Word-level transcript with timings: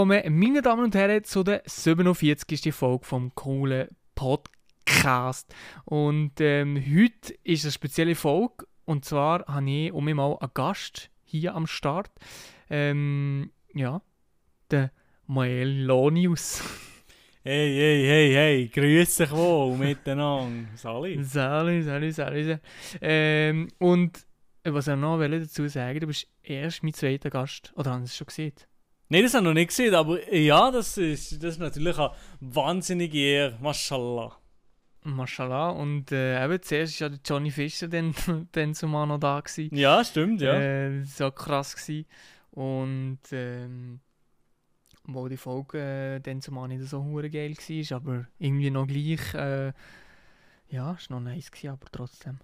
Willkommen, 0.00 0.38
meine 0.38 0.62
Damen 0.62 0.84
und 0.84 0.94
Herren, 0.94 1.24
zu 1.24 1.42
der 1.42 1.60
47. 1.66 2.72
Folge 2.72 3.04
vom 3.04 3.34
coolen 3.34 3.86
Podcast. 4.14 5.54
Und 5.84 6.40
ähm, 6.40 6.82
heute 6.82 7.34
ist 7.44 7.66
eine 7.66 7.72
spezielle 7.72 8.14
Folge. 8.14 8.66
Und 8.86 9.04
zwar 9.04 9.44
habe 9.46 9.70
ich 9.70 9.92
um 9.92 10.06
mich 10.06 10.14
mal 10.14 10.38
einen 10.40 10.50
Gast 10.54 11.10
hier 11.22 11.54
am 11.54 11.66
Start. 11.66 12.10
Ähm, 12.70 13.50
ja, 13.74 14.00
der 14.70 14.90
Maelonius. 15.26 16.62
Hey, 17.42 17.74
hey, 17.74 18.06
hey, 18.06 18.32
hey, 18.32 18.68
grüß 18.68 19.16
dich 19.16 19.30
wohl 19.32 19.76
miteinander. 19.76 20.66
Sali. 20.76 21.22
Salut, 21.22 21.84
salut, 21.84 22.14
salut. 22.14 22.60
Ähm, 23.02 23.68
und 23.76 24.26
was 24.64 24.88
ich 24.88 24.96
noch 24.96 25.18
dazu 25.18 25.68
sagen 25.68 26.00
du 26.00 26.06
bist 26.06 26.26
erst 26.42 26.82
mein 26.82 26.94
zweiter 26.94 27.28
Gast. 27.28 27.74
Oder 27.76 27.90
haben 27.90 28.06
Sie 28.06 28.12
es 28.12 28.16
schon 28.16 28.28
gesehen? 28.28 28.54
Nein, 29.12 29.24
das 29.24 29.34
habe 29.34 29.42
ich 29.42 29.48
noch 29.48 29.54
nicht 29.54 29.68
gesehen, 29.68 29.92
aber 29.92 30.32
ja, 30.32 30.70
das 30.70 30.96
ist, 30.96 31.42
das 31.42 31.54
ist 31.54 31.58
natürlich 31.58 31.98
eine 31.98 32.12
wahnsinnige 32.38 33.18
Ehre. 33.18 33.58
Mashallah. 33.60 34.38
Mashallah. 35.02 35.70
Und 35.70 36.12
äh, 36.12 36.44
eben 36.44 36.62
zuerst 36.62 37.00
war 37.00 37.08
ja 37.08 37.16
der 37.16 37.20
Johnny 37.24 37.50
Fischer 37.50 37.88
dann, 37.88 38.14
dann 38.52 38.72
zumal 38.72 39.08
noch 39.08 39.18
da. 39.18 39.40
Gewesen. 39.40 39.74
Ja, 39.74 40.04
stimmt, 40.04 40.40
ja. 40.40 40.54
Äh, 40.54 41.02
so 41.02 41.28
krass 41.32 41.74
gewesen. 41.74 42.06
Und 42.52 43.18
ähm, 43.32 43.98
wo 45.04 45.26
die 45.26 45.36
Folge 45.36 45.78
äh, 45.80 46.20
dann 46.20 46.40
zumal 46.40 46.68
nicht 46.68 46.84
so 46.84 47.02
hure 47.02 47.30
geil 47.30 47.56
war, 47.56 47.96
aber 47.96 48.28
irgendwie 48.38 48.70
noch 48.70 48.86
gleich. 48.86 49.34
Äh, 49.34 49.72
ja, 50.68 50.92
ist 50.92 51.10
noch 51.10 51.18
nice 51.18 51.50
gewesen, 51.50 51.70
aber 51.70 51.86
trotzdem. 51.90 52.38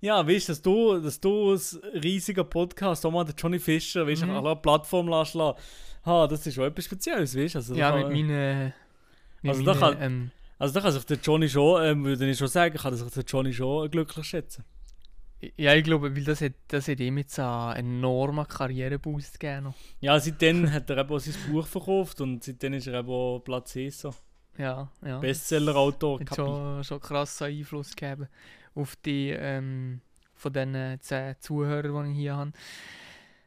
Ja, 0.00 0.26
weißt 0.26 0.48
dass 0.48 0.60
du, 0.62 0.98
dass 1.00 1.20
du 1.20 1.50
als 1.52 1.80
riesiger 2.02 2.44
Podcast, 2.44 3.04
auch 3.06 3.10
mal 3.10 3.24
der 3.24 3.34
Johnny 3.34 3.58
Fischer, 3.58 4.06
weißt 4.06 4.22
du, 4.22 4.26
Mhm. 4.26 4.32
auf 4.36 4.44
einer 4.44 4.56
Plattform 4.56 5.08
lässt, 5.08 5.34
lassen, 5.34 5.58
ha, 6.06 6.26
das 6.26 6.46
ist 6.46 6.54
schon 6.54 6.64
etwas 6.64 6.84
Spezielles, 6.84 7.36
weißt 7.36 7.54
du? 7.54 7.58
Also, 7.58 7.74
Ja, 7.74 7.96
mit 7.96 8.08
meinen. 8.10 8.72
Also 9.46 9.64
kann- 9.74 9.96
ähm, 10.00 10.30
Also 10.58 10.74
da 10.74 10.80
kann 10.80 10.92
sich 10.92 11.04
der 11.04 11.18
Johnny 11.18 11.48
schon, 11.48 11.82
ähm, 11.84 12.04
würde 12.04 12.30
ich 12.30 12.38
schon 12.38 12.48
sagen, 12.48 12.76
kann 12.78 12.94
sich 12.96 13.10
der 13.12 13.24
Johnny 13.24 13.52
schon 13.52 13.90
glücklich 13.90 14.24
schätzen. 14.26 14.64
ja, 15.58 15.74
ich 15.74 15.84
glaube, 15.84 16.14
weil 16.16 16.24
das 16.24 16.40
hat, 16.40 16.52
das 16.68 16.88
hat 16.88 17.00
ihm 17.00 17.18
jetzt 17.18 17.38
einen 17.38 17.98
enormen 17.98 18.46
Karriereboost 18.48 19.38
gegeben. 19.38 19.74
Ja, 20.00 20.18
seitdem 20.18 20.64
hat 20.72 20.88
er 20.88 20.98
eben 20.98 21.10
auch 21.10 21.18
sein 21.18 21.34
Buch 21.50 21.66
verkauft 21.66 22.20
und 22.22 22.42
seitdem 22.44 22.72
ist 22.74 22.86
er 22.86 23.00
eben 23.00 23.08
auch 23.10 23.40
Platz 23.40 23.76
1 23.76 24.00
so. 24.00 24.14
Ja, 24.56 24.88
ja. 25.04 25.18
Bestseller-Autor. 25.18 26.20
hat 26.20 26.34
schon, 26.36 26.84
schon 26.84 27.00
krassen 27.00 27.48
Einfluss 27.48 27.94
gegeben 27.94 28.28
auf 28.74 28.96
die 28.96 29.30
ähm, 29.30 30.00
von 30.34 30.52
den 30.52 31.00
zehn 31.00 31.36
Zuhörern, 31.38 32.06
die 32.06 32.10
ich 32.12 32.18
hier 32.18 32.36
habe. 32.36 32.52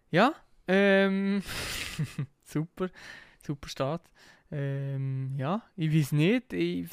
Ja, 0.09 0.34
ähm, 0.67 1.42
super, 2.44 2.89
super 3.45 3.69
Start. 3.69 4.09
Ähm, 4.52 5.36
ja, 5.38 5.61
ich 5.75 5.94
weiß 5.94 6.14
nicht, 6.14 6.53
ich 6.53 6.89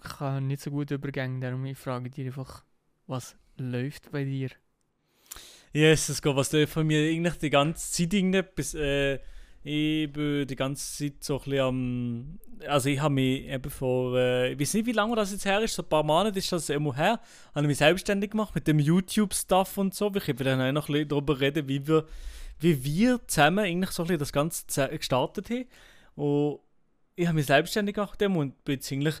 kann 0.00 0.46
nicht 0.46 0.62
so 0.62 0.70
gut 0.70 0.90
übergehen, 0.90 1.40
darum 1.40 1.64
ich 1.66 1.78
frage 1.78 2.10
dich 2.10 2.26
einfach, 2.26 2.64
was 3.06 3.36
läuft 3.56 4.10
bei 4.10 4.24
dir? 4.24 4.50
Jesus 5.72 6.22
Gott, 6.22 6.36
was 6.36 6.50
da 6.50 6.66
von 6.66 6.86
mir 6.86 7.00
eigentlich 7.10 7.36
die 7.38 7.50
ganze 7.50 7.90
Zeit 7.90 8.14
irgendetwas, 8.14 8.74
äh, 8.74 9.18
ich 9.66 10.12
bin 10.12 10.46
die 10.46 10.56
ganze 10.56 10.96
Zeit 10.96 11.24
so 11.24 11.38
ein 11.38 11.44
bisschen 11.44 11.60
am, 11.60 12.38
also 12.68 12.88
ich 12.90 13.00
habe 13.00 13.14
mich 13.14 13.46
eben 13.48 13.70
vor, 13.70 14.16
äh, 14.16 14.52
ich 14.52 14.60
weiß 14.60 14.74
nicht 14.74 14.86
wie 14.86 14.92
lange 14.92 15.16
das 15.16 15.32
jetzt 15.32 15.44
her 15.46 15.60
ist, 15.62 15.74
so 15.74 15.82
ein 15.82 15.88
paar 15.88 16.02
Monate 16.02 16.38
ist 16.38 16.52
das 16.52 16.68
immer 16.68 16.94
her, 16.94 17.18
habe 17.54 17.62
ich 17.62 17.68
mich 17.68 17.78
selbstständig 17.78 18.30
gemacht 18.32 18.54
mit 18.54 18.66
dem 18.68 18.78
YouTube-Stuff 18.78 19.78
und 19.78 19.94
so, 19.94 20.12
ich 20.14 20.26
werde 20.28 20.44
dann 20.44 20.60
auch 20.60 20.72
noch 20.72 20.88
ein 20.88 20.92
bisschen 20.92 21.08
darüber 21.08 21.40
reden, 21.40 21.66
wie 21.66 21.86
wir, 21.86 22.04
wie 22.60 22.84
wir 22.84 23.20
zusammen 23.26 23.64
eigentlich 23.64 23.90
so 23.90 24.02
ein 24.02 24.06
bisschen 24.08 24.18
das 24.20 24.32
Ganze 24.32 24.66
ze- 24.66 24.88
gestartet 24.88 25.48
haben 25.50 25.64
und 26.14 26.60
ich 27.16 27.26
habe 27.26 27.36
mich 27.36 27.46
selbstständig 27.46 27.94
gemacht 27.94 28.20
dem 28.20 28.36
und 28.36 28.62
bin 28.64 28.74
jetzt 28.74 28.92
eigentlich 28.92 29.16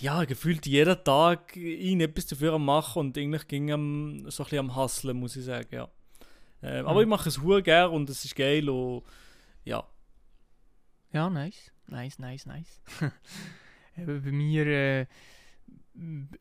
ja, 0.00 0.24
gefühlt 0.24 0.66
jeden 0.66 1.04
Tag 1.04 1.56
irgendetwas 1.56 2.26
dafür 2.26 2.54
am 2.54 2.64
machen 2.64 2.98
und 3.00 3.18
eigentlich 3.18 3.46
ging 3.46 3.70
am, 3.70 4.24
so 4.30 4.42
ein 4.42 4.46
bisschen 4.46 4.58
am 4.58 4.74
Hustlen, 4.76 5.16
muss 5.20 5.36
ich 5.36 5.44
sagen, 5.44 5.68
ja. 5.70 5.88
Aber 6.62 6.94
Mhm. 6.94 7.00
ich 7.02 7.06
mache 7.06 7.28
es 7.28 7.40
hure 7.42 7.62
gern 7.62 7.90
und 7.90 8.08
es 8.10 8.24
ist 8.24 8.34
geil 8.34 8.68
und 8.70 9.02
ja. 9.64 9.86
Ja, 11.12 11.30
nice, 11.30 11.72
nice, 11.86 12.18
nice, 12.18 12.46
nice. 12.46 12.80
Eben 13.96 14.22
bei 14.22 14.32
mir, 14.32 14.66
äh, 14.66 15.06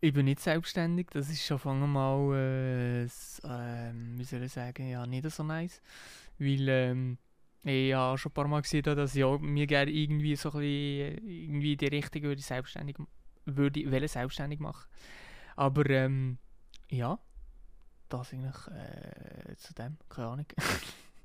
ich 0.01 0.13
bin 0.13 0.25
nicht 0.25 0.39
selbstständig, 0.39 1.09
das 1.11 1.29
ist 1.29 1.45
schon 1.45 1.59
von 1.59 1.91
mal, 1.91 2.35
äh, 2.35 3.07
ähm, 3.43 4.17
wie 4.17 4.23
soll 4.23 4.43
ich 4.43 4.51
sagen, 4.51 4.89
ja, 4.89 5.05
nicht 5.05 5.29
so 5.29 5.43
nice. 5.43 5.81
Weil 6.39 6.67
ähm, 6.69 7.17
ich 7.63 7.93
habe 7.93 8.17
schon 8.17 8.31
ein 8.31 8.33
paar 8.33 8.47
Mal 8.47 8.61
gesehen, 8.61 8.83
dass 8.83 9.15
ich 9.15 9.23
auch 9.23 9.39
mir 9.39 9.67
gerne 9.67 9.91
irgendwie 9.91 10.35
so 10.35 10.49
ein 10.49 10.59
bisschen, 10.59 11.27
irgendwie 11.27 11.73
in 11.73 11.77
die 11.77 11.87
Richtung 11.87 12.23
würde 12.23 12.41
selbstständig, 12.41 12.97
würde, 13.45 13.91
wollen 13.91 14.07
selbstständig 14.07 14.59
machen. 14.59 14.89
Aber 15.55 15.87
ähm, 15.89 16.39
ja, 16.89 17.19
das 18.09 18.33
eigentlich 18.33 18.67
äh, 18.67 19.55
zu 19.57 19.73
dem, 19.75 19.97
keine 20.09 20.27
Ahnung. 20.27 20.45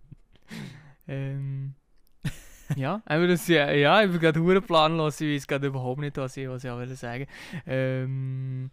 ähm, 1.09 1.75
ja, 2.77 3.03
aber 3.07 3.27
das, 3.27 3.47
ja, 3.49 3.71
ja, 3.71 4.03
ich 4.03 4.11
bin 4.11 4.21
gerade 4.21 4.41
hure 4.41 4.61
planlos, 4.61 5.21
ich 5.21 5.35
weiß 5.35 5.47
gerade 5.47 5.67
überhaupt 5.69 6.01
nicht, 6.01 6.17
was 6.17 6.37
ich, 6.37 6.49
was 6.49 6.65
ich 6.65 6.71
auch 6.71 6.79
will 6.79 6.95
sagen 6.95 7.27
ähm, 7.67 8.71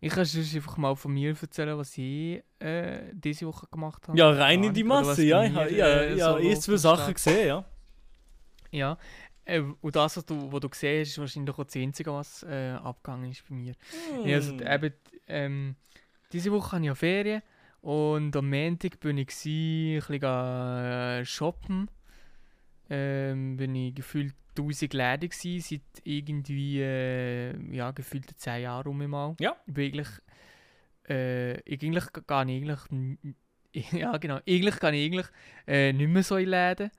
Ich 0.00 0.12
kann 0.12 0.24
sonst 0.24 0.54
einfach 0.54 0.76
mal 0.76 0.94
von 0.96 1.12
mir 1.12 1.34
erzählen, 1.40 1.76
was 1.76 1.96
ich 1.98 2.42
äh, 2.58 3.00
diese 3.12 3.46
Woche 3.46 3.66
gemacht 3.70 4.08
habe. 4.08 4.18
Ja, 4.18 4.30
rein 4.30 4.64
in 4.64 4.74
die 4.74 4.84
Masse, 4.84 5.24
ja. 5.24 5.44
Ich 5.44 5.52
mir, 5.52 5.60
habe 5.60 5.74
ja, 5.74 5.86
äh, 5.86 6.16
ja, 6.16 6.38
eh 6.38 6.48
läuft 6.48 6.62
zwei 6.62 6.76
Sachen 6.76 7.14
gesehen, 7.14 7.46
ja. 7.46 7.64
Ja, 8.70 8.98
äh, 9.44 9.60
und 9.80 9.96
das, 9.96 10.16
was 10.16 10.24
du, 10.24 10.50
was 10.52 10.60
du 10.60 10.68
gesehen 10.68 11.00
hast, 11.00 11.08
ist 11.08 11.18
wahrscheinlich 11.18 11.54
auch 11.56 11.64
das 11.64 11.76
Einzige, 11.76 12.12
was 12.12 12.42
äh, 12.44 12.72
abgegangen 12.82 13.30
ist 13.30 13.48
bei 13.48 13.54
mir. 13.54 13.74
Ja, 14.24 14.36
also, 14.36 14.54
eben, 14.54 14.94
ähm, 15.28 15.76
diese 16.32 16.52
Woche 16.52 16.72
habe 16.72 16.82
ich 16.82 16.86
ja 16.86 16.94
Ferien 16.94 17.42
und 17.82 18.34
am 18.36 18.48
Montag 18.48 19.00
bin 19.00 19.18
ich 19.18 19.26
gsi, 19.26 20.00
ein 20.00 20.06
bisschen 20.06 20.22
äh, 20.22 21.24
shoppen. 21.24 21.90
Ähm, 22.90 23.56
bin 23.56 23.74
ich 23.74 23.94
gefühlt 23.94 24.34
1000 24.56 24.92
Läden 24.94 25.28
gsi, 25.30 25.60
seit 25.60 25.80
irgendwie, 26.04 26.80
äh, 26.80 27.74
ja, 27.74 27.90
gefühlt 27.90 28.28
10 28.38 28.62
Jahren 28.62 28.86
rum 28.86 29.06
mal. 29.08 29.34
Ja. 29.40 29.56
Ich 29.66 29.74
bin 29.74 29.86
eigentlich, 29.86 30.08
äh, 31.08 31.60
ich 31.60 31.82
eigentlich 31.82 32.04
gar 32.26 32.44
nicht, 32.44 32.62
eigentlich, 32.62 33.92
ja 33.92 34.16
genau, 34.18 34.40
eigentlich 34.46 34.78
gar 34.78 34.90
nicht, 34.90 35.04
eigentlich 35.04 35.26
äh, 35.66 35.92
nicht 35.92 36.08
mehr 36.08 36.22
so 36.22 36.36
in 36.36 36.48
Läden. 36.48 36.90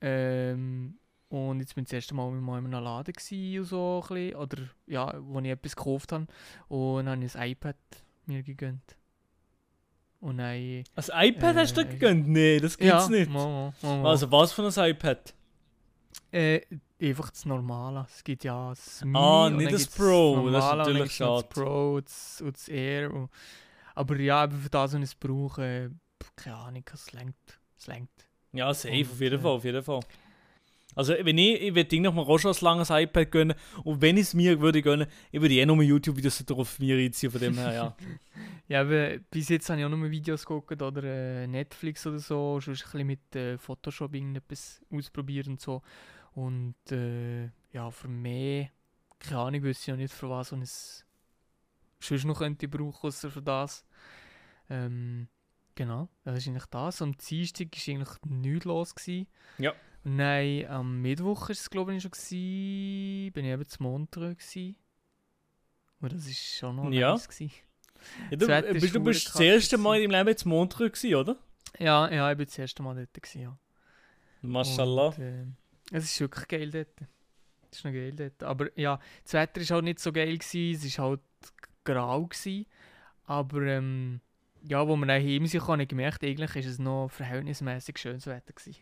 Ähm, 0.00 0.98
und 1.28 1.60
jetzt 1.60 1.74
bin 1.74 1.82
ich 1.82 1.88
das 1.88 1.94
erste 1.94 2.14
Mal 2.14 2.28
in 2.36 2.48
einem 2.48 2.70
Laden 2.70 3.12
gsi 3.12 3.58
und 3.58 3.64
so 3.64 4.02
ein 4.02 4.08
bisschen, 4.08 4.36
oder 4.36 4.58
ja, 4.86 5.14
wo 5.20 5.40
ich 5.40 5.46
etwas 5.46 5.76
gekauft 5.76 6.12
habe. 6.12 6.26
Und 6.68 7.06
dann 7.06 7.16
habe 7.16 7.24
ich 7.24 7.36
ein 7.36 7.50
iPad 7.50 7.76
mir 8.26 8.42
gegönnt. 8.42 8.96
Und. 10.24 10.40
Ein 10.40 10.84
iPad 10.96 11.56
hast 11.56 11.76
du 11.76 11.82
äh, 11.82 11.84
dir 11.84 11.90
gegönnt? 11.92 12.28
Nee, 12.28 12.58
das 12.58 12.78
gibt's 12.78 13.08
nicht. 13.08 13.30
Mal, 13.30 13.72
mal, 13.82 13.98
mal. 13.98 14.10
Also 14.10 14.30
was 14.32 14.52
für 14.52 14.66
ein 14.66 14.90
iPad? 14.90 15.34
Äh, 16.32 16.62
einfach 17.00 17.28
das 17.30 17.44
Normale. 17.44 18.06
Es 18.08 18.24
gibt 18.24 18.42
ja 18.42 18.70
das 18.70 19.04
Mini 19.04 19.18
Ah, 19.18 19.50
nicht 19.50 19.72
das 19.72 19.86
Pro, 19.86 20.48
das 20.50 20.64
ist 20.64 20.70
und 20.70 20.78
dann 20.78 20.78
natürlich 20.78 21.12
schade. 21.12 21.42
Das 21.42 21.48
Pro 21.50 21.94
und 21.96 22.06
das, 22.06 22.40
und 22.40 22.56
das 22.56 22.68
Air. 22.68 23.12
Und, 23.12 23.30
aber 23.94 24.18
ja, 24.18 24.44
eben 24.44 24.58
für 24.58 24.70
das, 24.70 24.94
was 24.94 24.98
ich 24.98 25.02
es 25.02 25.14
brauche, 25.14 25.62
äh, 25.62 25.90
keine 26.36 26.56
Ahnung, 26.56 26.84
es 26.92 27.12
längt. 27.12 27.60
Es 27.78 27.86
längt. 27.86 28.10
Ja, 28.52 28.72
safe, 28.72 29.00
Und, 29.00 29.12
auf 29.12 29.20
jeden 29.20 29.38
äh, 29.38 29.42
Fall, 29.42 29.52
auf 29.52 29.64
jeden 29.64 29.82
Fall. 29.82 30.00
Also 30.94 31.14
wenn 31.20 31.38
ich, 31.38 31.60
ich 31.60 31.74
würde 31.74 32.00
noch 32.00 32.14
mal 32.14 32.22
auch 32.22 32.38
schon 32.38 32.52
ein 32.52 32.58
langes 32.60 32.90
iPad 32.90 33.30
gönnen 33.30 33.56
und 33.82 34.00
wenn 34.00 34.16
ich 34.16 34.24
es 34.24 34.34
mir 34.34 34.60
würde 34.60 34.82
gönnen, 34.82 35.06
ich 35.32 35.40
würde 35.40 35.54
eh 35.54 35.66
noch 35.66 35.76
mal 35.76 35.82
YouTube-Videos 35.82 36.44
drauf 36.44 36.78
mir 36.78 36.96
reinziehen, 36.96 37.32
von 37.32 37.40
dem 37.40 37.54
her, 37.54 37.72
ja. 37.72 37.96
Ja, 38.66 38.80
aber 38.80 39.18
bis 39.30 39.50
jetzt 39.50 39.68
habe 39.68 39.80
ich 39.80 39.84
auch 39.84 39.90
nur 39.90 40.10
Videos 40.10 40.46
geguckt 40.46 40.80
oder 40.80 41.02
äh, 41.04 41.46
Netflix 41.46 42.06
oder 42.06 42.18
so. 42.18 42.60
Schon 42.60 42.74
ein 42.74 42.80
bisschen 42.80 43.06
mit 43.06 43.36
äh, 43.36 43.58
Photoshop 43.58 44.14
irgendetwas 44.14 44.80
ausprobiert 44.90 45.48
und 45.48 45.60
so. 45.60 45.82
Und 46.32 46.74
äh, 46.90 47.44
ja, 47.72 47.90
für 47.90 48.08
mich, 48.08 48.70
keine 49.18 49.38
Ahnung, 49.38 49.62
wüsste 49.62 49.90
ich 49.90 49.94
auch 49.94 49.98
nicht, 49.98 50.14
für 50.14 50.30
was 50.30 50.52
ich 50.52 50.62
es 50.62 51.04
sonst 52.00 52.24
noch 52.24 52.38
könnte 52.38 52.68
brauchen, 52.68 53.06
außer 53.06 53.30
für 53.30 53.42
das. 53.42 53.84
Ähm, 54.70 55.28
genau, 55.74 56.08
das 56.24 56.38
ist 56.38 56.48
eigentlich 56.48 56.66
das. 56.66 57.02
Am 57.02 57.16
Dienstag 57.16 57.68
war 57.70 57.94
eigentlich 57.94 58.22
nichts 58.24 58.64
los. 58.64 58.94
Gewesen. 58.94 59.26
Ja. 59.58 59.74
Nein, 60.04 60.66
am 60.68 61.00
Mittwoch 61.00 61.42
war 61.42 61.50
es, 61.50 61.70
glaube 61.70 61.94
ich, 61.94 62.02
schon. 62.02 62.10
Gewesen. 62.10 63.32
Bin 63.32 63.44
ich 63.44 63.50
eben 63.52 63.66
zu 63.66 63.82
Montreux. 63.82 64.36
Gewesen. 64.36 64.76
Und 66.00 66.12
das 66.12 66.26
war 66.26 66.32
schon 66.34 66.76
noch 66.76 66.90
Ja. 66.90 67.12
nice. 67.12 67.28
Gewesen. 67.28 67.52
ja 68.30 68.36
du, 68.36 68.72
bist, 68.74 68.94
du 68.94 69.00
bist 69.02 69.28
das 69.28 69.40
erste 69.40 69.78
Mal 69.78 69.96
in 70.00 70.10
deinem 70.10 70.18
Leben 70.18 70.28
jetzt 70.28 70.44
Montreux 70.44 70.92
gewesen, 70.92 71.14
oder? 71.14 71.36
Ja, 71.78 72.10
ja, 72.10 72.30
ich 72.30 72.38
war 72.38 72.44
das 72.44 72.58
erste 72.58 72.82
Mal 72.82 72.94
dort. 72.94 73.14
Gewesen, 73.14 73.40
ja. 73.42 73.58
Mashallah. 74.42 75.06
Und, 75.08 75.18
äh, 75.18 75.44
es 75.90 76.04
ist 76.04 76.20
wirklich 76.20 76.48
geil 76.48 76.70
dort. 76.70 77.08
Es 77.70 77.78
ist 77.78 77.84
noch 77.84 77.92
geil 77.92 78.12
dort. 78.12 78.42
Aber 78.42 78.78
ja, 78.78 79.00
das 79.22 79.32
Wetter 79.32 79.60
war 79.62 79.68
halt 79.76 79.84
nicht 79.84 80.00
so 80.00 80.12
geil. 80.12 80.36
Gewesen. 80.36 80.86
Es 80.86 80.98
war 80.98 81.06
halt 81.08 81.20
grau. 81.82 82.26
Gewesen. 82.26 82.66
Aber 83.24 83.62
ähm, 83.62 84.20
ja, 84.68 84.86
wo 84.86 84.96
wir 84.96 85.06
dann 85.06 85.22
heim 85.22 85.46
sind, 85.46 85.66
habe 85.66 85.82
ich 85.82 85.88
gemerkt, 85.88 86.22
eigentlich 86.22 86.56
ist 86.56 86.66
es 86.66 86.78
noch 86.78 87.08
verhältnismäßig 87.08 87.96
schönes 87.98 88.26
Wetter 88.26 88.52
gewesen. 88.52 88.76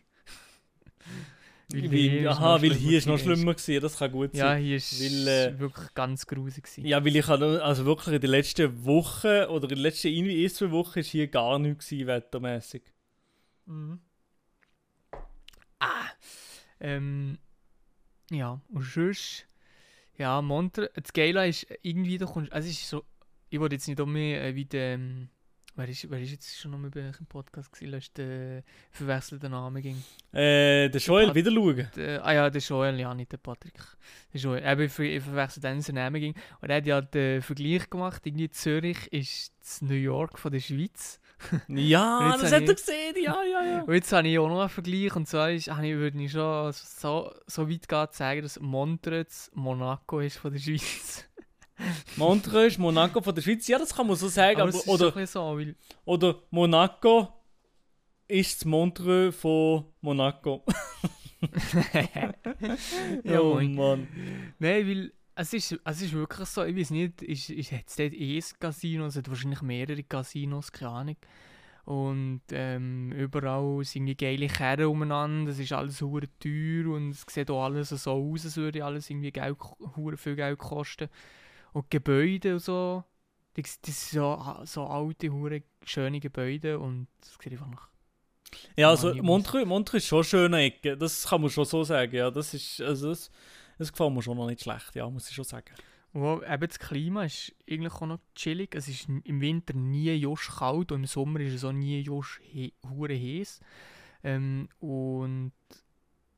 Weil, 1.71 1.89
hier 1.89 2.29
ist 2.29 2.37
aha, 2.37 2.61
weil 2.61 2.73
hier 2.73 2.97
ist 2.99 3.07
noch 3.07 3.17
schlimmer 3.17 3.53
gewesen, 3.55 3.81
das 3.81 3.97
kann 3.97 4.11
gut 4.11 4.35
Ja, 4.35 4.51
sein. 4.51 4.63
hier 4.63 4.75
ist 4.77 4.99
Weil, 5.01 5.27
äh, 5.27 5.59
wirklich 5.59 5.93
ganz 5.95 6.27
grusig 6.27 6.65
gewesen. 6.65 6.85
Ja, 6.85 7.03
weil 7.03 7.15
ich 7.15 7.27
habe 7.27 7.63
also 7.63 7.85
wirklich 7.85 8.13
in 8.15 8.21
den 8.21 8.29
letzten 8.29 8.85
Wochen 8.85 9.45
oder 9.49 9.63
in 9.63 9.69
den 9.69 9.77
letzten 9.79 10.09
irgendwie 10.09 10.45
ein, 10.45 10.49
zwei 10.51 10.69
Wochen 10.71 10.99
ist 10.99 11.09
hier 11.09 11.27
gar 11.27 11.57
nichts 11.57 11.89
gewesen, 11.89 12.07
wettermäßig. 12.07 12.83
Mhm. 13.65 13.99
Ah! 15.79 16.05
Ähm, 16.79 17.39
ja, 18.29 18.61
und 18.69 18.83
sonst, 18.83 19.47
ja, 20.17 20.41
Montre, 20.41 20.91
das 20.93 21.11
Geile 21.13 21.47
ist 21.47 21.65
irgendwie, 21.81 22.17
du 22.17 22.25
kommst, 22.27 22.51
also 22.53 22.67
es 22.69 22.75
ist 22.75 22.89
so, 22.89 23.03
ich 23.49 23.59
wollte 23.59 23.75
jetzt 23.75 23.87
nicht 23.87 23.99
um 23.99 24.11
mich 24.13 24.35
äh, 24.35 24.53
wie 24.53 24.65
der, 24.65 24.95
ähm, 24.95 25.29
wer 25.75 25.87
ist, 25.89 26.09
wer 26.09 26.19
ist 26.19 26.31
jetzt 26.31 26.57
schon 26.59 26.71
noch 26.71 26.77
mal 26.77 26.89
bei 26.89 27.09
euch 27.09 27.19
im 27.19 27.25
Podcast 27.25 27.71
gewesen, 27.71 27.91
lässt 27.91 28.17
der 28.17 28.63
verwechselte 28.91 29.49
Name 29.49 29.81
ging. 29.81 29.97
Äh, 30.31 30.89
der 30.89 31.01
Joel, 31.01 31.27
Pat- 31.27 31.35
wieder 31.35 31.51
schauen. 31.51 31.87
Der, 31.95 32.25
ah 32.25 32.33
ja, 32.33 32.49
der 32.49 32.61
Joel, 32.61 32.99
ja, 32.99 33.13
nicht 33.13 33.31
der 33.31 33.37
Patrick. 33.37 33.79
Der 34.33 34.41
Joel, 34.41 34.63
eben, 34.65 34.81
ich 34.83 34.99
ich 34.99 35.23
verwechsel 35.23 35.61
dann 35.61 35.81
seinen 35.81 35.95
Namen 35.95 36.19
ging. 36.21 36.35
Und 36.61 36.69
er 36.69 36.77
hat 36.77 36.85
ja 36.85 37.01
den 37.01 37.41
Vergleich 37.41 37.89
gemacht, 37.89 38.25
irgendwie 38.25 38.49
Zürich 38.49 39.11
ist 39.11 39.53
das 39.61 39.81
New 39.81 39.93
York 39.95 40.37
von 40.39 40.51
der 40.51 40.59
Schweiz. 40.59 41.19
Ja, 41.67 42.37
das 42.41 42.53
hat 42.53 42.61
er 42.63 42.69
ich- 42.69 42.75
gesehen, 42.77 43.15
ja, 43.21 43.43
ja, 43.43 43.65
ja. 43.65 43.81
Und 43.81 43.93
jetzt 43.93 44.13
habe 44.13 44.27
ich 44.27 44.39
auch 44.39 44.47
noch 44.47 44.61
einen 44.61 44.69
Vergleich. 44.69 45.13
Und 45.15 45.27
zwar 45.27 45.51
ist, 45.51 45.69
habe 45.69 45.85
ich, 45.87 45.95
würde 45.95 46.17
ich 46.23 46.31
schon 46.31 46.71
so, 46.71 47.33
so 47.47 47.69
weit 47.69 47.87
gehen 47.89 48.07
zu 48.11 48.17
sagen, 48.17 48.41
dass 48.43 48.59
Montreux 48.61 49.51
Monaco 49.53 50.21
ist 50.21 50.37
von 50.37 50.53
der 50.53 50.59
Schweiz. 50.59 51.25
Montreux, 52.17 52.77
Monaco 52.77 53.21
von 53.21 53.33
der 53.33 53.41
Schweiz, 53.41 53.67
ja, 53.67 53.77
das 53.77 53.93
kann 53.93 54.07
man 54.07 54.15
so 54.15 54.27
sagen. 54.27 54.61
Aber 54.61 54.69
Aber, 54.69 54.77
es 54.77 54.85
ist 54.85 54.87
oder, 54.87 55.27
so 55.27 55.57
weil... 55.57 55.75
oder 56.05 56.41
Monaco 56.51 57.33
ist 58.27 58.61
das 58.61 58.65
Montreux 58.65 59.35
von 59.35 59.85
Monaco. 60.01 60.63
ja, 63.23 63.39
oh 63.41 63.55
moin. 63.55 63.75
Mann. 63.75 64.07
Nein, 64.59 64.87
weil 64.87 65.13
es 65.35 65.53
ist, 65.53 65.79
es 65.83 66.01
ist 66.01 66.13
wirklich 66.13 66.47
so, 66.47 66.63
ich 66.63 66.75
weiß 66.75 66.91
nicht, 66.91 67.21
ist, 67.21 67.49
ist 67.49 67.71
jetzt 67.71 67.97
dort 67.99 68.13
eh 68.13 68.37
ein 68.37 68.59
Casino, 68.59 69.05
es 69.05 69.15
hat 69.15 69.29
wahrscheinlich 69.29 69.61
mehrere 69.61 70.03
Casinos, 70.03 70.71
keine 70.71 70.91
Ahnung. 70.91 71.17
Und 71.85 72.41
ähm, 72.51 73.11
überall 73.11 73.83
sind 73.83 74.05
die 74.05 74.15
geile 74.15 74.47
Kerren 74.47 74.85
umeinander, 74.85 75.51
es 75.51 75.59
ist 75.59 75.73
alles 75.73 76.01
hure 76.01 76.29
teuer 76.39 76.93
und 76.93 77.09
es 77.09 77.25
sieht 77.27 77.49
auch 77.49 77.65
alles 77.65 77.89
so 77.89 78.11
aus, 78.11 78.45
als 78.45 78.55
würde 78.55 78.85
alles 78.85 79.09
irgendwie 79.09 79.31
Geld, 79.31 79.57
hure 79.97 80.15
viel 80.15 80.35
Geld 80.35 80.59
kosten. 80.59 81.09
Und 81.73 81.89
Gebäude 81.89 82.53
und 82.53 82.59
so, 82.59 83.03
das 83.55 83.79
sind 83.83 83.95
so, 83.95 84.61
so 84.63 84.85
alte, 84.85 85.31
hure 85.31 85.63
schöne 85.83 86.19
Gebäude 86.19 86.79
und 86.79 87.07
es 87.21 87.37
sieht 87.41 87.51
einfach 87.51 87.67
nach... 87.67 87.89
Ja, 88.77 88.89
also 88.89 89.13
Montreux, 89.15 89.65
Montreux 89.65 90.03
ist 90.03 90.07
schon 90.07 90.19
eine 90.19 90.23
schöne 90.25 90.61
Ecke, 90.61 90.95
das 90.95 91.27
kann 91.27 91.41
man 91.41 91.49
schon 91.49 91.65
so 91.65 91.83
sagen, 91.83 92.15
ja. 92.15 92.29
Das 92.29 92.53
ist, 92.53 92.81
also 92.81 93.09
das, 93.09 93.31
das 93.79 93.91
gefällt 93.91 94.13
mir 94.13 94.21
schon 94.21 94.37
noch 94.37 94.47
nicht 94.47 94.61
schlecht, 94.61 94.95
ja, 94.95 95.09
muss 95.09 95.27
ich 95.29 95.35
schon 95.35 95.45
sagen. 95.45 95.73
Und 96.13 96.43
eben 96.43 96.67
das 96.67 96.77
Klima 96.77 97.25
ist 97.25 97.53
eigentlich 97.67 97.93
auch 97.93 98.05
noch 98.05 98.19
chillig. 98.35 98.75
Es 98.75 98.87
ist 98.87 99.07
im 99.09 99.41
Winter 99.41 99.73
nie 99.73 100.11
josch 100.13 100.51
kalt 100.57 100.91
und 100.91 101.01
im 101.01 101.07
Sommer 101.07 101.39
ist 101.39 101.55
es 101.55 101.63
auch 101.63 101.71
nie 101.71 102.01
josch 102.01 102.39
he 102.43 102.73
hure 102.87 103.15
heiß. 103.15 103.59
Ähm, 104.23 104.69
und 104.79 105.53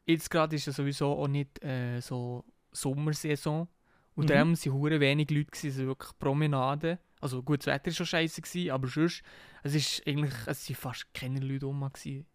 jetzt 0.05 0.31
gerade 0.31 0.55
ist 0.55 0.69
es 0.69 0.77
sowieso 0.77 1.11
auch 1.11 1.27
nicht 1.27 1.61
äh, 1.61 1.99
so 1.99 2.45
Sommersaison. 2.71 3.67
Und 4.15 4.25
Mhm. 4.25 4.29
darum 4.29 4.55
sind 4.55 4.73
hure 4.73 4.99
wenig 4.99 5.29
Leute 5.29 5.51
gewesen, 5.51 5.67
also 5.67 5.85
wirklich 5.87 6.17
Promenade. 6.17 6.99
Also 7.19 7.43
gut, 7.43 7.59
das 7.59 7.67
Wetter 7.67 7.87
war 7.87 7.93
schon 7.93 8.05
scheiße, 8.05 8.41
gewesen, 8.41 8.71
aber 8.71 8.87
sonst, 8.87 9.23
es 9.63 9.75
ist 9.75 10.07
eigentlich, 10.07 10.33
es 10.45 10.65
sind 10.65 10.77
fast 10.77 11.13
keine 11.13 11.39
Leute 11.39 11.65
rum 11.65 11.81
gewesen. 11.81 12.25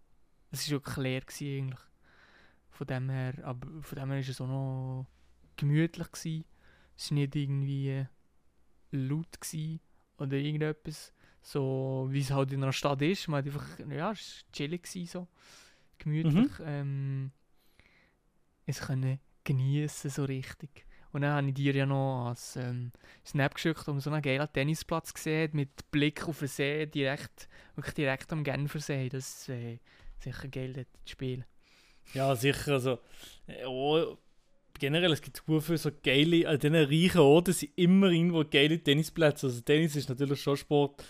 Es 0.51 0.67
war 0.67 0.73
wirklich 0.77 0.97
leer 0.97 1.21
gewesen, 1.21 1.59
eigentlich. 1.59 1.81
Von 2.71 2.87
dem 2.87 3.11
her, 3.11 3.35
aber 3.45 3.83
von 3.83 3.99
dem 3.99 4.11
her 4.11 4.21
ist 4.21 4.29
es 4.29 4.41
auch 4.41 4.47
noch 4.47 5.07
gemütlich 5.57 6.11
gewesen. 6.11 6.45
Es 6.97 7.11
war 7.11 7.15
nicht 7.17 7.37
irgendwie 7.37 8.07
laut 8.91 9.41
gewesen 9.41 9.81
oder 10.19 10.37
irgendetwas. 10.37 11.13
So 11.43 12.09
wie 12.11 12.21
es 12.21 12.31
halt 12.31 12.53
in 12.53 12.63
einer 12.63 12.73
Stadt 12.73 13.01
ist. 13.01 13.29
Man 13.29 13.39
hat 13.39 13.47
einfach, 13.47 13.79
ja, 13.79 14.11
es 14.13 14.45
war 14.45 14.53
chillig 14.53 14.83
gewesen, 14.83 15.07
so. 15.07 15.29
Gemütlich. 15.99 16.51
Ähm, 16.63 17.33
es 18.67 18.81
können 18.81 19.19
genießen 19.45 20.11
so 20.11 20.25
richtig. 20.25 20.87
Und 21.13 21.23
dann 21.23 21.33
habe 21.33 21.49
ich 21.49 21.55
dir 21.55 21.75
ja 21.75 21.87
noch 21.87 22.29
als 22.29 22.57
ähm, 22.57 22.93
Snap 23.27 23.55
geschickt, 23.55 23.89
um 23.89 24.01
so 24.01 24.11
einen 24.11 24.23
geilen 24.23 24.49
Tennisplatz 24.53 25.13
gesehen 25.13 25.51
mit 25.55 25.91
Blick 25.91 26.29
auf 26.29 26.39
den 26.39 26.49
See, 26.49 26.87
direkt, 26.87 27.49
wirklich 27.75 27.95
direkt 27.95 28.33
am 28.33 28.45
Genfersee. 28.45 29.09
Das 29.09 29.29
ist 29.29 29.49
äh, 29.49 29.79
sicher 30.21 30.49
geil, 30.49 30.73
dort 30.73 30.87
zu 31.05 31.13
spielen. 31.13 31.45
Ja, 32.15 32.35
sicher, 32.35 32.73
also, 32.73 32.99
oh, 33.67 34.17
generell, 34.79 35.13
es 35.13 35.23
gibt 35.23 35.43
viele 35.47 35.79
so 35.79 35.91
geile, 36.03 36.49
an 36.49 36.59
diesen 36.59 36.75
reichen 36.75 37.21
Orten 37.21 37.53
sind 37.53 37.73
immer 37.77 38.09
irgendwo 38.09 38.45
geile 38.45 38.83
Tennisplätze, 38.83 39.47
also 39.47 39.61
Tennis 39.61 39.95
ist 39.95 40.09
natürlich 40.09 40.41
schon 40.43 40.57
Sport, 40.57 41.05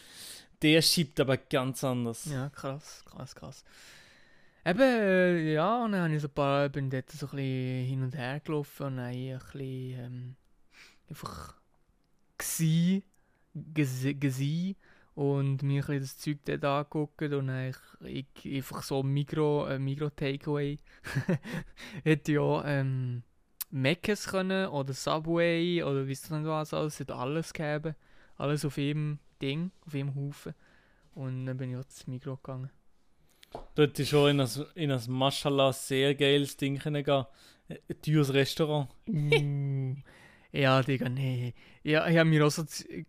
der 0.61 0.82
schiebt 0.82 1.19
aber 1.20 1.38
ganz 1.38 1.82
anders. 1.85 2.26
Ja, 2.26 2.50
krass, 2.50 3.02
krass, 3.06 3.35
krass. 3.35 3.64
Eben, 4.65 4.81
äh, 4.81 5.55
ja, 5.55 5.85
und 5.85 5.93
dann 5.93 6.03
habe 6.03 6.15
ich 6.15 6.21
so 6.21 6.29
ein 6.29 6.35
paar, 6.35 6.69
bin 6.69 6.91
dort 6.91 7.11
so 7.11 7.27
ein 7.33 7.39
hin 7.39 8.03
und 8.03 8.15
her 8.15 8.41
gelaufen 8.41 8.87
und 8.89 8.97
dann 8.97 9.07
ein 9.07 9.39
bisschen, 9.39 9.99
ähm, 9.99 10.37
einfach 11.09 11.55
gsi, 12.39 13.03
gesi, 13.55 14.15
gesi 14.15 14.77
und 15.15 15.62
mir 15.62 15.83
ein 15.83 15.87
bisschen 15.87 16.01
das 16.01 16.19
Zeug 16.19 16.39
dort 16.45 16.65
angeguckt 16.65 17.23
und 17.23 17.47
dann 17.49 17.75
ich, 18.05 18.27
ich 18.45 18.57
einfach 18.57 18.83
so 18.83 19.03
Migro, 19.03 19.67
äh, 19.67 19.79
Migro 19.79 20.11
Takeaway 20.11 20.79
hätte 22.05 22.33
ja 22.33 22.65
ähm, 22.65 23.23
Mc's 23.71 24.29
können 24.29 24.69
oder 24.69 24.93
Subway 24.93 25.83
oder 25.83 26.07
wie 26.07 26.12
es 26.12 26.29
nicht 26.31 26.45
was 26.45 26.75
alles, 26.75 27.01
hat 27.01 27.11
alles 27.11 27.53
gegeben, 27.53 27.95
alles 28.37 28.65
auf 28.65 28.77
jedem 28.77 29.19
Ding, 29.41 29.71
auf 29.87 29.95
jedem 29.95 30.15
Haufen 30.15 30.55
und 31.15 31.47
dann 31.47 31.57
bin 31.57 31.71
ich 31.71 31.77
auch 31.77 31.85
zu 31.85 32.11
Migro 32.11 32.37
gegangen. 32.37 32.71
Dort 33.75 33.99
ist 33.99 34.08
schon 34.08 34.31
in 34.31 34.41
ein, 34.41 34.49
in 34.75 34.93
ein 34.93 35.02
Maschallah 35.08 35.73
sehr 35.73 36.14
geiles 36.14 36.57
Ding 36.57 36.78
gehen. 36.78 36.97
Ein 36.97 37.26
teures 38.02 38.33
Restaurant. 38.33 38.88
Ja, 40.52 40.83
Digga, 40.83 41.09
nee. 41.09 41.54
Ja, 41.85 42.09
ich 42.09 42.19
habe 42.19 42.28
mich 42.28 42.42
auch 42.42 42.50
so 42.50 42.64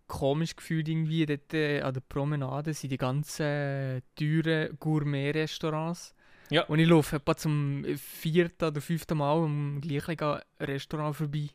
komisch 0.07 0.55
gefühlt 0.55 0.87
irgendwie. 0.87 1.25
Dort 1.25 1.53
äh, 1.53 1.81
an 1.81 1.93
der 1.93 2.01
Promenade 2.01 2.73
sind 2.73 2.91
die 2.91 2.97
ganzen 2.97 3.45
äh, 3.45 4.01
teuren 4.15 4.77
Gourmet-Restaurants. 4.79 6.13
Ja. 6.51 6.63
Und 6.65 6.79
ich 6.79 6.87
laufe 6.87 7.15
etwa 7.15 7.35
zum 7.35 7.83
vierten 7.97 8.65
oder 8.65 8.81
fünften 8.81 9.17
Mal 9.17 9.43
am 9.43 9.81
gleichen 9.81 10.41
Restaurant 10.59 11.15
vorbei. 11.15 11.49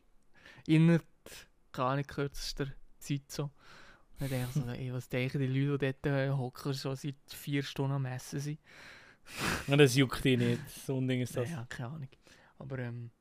Innerhalb, 0.65 1.05
keine 1.71 1.87
Ahnung, 1.87 2.07
kürzester 2.07 2.67
Zeit 2.99 3.31
so. 3.31 3.51
Dann 4.19 4.29
denke 4.29 4.47
ich 4.47 4.53
so, 4.55 4.67
ey, 4.69 4.93
was 4.93 5.09
denken 5.09 5.39
die 5.39 5.47
Leute, 5.47 5.93
die 5.93 6.01
dort 6.01 6.05
äh, 6.17 6.29
hocken, 6.31 6.73
so 6.73 6.95
seit 6.95 7.15
vier 7.27 7.61
Stunden 7.61 7.93
am 7.93 8.05
Essen 8.05 8.39
sind? 8.39 8.59
Das 9.67 9.95
juckt 9.95 10.23
dich 10.23 10.37
nicht. 10.37 10.61
So 10.85 10.97
ein 10.97 11.07
Ding 11.07 11.21
ist 11.21 11.35
das. 11.35 11.49
Ja, 11.49 11.65
keine 11.69 11.89
Ahnung. 11.89 12.09
Aber 12.57 12.79
ähm, 12.79 13.11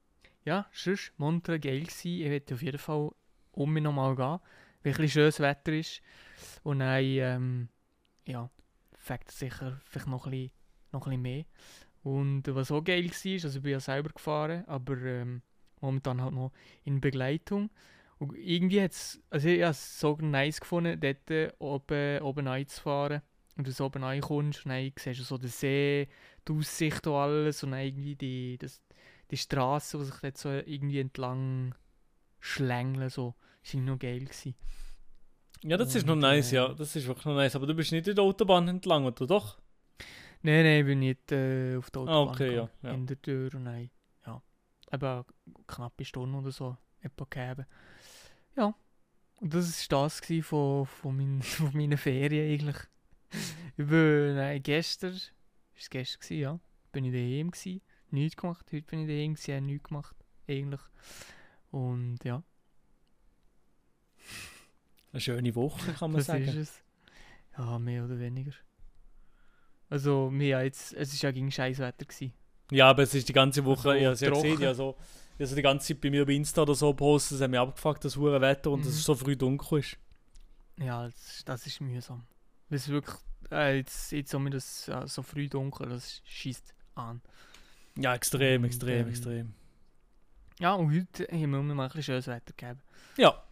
ja, 0.44 0.66
sonst 0.72 1.12
Montreux 1.18 1.60
geil 1.60 1.82
gsi. 1.82 2.22
Ich 2.22 2.30
werde 2.30 2.54
auf 2.54 2.62
jeden 2.62 2.78
Fall 2.78 3.10
um 3.52 3.72
mich 3.72 3.82
nochmal 3.82 4.14
gehen, 4.14 4.38
weil 4.82 5.02
ein 5.02 5.08
schönes 5.08 5.40
Wetter 5.40 5.72
ist. 5.72 6.00
Und 6.62 6.78
dann, 6.78 7.02
ähm, 7.02 7.68
ja, 8.24 8.48
fängt 8.94 9.30
sicher 9.30 9.80
vielleicht 9.84 10.08
noch 10.08 10.26
ein, 10.26 10.30
bisschen, 10.30 10.50
noch 10.92 11.06
ein 11.06 11.10
bisschen 11.10 11.22
mehr. 11.22 11.44
Und 12.02 12.42
was 12.54 12.70
auch 12.70 12.84
geil 12.84 13.04
war, 13.04 13.32
also 13.32 13.58
ich 13.58 13.62
bin 13.62 13.72
ja 13.72 13.80
selber 13.80 14.10
gefahren, 14.10 14.64
aber 14.66 14.96
ähm, 15.02 15.42
momentan 15.80 16.22
halt 16.22 16.34
noch 16.34 16.52
in 16.84 17.00
Begleitung. 17.00 17.70
Und 18.18 18.35
irgendwie 18.37 18.80
hat 18.82 18.92
es, 18.92 19.20
also 19.30 19.49
ich 19.49 19.62
habe 19.62 19.73
es 19.73 20.00
so 20.00 20.16
nice 20.20 20.61
gefunden, 20.61 20.99
dort 21.00 21.30
äh, 21.30 21.52
oben, 21.58 22.20
oben 22.23 22.49
reinzufahren. 22.49 23.23
Und 23.56 23.66
du 23.66 23.73
so 23.73 23.87
oben 23.87 24.04
reinkommst 24.04 24.66
und 24.66 24.70
dann 24.73 24.92
siehst 24.99 25.20
du 25.20 25.25
so 25.25 25.38
den 25.38 25.49
See, 25.49 26.08
die 26.46 26.52
Aussicht 26.52 27.06
und 27.06 27.14
alles 27.14 27.62
und 27.62 27.70
dann 27.73 27.80
irgendwie 27.80 28.14
die, 28.14 28.58
das, 28.58 28.82
die 29.30 29.37
Straße, 29.38 29.99
die 29.99 30.04
sich 30.04 30.14
dort 30.20 30.37
so 30.38 30.50
irgendwie 30.50 31.00
entlang 31.00 31.75
schlängeln, 32.40 33.08
so. 33.08 33.35
Das 33.62 33.75
war 33.75 33.80
noch 33.80 33.99
geil. 33.99 34.20
Gewesen. 34.20 34.54
Ja, 35.62 35.76
das 35.76 35.94
ist 35.94 36.02
Und, 36.02 36.08
noch 36.08 36.16
nice, 36.16 36.52
äh, 36.52 36.56
ja. 36.56 36.68
Das 36.75 36.94
ist 36.96 37.06
wirklich 37.06 37.25
noch 37.26 37.35
nice. 37.35 37.56
Aber 37.56 37.66
du 37.66 37.75
bist 37.75 37.92
nicht 37.92 38.06
in 38.08 38.14
der 38.14 38.25
Autobahn 38.25 38.68
entlang, 38.68 39.04
oder 39.04 39.26
doch? 39.26 39.58
Nein, 40.42 40.64
nein, 40.64 40.80
ich 40.80 40.87
bin 40.87 40.99
nicht 41.00 41.32
äh, 41.32 41.76
auf 41.76 41.90
der 41.90 42.02
Ah, 42.02 42.16
Autobahn 42.18 42.35
okay, 42.35 42.54
ja, 42.54 42.62
gegangen, 42.66 42.70
ja. 42.82 42.92
in 42.92 43.06
der 43.06 43.20
Tür 43.23 43.54
und 43.54 43.64
nein, 43.64 43.90
ja, 44.26 44.42
eben 44.92 45.25
knappe 45.66 46.04
Stunde 46.04 46.38
oder 46.38 46.52
so, 46.52 46.76
etwa 47.00 47.25
gegeben. 47.28 47.66
Ja, 48.56 48.75
und 49.40 49.52
das 49.54 49.90
war 49.90 50.04
das 50.04 50.20
von, 50.46 50.86
von, 50.86 51.16
mein, 51.16 51.42
von 51.42 51.72
meinen 51.75 51.98
Ferien 51.98 52.52
eigentlich. 52.52 52.76
Ich 53.76 53.86
bin, 53.86 54.34
nein, 54.36 54.62
gestern, 54.62 55.12
ist 55.12 55.32
es 55.76 55.90
gestern 55.90 56.20
gewesen, 56.20 56.40
ja, 56.40 56.60
bin 56.92 57.04
ich 57.04 57.12
daheim 57.12 57.50
gewesen, 57.50 57.82
nichts 58.10 58.36
gemacht, 58.40 58.66
heute 58.72 58.82
bin 58.86 59.00
ich 59.00 59.08
daheim 59.08 59.34
gewesen, 59.34 59.54
habe 59.54 59.66
nichts 59.66 59.88
gemacht, 59.88 60.16
eigentlich. 60.48 60.80
Und 61.70 62.18
ja, 62.25 62.42
Eine 65.12 65.20
schöne 65.20 65.54
Woche, 65.54 65.92
kann 65.92 66.10
man 66.10 66.18
das 66.18 66.26
sagen. 66.26 66.44
ist 66.44 66.56
es. 66.56 66.82
Ja, 67.58 67.78
mehr 67.78 68.04
oder 68.04 68.18
weniger. 68.18 68.52
Also, 69.88 70.30
wir 70.32 70.62
jetzt, 70.62 70.92
es 70.94 71.12
ist 71.12 71.22
ja 71.22 71.30
gegen 71.30 71.50
Scheißwetter 71.50 72.04
gewesen. 72.04 72.32
Ja, 72.70 72.88
aber 72.90 73.02
es 73.02 73.14
ist 73.14 73.28
die 73.28 73.32
ganze 73.32 73.64
Woche, 73.64 73.90
Also, 73.90 74.02
ja, 74.02 74.14
sie 74.14 74.26
hat 74.26 74.32
trocken. 74.32 74.50
gesehen, 74.50 74.62
ja, 74.62 74.75
so, 74.75 74.96
also 75.38 75.55
die 75.55 75.62
ganze 75.62 75.87
Zeit 75.88 76.00
bei 76.00 76.11
mir 76.11 76.25
bei 76.26 76.33
Insta 76.33 76.62
oder 76.62 76.75
so 76.75 76.93
postet, 76.95 77.37
es 77.37 77.43
hat 77.43 77.50
mich 77.50 77.61
abgefuckt, 77.61 78.05
das 78.05 78.16
hure 78.16 78.40
Wetter 78.40 78.71
und 78.71 78.81
dass 78.85 78.93
Mhm. 78.93 78.99
es 78.99 79.05
so 79.05 79.14
früh 79.14 79.37
dunkel 79.37 79.78
ist. 79.81 79.97
Ja, 80.78 81.05
das, 81.07 81.43
das 81.45 81.66
ist 81.66 81.81
mühsam. 81.81 82.26
Weil 82.69 82.76
es 82.76 82.88
wirklich, 82.88 83.16
äh, 83.50 83.76
jetzt, 83.78 84.12
jetzt 84.12 84.35
haben 84.35 84.45
wir 84.45 84.50
das 84.50 84.88
äh, 84.88 85.07
so 85.07 85.23
früh 85.23 85.49
dunkel, 85.49 85.88
das 85.88 86.21
schießt 86.25 86.75
an. 86.97 87.21
Ja, 87.99 88.14
extrem, 88.14 88.62
Und, 88.62 88.66
extrem, 88.66 89.00
ähm, 89.07 89.09
extrem. 89.09 89.55
Ja, 90.59 90.73
und 90.75 90.95
heute 90.95 91.25
haben 91.31 91.50
wir 91.50 91.62
mal 91.62 91.85
ein 91.85 91.88
bisschen 91.88 92.02
schönes 92.02 92.26
Wetter 92.26 92.52
gegeben. 92.57 92.81
Ja, 93.16 93.43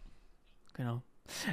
Genau. 0.73 1.01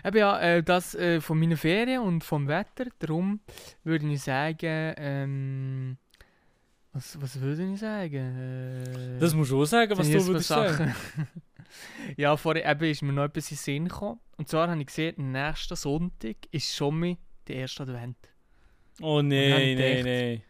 Eben 0.04 0.16
ja, 0.18 0.38
äh, 0.40 0.62
das 0.62 0.94
äh, 0.96 1.20
von 1.22 1.38
meinen 1.38 1.56
Ferien 1.56 2.02
und 2.02 2.24
vom 2.24 2.46
Wetter, 2.48 2.86
darum 2.98 3.40
würde 3.84 4.06
ich 4.12 4.20
sagen, 4.22 4.94
ähm, 4.98 5.96
was, 6.92 7.20
was 7.20 7.40
würde 7.40 7.72
ich 7.72 7.80
sagen? 7.80 9.16
Äh, 9.16 9.18
das 9.18 9.34
musst 9.34 9.50
du 9.50 9.62
auch 9.62 9.66
sagen, 9.66 9.96
was 9.96 10.08
du 10.08 10.26
würdest 10.26 10.48
sagen. 10.48 10.94
Ja, 12.18 12.36
vorher 12.36 12.70
eben 12.70 12.90
ist 12.90 13.00
mir 13.00 13.14
noch 13.14 13.24
etwas 13.24 13.50
in 13.50 13.56
den 13.56 13.62
Sinn 13.62 13.88
gekommen. 13.88 14.20
Und 14.36 14.46
zwar 14.46 14.68
habe 14.68 14.78
ich 14.78 14.86
gesehen, 14.86 15.32
nächsten 15.32 15.74
Sonntag 15.74 16.36
ist 16.50 16.74
schon 16.74 17.00
mal 17.00 17.16
der 17.48 17.56
erste 17.56 17.84
Advent. 17.84 18.18
Oh 19.00 19.22
nein, 19.22 19.78
nein, 19.78 20.04
nein. 20.04 20.42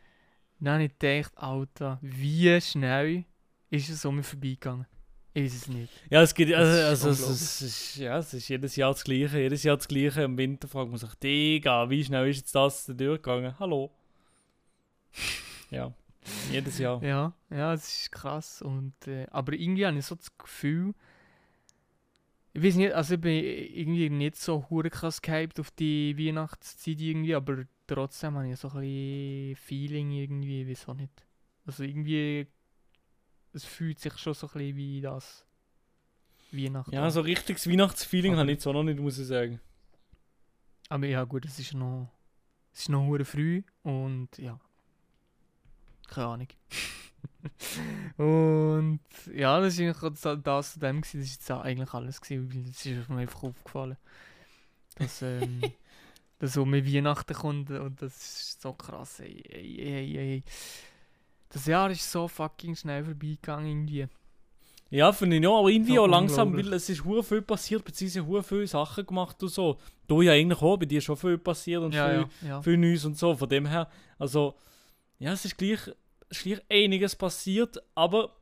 Dann 0.59 0.75
habe 0.75 0.85
ich 0.85 0.99
gedacht, 0.99 1.33
Alter, 1.37 1.99
wie 2.03 2.61
schnell 2.61 3.25
ist 3.71 3.89
es 3.89 4.05
um 4.05 4.17
mich 4.17 4.27
vorbeigegangen? 4.27 4.87
Ich 5.35 5.45
weiß 5.45 5.55
es 5.55 5.69
nicht. 5.69 5.93
Ja, 6.11 6.23
es 6.23 6.35
geht, 6.35 6.53
also, 6.53 6.73
ist 6.73 7.07
also 7.07 7.11
es, 7.33 7.63
ist, 7.63 7.97
ja, 7.97 8.19
es 8.19 8.35
ist 8.35 8.49
jedes 8.49 8.77
Jahr 8.77 8.93
das 8.93 9.05
Gleiche, 9.05 9.39
jedes 9.39 9.63
Jahr 9.63 9.77
das 9.77 9.89
Gleiche. 9.89 10.23
Im 10.23 10.37
Winter 10.37 10.69
fragt 10.69 10.91
man 10.91 10.99
sich, 10.99 11.15
Digga, 11.15 11.89
wie 11.89 12.05
schnell 12.05 12.29
ist 12.29 12.39
jetzt 12.39 12.55
das 12.55 12.87
durchgegangen? 12.87 13.59
Hallo? 13.59 13.93
Ja, 15.71 15.91
jedes 16.51 16.79
Jahr. 16.79 17.03
Ja, 17.03 17.33
ja, 17.51 17.73
es 17.73 18.03
ist 18.03 18.13
krass. 18.13 18.63
Und, 18.63 18.95
äh, 19.07 19.27
aber 19.31 19.53
irgendwie 19.55 19.87
habe 19.87 19.99
ich 19.99 20.07
so 20.07 20.15
das 20.15 20.37
Gefühl, 20.39 20.95
ich 22.55 22.63
weiß 22.63 22.75
nicht, 22.77 22.93
also 22.93 23.15
ich 23.15 23.21
bin 23.21 23.43
irgendwie 23.43 24.11
nicht 24.11 24.37
so 24.37 24.67
hure 24.69 24.91
krass 24.91 25.23
gehypt 25.23 25.59
auf 25.59 25.71
die 25.71 26.17
Weihnachtszeit 26.19 27.01
irgendwie, 27.01 27.35
aber 27.35 27.65
trotzdem 27.87 28.37
habe 28.37 28.51
ich 28.51 28.59
so 28.59 28.69
ein 28.69 28.81
bisschen 28.81 29.57
Feeling 29.57 30.11
irgendwie, 30.13 30.63
ich 30.63 30.69
weiß 30.69 30.89
auch 30.89 30.95
nicht. 30.95 31.27
Also 31.65 31.83
irgendwie, 31.85 32.47
es 33.53 33.65
fühlt 33.65 33.99
sich 33.99 34.19
schon 34.19 34.35
so 34.35 34.49
ein 34.49 34.53
bisschen 34.53 34.77
wie 34.77 35.01
das 35.01 35.47
Weihnachten. 36.51 36.95
Ja, 36.95 37.11
so 37.11 37.23
richtiges 37.23 37.69
Weihnachtsfeeling 37.69 38.37
habe 38.37 38.51
ich 38.51 38.57
jetzt 38.57 38.67
auch 38.67 38.75
noch 38.75 38.83
nicht, 38.83 39.01
muss 39.01 39.19
ich 39.19 39.27
sagen. 39.27 39.61
Aber 40.91 41.07
ja 41.07 41.25
gut, 41.25 41.47
es 41.47 41.59
ist 41.59 41.73
noch, 41.73 42.11
es 42.75 42.81
ist 42.81 42.89
noch 42.91 43.07
hure 43.07 43.25
früh 43.25 43.63
und 43.83 44.37
ja, 44.37 44.61
keine 46.15 46.27
Ahnung. 46.29 46.49
und 48.17 49.01
ja, 49.35 49.61
das 49.61 49.75
ist 49.75 49.81
eigentlich 49.81 50.03
auch 50.03 50.11
das, 50.11 50.43
das 50.43 50.73
zu 50.75 50.81
dem 50.81 51.01
gewesen, 51.01 51.21
das 51.21 51.31
ist 51.31 51.51
auch 51.51 51.63
eigentlich 51.63 51.93
alles 51.93 52.21
gewesen, 52.21 52.53
weil 52.53 52.71
es 52.71 52.87
ist 52.87 53.09
mir 53.09 53.19
einfach 53.19 53.43
aufgefallen, 53.43 53.97
dass, 54.97 55.23
ähm, 55.23 55.61
dass 56.39 56.57
um 56.57 56.73
Weihnachten 56.73 57.35
kommt 57.35 57.71
und 57.71 58.01
das 58.03 58.17
ist 58.17 58.63
so 58.63 58.73
krass, 58.73 59.21
ey, 59.21 59.43
ey, 59.49 59.81
ey, 59.81 60.19
ey. 60.19 60.43
Das 61.49 61.67
Jahr 61.67 61.91
ist 61.91 62.11
so 62.11 62.29
fucking 62.29 62.75
schnell 62.77 63.05
vorbeigegangen 63.05 63.67
irgendwie. 63.67 64.07
Ja, 64.93 65.11
finde 65.11 65.39
ich 65.39 65.47
auch, 65.47 65.61
aber 65.61 65.71
irgendwie 65.71 65.95
So 65.95 66.03
auch 66.03 66.07
langsam, 66.07 66.55
weil 66.55 66.71
es 66.75 66.89
ist 66.91 67.03
hure 67.05 67.23
viel 67.23 67.41
passiert, 67.41 67.83
beziehungsweise 67.83 68.27
hure 68.27 68.43
viele 68.43 68.67
Sachen 68.67 69.07
gemacht 69.07 69.43
und 69.43 69.49
so. 69.49 69.79
Du 70.07 70.21
ja 70.21 70.33
eigentlich 70.33 70.61
auch, 70.61 70.77
bei 70.77 70.85
dir 70.85 70.99
ist 70.99 71.05
schon 71.05 71.17
viel 71.17 71.39
passiert 71.39 71.83
und 71.83 71.95
Ja, 71.95 72.09
viel, 72.09 72.29
ja, 72.43 72.49
ja. 72.49 72.63
viel 72.63 72.77
Neues 72.77 73.05
und 73.07 73.17
so. 73.17 73.35
Von 73.35 73.49
dem 73.49 73.65
her, 73.65 73.89
also, 74.19 74.55
ja, 75.19 75.33
es 75.33 75.47
ist 75.47 75.57
gleich, 75.57 75.81
gleich 76.41 76.61
einiges 76.71 77.17
passiert, 77.17 77.83
aber 77.95 78.37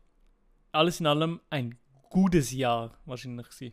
alles 0.73 1.01
in 1.01 1.07
allem 1.07 1.41
ein 1.51 1.79
gutes 2.09 2.53
Jahr 2.53 2.97
wahrscheinlich 3.07 3.49
gewesen. 3.49 3.73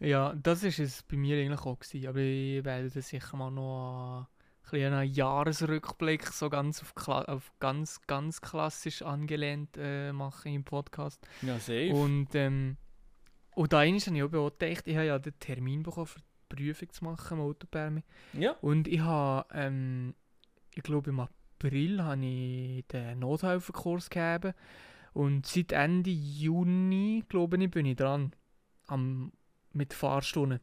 Ja, 0.00 0.34
das 0.34 0.62
ist 0.62 0.78
es 0.78 1.02
bei 1.02 1.16
mir 1.16 1.36
eigentlich 1.38 1.60
auch 1.60 1.78
gewesen, 1.78 2.06
aber 2.06 2.20
ich 2.20 2.64
werde 2.64 2.88
das 2.88 3.08
sicher 3.08 3.36
mal 3.36 3.50
noch 3.50 4.28
einen 4.70 5.10
Jahresrückblick 5.10 6.26
so 6.26 6.50
ganz 6.50 6.82
auf, 6.82 6.94
Kla 6.94 7.22
auf 7.22 7.52
ganz, 7.58 8.02
ganz 8.06 8.40
klassisch 8.40 9.02
angelehnt 9.02 9.76
äh, 9.78 10.12
machen 10.12 10.52
im 10.52 10.64
Podcast. 10.64 11.26
Ja, 11.42 11.58
safe. 11.58 11.90
Und, 11.92 12.34
ähm, 12.34 12.76
und 13.54 13.72
da 13.72 13.78
habe 13.78 13.88
ich 13.88 14.22
auch 14.22 14.28
beobachtet, 14.28 14.86
ich 14.86 14.96
habe 14.96 15.06
ja 15.06 15.18
den 15.18 15.38
Termin 15.40 15.82
bekommen, 15.82 16.06
für 16.06 16.20
die 16.20 16.54
Prüfung 16.54 16.90
zu 16.90 17.04
machen 17.04 17.38
im 17.38 17.44
Autopermi. 17.44 18.04
ja. 18.34 18.52
Und 18.60 18.88
ich 18.88 19.00
habe, 19.00 19.46
ähm, 19.54 20.14
ich 20.74 20.82
glaube 20.82 21.10
im 21.10 21.20
April 21.20 21.37
habe 21.62 22.24
ich 22.24 22.86
den 22.86 23.18
Nothelferkurs 23.18 24.10
gegeben. 24.10 24.54
Und 25.12 25.46
seit 25.46 25.72
Ende 25.72 26.10
Juni, 26.10 27.24
glaube 27.28 27.62
ich, 27.62 27.70
bin 27.70 27.86
ich 27.86 27.96
dran 27.96 28.32
am, 28.86 29.32
mit 29.72 29.92
Fahrstunden. 29.94 30.60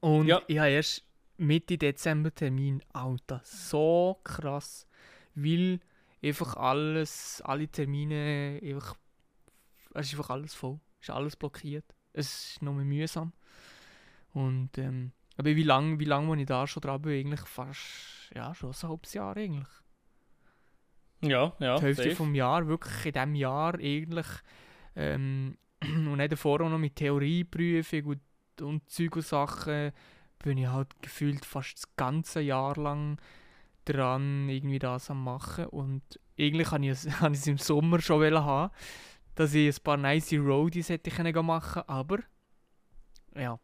Und 0.00 0.26
Ja. 0.26 0.42
ich 0.46 0.58
habe 0.58 0.70
erst 0.70 1.04
Mitte 1.36 1.78
Dezember 1.78 2.34
Termin. 2.34 2.82
Alter, 2.92 3.40
so 3.44 4.20
krass. 4.24 4.86
Weil 5.34 5.80
einfach 6.22 6.56
alles, 6.56 7.42
alle 7.44 7.68
Termine, 7.68 8.58
einfach, 8.62 8.96
es 9.94 10.06
ist 10.06 10.14
einfach 10.14 10.30
alles 10.30 10.54
voll. 10.54 10.80
Es 11.00 11.08
ist 11.08 11.14
alles 11.14 11.36
blockiert. 11.36 11.84
Es 12.12 12.52
ist 12.52 12.62
noch 12.62 12.72
mehr 12.72 12.84
mühsam. 12.84 13.32
Und, 14.32 14.78
ähm, 14.78 15.12
aber 15.36 15.56
wie 15.56 15.62
lange 15.62 15.98
wie 15.98 16.04
lang, 16.04 16.28
wo 16.28 16.34
ich 16.34 16.46
da 16.46 16.66
schon 16.66 16.80
dran 16.80 17.02
bin, 17.02 17.26
eigentlich 17.26 17.40
fast, 17.40 18.30
ja, 18.34 18.54
schon 18.54 18.72
so 18.72 18.86
ein 18.86 18.90
halbes 18.90 19.14
Jahr 19.14 19.36
eigentlich. 19.36 19.68
Ja, 21.22 21.52
ja. 21.58 21.76
die 21.76 21.82
Hälfte 21.82 22.04
safe. 22.04 22.16
vom 22.16 22.34
Jahr, 22.34 22.66
wirklich 22.66 23.06
in 23.06 23.12
diesem 23.12 23.34
Jahr 23.34 23.74
eigentlich. 23.74 24.26
Ähm, 24.94 25.58
und 25.82 26.16
nicht 26.16 26.32
davor 26.32 26.60
auch 26.60 26.70
noch 26.70 26.78
mit 26.78 26.96
Theorieprüfung 26.96 28.04
und, 28.04 28.62
und 28.62 28.88
Zeug 28.88 29.16
und 29.16 29.24
Sachen, 29.24 29.92
bin 30.38 30.58
ich 30.58 30.68
halt 30.68 30.88
gefühlt 31.02 31.44
fast 31.44 31.74
das 31.76 31.96
ganze 31.96 32.40
Jahr 32.40 32.76
lang 32.76 33.18
dran, 33.84 34.48
irgendwie 34.48 34.78
das 34.78 35.10
am 35.10 35.24
machen. 35.24 35.66
Und 35.66 36.02
eigentlich 36.38 36.70
habe 36.70 36.84
ich 36.84 36.90
es, 36.90 37.06
habe 37.20 37.34
ich 37.34 37.40
es 37.40 37.46
im 37.46 37.58
Sommer 37.58 38.00
schon 38.00 38.34
haben, 38.34 38.72
dass 39.34 39.54
ich 39.54 39.74
ein 39.74 39.82
paar 39.82 39.96
nice 39.96 40.32
Roadies 40.34 40.88
hätte 40.88 41.10
können 41.10 41.46
machen 41.46 41.82
aber 41.86 42.18
ja, 43.34 43.58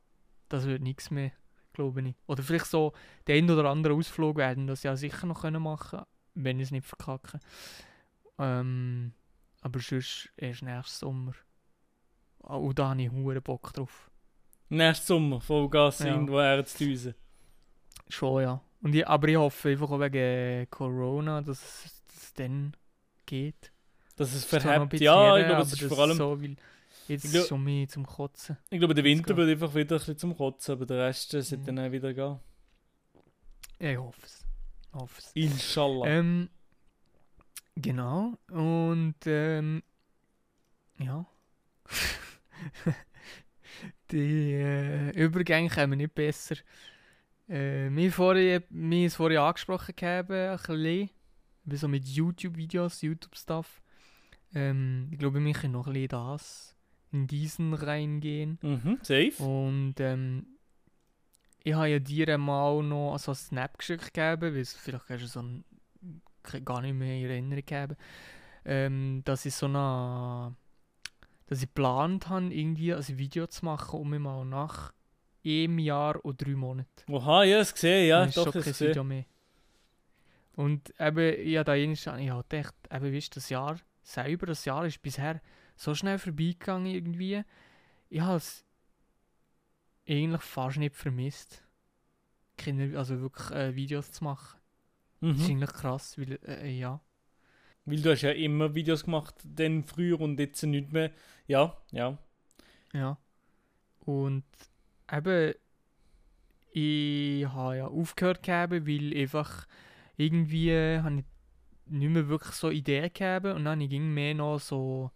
das 0.49 0.67
wird 0.67 0.83
nichts 0.83 1.11
mehr, 1.11 1.33
glaube 1.73 2.01
ich. 2.03 2.15
Oder 2.27 2.43
vielleicht 2.43 2.67
so 2.67 2.93
den 3.27 3.45
ein 3.45 3.51
oder 3.51 3.69
anderen 3.71 3.97
Ausflug 3.99 4.37
werden 4.37 4.67
das 4.67 4.83
ja 4.83 4.97
sicher 4.97 5.27
noch 5.27 5.43
können 5.43 5.63
machen 5.63 6.03
wenn 6.35 6.59
ich 6.59 6.65
es 6.67 6.71
nicht 6.71 6.87
verkacke. 6.87 7.41
Ähm, 8.39 9.13
aber 9.61 9.81
sonst 9.81 10.31
erst 10.37 10.63
nächstes 10.63 10.99
Sommer. 11.01 11.33
Ah, 12.43 12.57
Und 12.57 12.79
da 12.79 12.89
habe 12.91 13.03
ich 13.03 13.11
hure 13.11 13.41
Bock 13.41 13.73
drauf. 13.75 14.11
Nächstes 14.71 15.09
Sommer, 15.09 15.41
Vollgas 15.41 15.99
Ja. 16.01 16.07
irgendwo 16.07 16.41
her 16.41 16.65
zu 16.65 16.79
düsen. 16.79 17.15
Schon, 18.09 18.43
ja. 18.43 18.63
Und 18.81 18.95
ich, 18.95 19.07
aber 19.07 19.29
ich 19.29 19.37
hoffe 19.37 19.69
einfach 19.69 19.91
auch 19.91 20.01
wegen 20.01 20.69
Corona, 20.71 21.43
dass 21.43 21.85
es 22.15 22.33
dann 22.35 22.75
geht. 23.27 23.71
Dass 24.17 24.33
es 24.35 24.45
verhebt. 24.45 24.99
Ja, 25.01 25.37
ich 25.39 25.47
glaube, 25.47 25.63
es 25.63 25.73
ist 25.75 25.83
vor 25.83 25.99
allem. 25.99 26.17
So, 26.17 26.41
weil 26.43 26.57
jetzt 27.09 27.25
ist 27.25 27.35
es 27.35 27.49
schon 27.49 27.63
mehr 27.65 27.89
zum 27.89 28.07
Kotzen. 28.07 28.57
Ich 28.71 28.79
glaube, 28.79 28.95
der 28.95 29.05
Winter 29.05 29.37
wird 29.37 29.51
einfach 29.51 29.75
wieder 29.75 29.97
ein 29.97 29.99
bisschen 29.99 30.19
zum 30.19 30.37
Kotzen, 30.37 30.73
aber 30.73 30.87
der 30.87 31.07
Rest 31.07 31.35
äh, 31.35 31.43
sollte 31.43 31.63
Mhm. 31.73 31.77
dann 31.77 31.87
auch 31.87 31.93
wieder 31.93 32.13
gehen. 32.15 32.39
Ich 33.79 33.97
hoffe 33.99 34.21
es. 34.25 34.47
Ich 34.89 34.95
hoffe 35.01 35.19
es. 35.21 35.31
Inshallah. 35.35 36.07
Ähm, 36.07 36.49
genau. 37.77 38.35
Und 38.51 39.17
ähm, 39.27 39.83
ja. 40.99 41.27
Die 44.11 44.53
äh, 44.53 45.11
Übergänge 45.11 45.69
kommen 45.71 45.97
nicht 45.99 46.15
besser. 46.15 46.57
Äh, 47.49 47.89
wir 47.91 48.13
haben 48.17 48.93
es 49.05 49.15
vorhin 49.17 49.39
angesprochen 49.39 49.95
gehabt, 49.97 50.31
ein 50.31 50.57
bisschen. 50.57 51.11
Wie 51.65 51.77
so 51.77 51.89
mit 51.89 52.07
YouTube-Videos, 52.07 53.03
YouTube-Stuff. 53.03 53.81
Ähm, 54.55 55.09
ich 55.11 55.19
glaube, 55.19 55.43
wir 55.43 55.53
können 55.53 55.73
noch 55.73 55.87
ein 55.87 55.93
bisschen 55.93 56.09
das 56.09 56.77
in 57.13 57.27
diesen 57.27 57.75
reingehen. 57.75 58.59
Mhm, 58.63 58.99
safe. 59.03 59.43
Und 59.43 59.95
ähm, 60.01 60.47
ich 61.63 61.75
habe 61.75 61.89
ja 61.89 61.99
dir 61.99 62.39
mal 62.39 62.83
noch 62.83 63.19
so 63.19 63.33
einen 63.33 63.37
Snap 63.37 63.79
geschickt 63.79 64.13
gegeben, 64.13 64.55
weil 64.55 64.61
es 64.61 64.73
vielleicht 64.75 65.09
hast 65.09 65.23
du 65.23 65.27
so 65.27 65.43
ein, 65.43 65.65
ke- 66.43 66.63
gar 66.63 66.81
nicht 66.81 66.95
mehr 66.95 67.15
in 67.17 67.25
Erinnerung 67.25 67.57
gegeben, 67.57 67.97
ähm, 68.65 69.23
dass 69.25 69.45
ich 69.47 69.55
so 69.55 69.67
eine, 69.67 70.57
dass 71.47 71.59
ich 71.63 71.69
geplant 71.69 72.29
habe, 72.29 72.53
irgendwie 72.53 72.95
ein 72.95 73.19
Video 73.19 73.47
zu 73.47 73.65
machen, 73.65 74.01
um 74.01 74.11
mich 74.11 74.21
mal 74.21 74.45
nach 74.45 74.93
einem 75.45 75.79
Jahr 75.79 76.25
und 76.25 76.41
drei 76.45 76.55
Monaten. 76.55 77.13
Oha, 77.13 77.45
ja, 77.45 77.59
es 77.59 77.75
gesehen, 77.75 78.09
ja, 78.09 78.25
ist 78.25 78.37
doch, 78.37 78.53
schon 78.53 78.63
kein. 78.63 78.81
Video 78.81 79.05
mehr. 79.05 79.25
Und 80.55 80.93
eben, 81.01 81.35
ich 81.47 81.57
habe 81.57 81.65
da 81.65 81.73
einmal, 81.73 81.95
ich 81.95 82.31
habe 82.31 82.45
gedacht, 82.49 82.75
eben, 82.91 83.15
weißt, 83.15 83.37
das 83.37 83.49
Jahr 83.49 83.77
selber, 84.03 84.47
das 84.47 84.65
Jahr 84.65 84.85
ist 84.85 85.01
bisher 85.03 85.41
so 85.83 85.95
schnell 85.95 86.19
vorbeigegangen 86.19 86.87
irgendwie. 86.87 87.43
Ich 88.09 88.21
habe 88.21 88.37
es 88.37 88.65
eigentlich 90.09 90.43
fast 90.43 90.79
nicht 90.79 90.95
vermisst. 90.95 91.63
Kinder, 92.57 92.99
also 92.99 93.21
wirklich 93.21 93.51
äh, 93.51 93.75
Videos 93.75 94.13
zu 94.13 94.25
machen. 94.25 94.59
Das 95.21 95.37
ist 95.39 95.49
Mhm. 95.49 95.55
eigentlich 95.55 95.73
krass, 95.73 96.19
weil, 96.19 96.39
äh, 96.47 96.71
ja. 96.79 97.01
Weil 97.85 98.01
du 98.01 98.11
hast 98.13 98.23
ja 98.23 98.31
immer 98.31 98.75
Videos 98.75 99.05
gemacht, 99.05 99.35
dann 99.45 99.83
früher 99.85 100.21
und 100.21 100.39
jetzt 100.39 100.63
nicht 100.63 100.93
mehr. 100.93 101.11
Ja, 101.47 101.77
ja. 101.91 102.19
Ja. 102.93 103.19
Und 104.01 104.45
eben, 105.11 105.55
ich 106.73 107.47
habe 107.47 107.77
ja 107.77 107.87
aufgehört 107.87 108.43
gehabt, 108.43 108.73
weil 108.73 109.17
einfach 109.17 109.67
irgendwie 110.17 110.73
habe 110.73 111.19
ich 111.21 111.25
nicht 111.87 112.11
mehr 112.11 112.29
wirklich 112.29 112.55
so 112.55 112.71
Ideen 112.71 113.11
gehabt 113.13 113.47
und 113.47 113.65
dann 113.65 113.81
ging 113.89 114.13
mehr 114.15 114.35
noch 114.35 114.59
so 114.59 115.11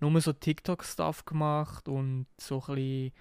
nur 0.00 0.20
so 0.20 0.32
TikTok-Stuff 0.32 1.24
gemacht 1.24 1.88
und 1.88 2.26
so 2.38 2.62
ein 2.68 2.74
bisschen, 2.74 3.12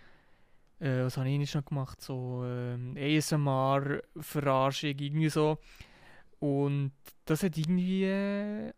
äh, 0.79 1.03
was 1.03 1.17
habe 1.17 1.29
ich 1.29 1.37
nicht 1.37 1.55
noch 1.55 1.65
gemacht, 1.65 2.01
so 2.01 2.43
ähm, 2.45 2.95
ASMR-Verarschung, 2.97 4.97
irgendwie 4.97 5.29
so. 5.29 5.57
Und 6.39 6.91
das 7.25 7.43
hat 7.43 7.57
irgendwie 7.57 8.03
äh, 8.03 8.73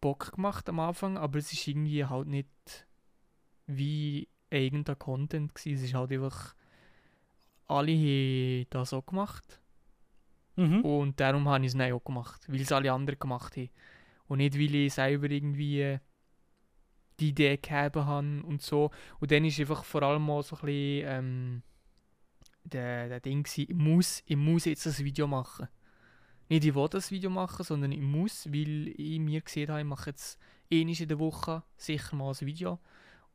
Bock 0.00 0.32
gemacht 0.32 0.68
am 0.68 0.80
Anfang, 0.80 1.16
aber 1.16 1.38
es 1.38 1.52
ist 1.52 1.66
irgendwie 1.66 2.04
halt 2.04 2.28
nicht 2.28 2.86
wie 3.66 4.28
eigener 4.50 4.94
Content 4.96 5.54
gewesen. 5.54 5.78
Es 5.78 5.84
ist 5.84 5.94
halt 5.94 6.12
einfach, 6.12 6.54
alle 7.66 7.92
haben 7.92 8.66
das 8.70 8.92
auch 8.92 9.06
gemacht. 9.06 9.60
Mhm. 10.56 10.82
Und 10.82 11.20
darum 11.20 11.48
habe 11.48 11.64
ich 11.64 11.74
es 11.74 11.92
auch 11.92 12.04
gemacht, 12.04 12.44
weil 12.48 12.60
es 12.60 12.72
alle 12.72 12.92
anderen 12.92 13.18
gemacht 13.18 13.56
haben. 13.56 13.70
Und 14.28 14.38
nicht, 14.38 14.54
weil 14.54 14.74
ich 14.74 14.94
selber 14.94 15.30
irgendwie 15.30 15.80
äh, 15.80 15.98
die 17.22 17.28
Idee 17.30 17.56
gehabt 17.56 17.96
habe 17.96 18.42
und 18.42 18.62
so. 18.62 18.90
Und 19.20 19.30
dann 19.30 19.44
ist 19.44 19.60
einfach 19.60 19.84
vor 19.84 20.02
allem 20.02 20.28
auch 20.30 20.42
so 20.42 20.56
ein 20.56 20.62
bisschen 20.62 21.08
ähm, 21.08 21.62
der, 22.64 23.08
der 23.08 23.20
Ding 23.20 23.42
gewesen, 23.42 23.66
ich 23.68 23.74
muss, 23.74 24.22
ich 24.26 24.36
muss 24.36 24.64
jetzt 24.64 24.86
das 24.86 25.02
Video 25.02 25.26
machen. 25.26 25.68
Nicht 26.48 26.64
ich 26.64 26.74
will 26.74 26.88
das 26.88 27.10
Video 27.10 27.30
machen, 27.30 27.64
sondern 27.64 27.92
ich 27.92 28.00
muss, 28.00 28.46
weil 28.52 28.88
ich 28.88 29.18
mir 29.18 29.40
gesehen 29.40 29.70
habe, 29.70 29.80
ich 29.80 29.86
mache 29.86 30.10
jetzt 30.10 30.38
einmal 30.70 31.00
in 31.00 31.08
der 31.08 31.18
Woche 31.18 31.62
sicher 31.76 32.16
mal 32.16 32.32
ein 32.32 32.46
Video. 32.46 32.78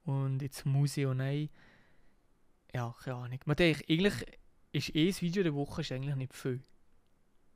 Und 0.03 0.41
jetzt 0.41 0.65
muss 0.65 0.98
ich 0.98 1.06
auch 1.06 1.13
nein. 1.13 1.50
Ja, 2.74 2.96
keine 3.03 3.17
Ahnung. 3.17 3.39
Man 3.46 3.56
denkt, 3.56 3.89
eigentlich 3.89 4.25
ist 4.72 4.96
eh 4.96 5.10
ein 5.10 5.22
Video 5.22 5.44
der 5.44 5.56
Woche 5.56 5.82
ist 5.82 5.91
eigentlich 5.91 6.15
nicht 6.15 6.34
viel. 6.34 6.62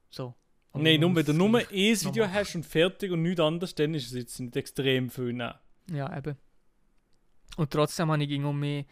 So. 0.09 0.33
Aber 0.73 0.83
Nein, 0.83 0.99
nur 1.01 1.15
wenn 1.15 1.25
du 1.25 1.33
nur 1.33 1.59
ein 1.59 1.67
Video 1.69 2.27
hast 2.27 2.55
und 2.55 2.65
fertig 2.65 3.11
und 3.11 3.21
nichts 3.21 3.41
anderes, 3.41 3.75
dann 3.75 3.93
ist 3.93 4.07
es 4.07 4.13
jetzt 4.13 4.39
nicht 4.39 4.55
extrem 4.55 5.09
viel. 5.09 5.33
Nein. 5.33 5.53
Ja, 5.91 6.17
eben. 6.17 6.37
Und 7.57 7.71
trotzdem 7.71 8.11
habe 8.11 8.23
ich 8.23 8.29
irgendwie 8.29 8.53
mehr 8.53 8.85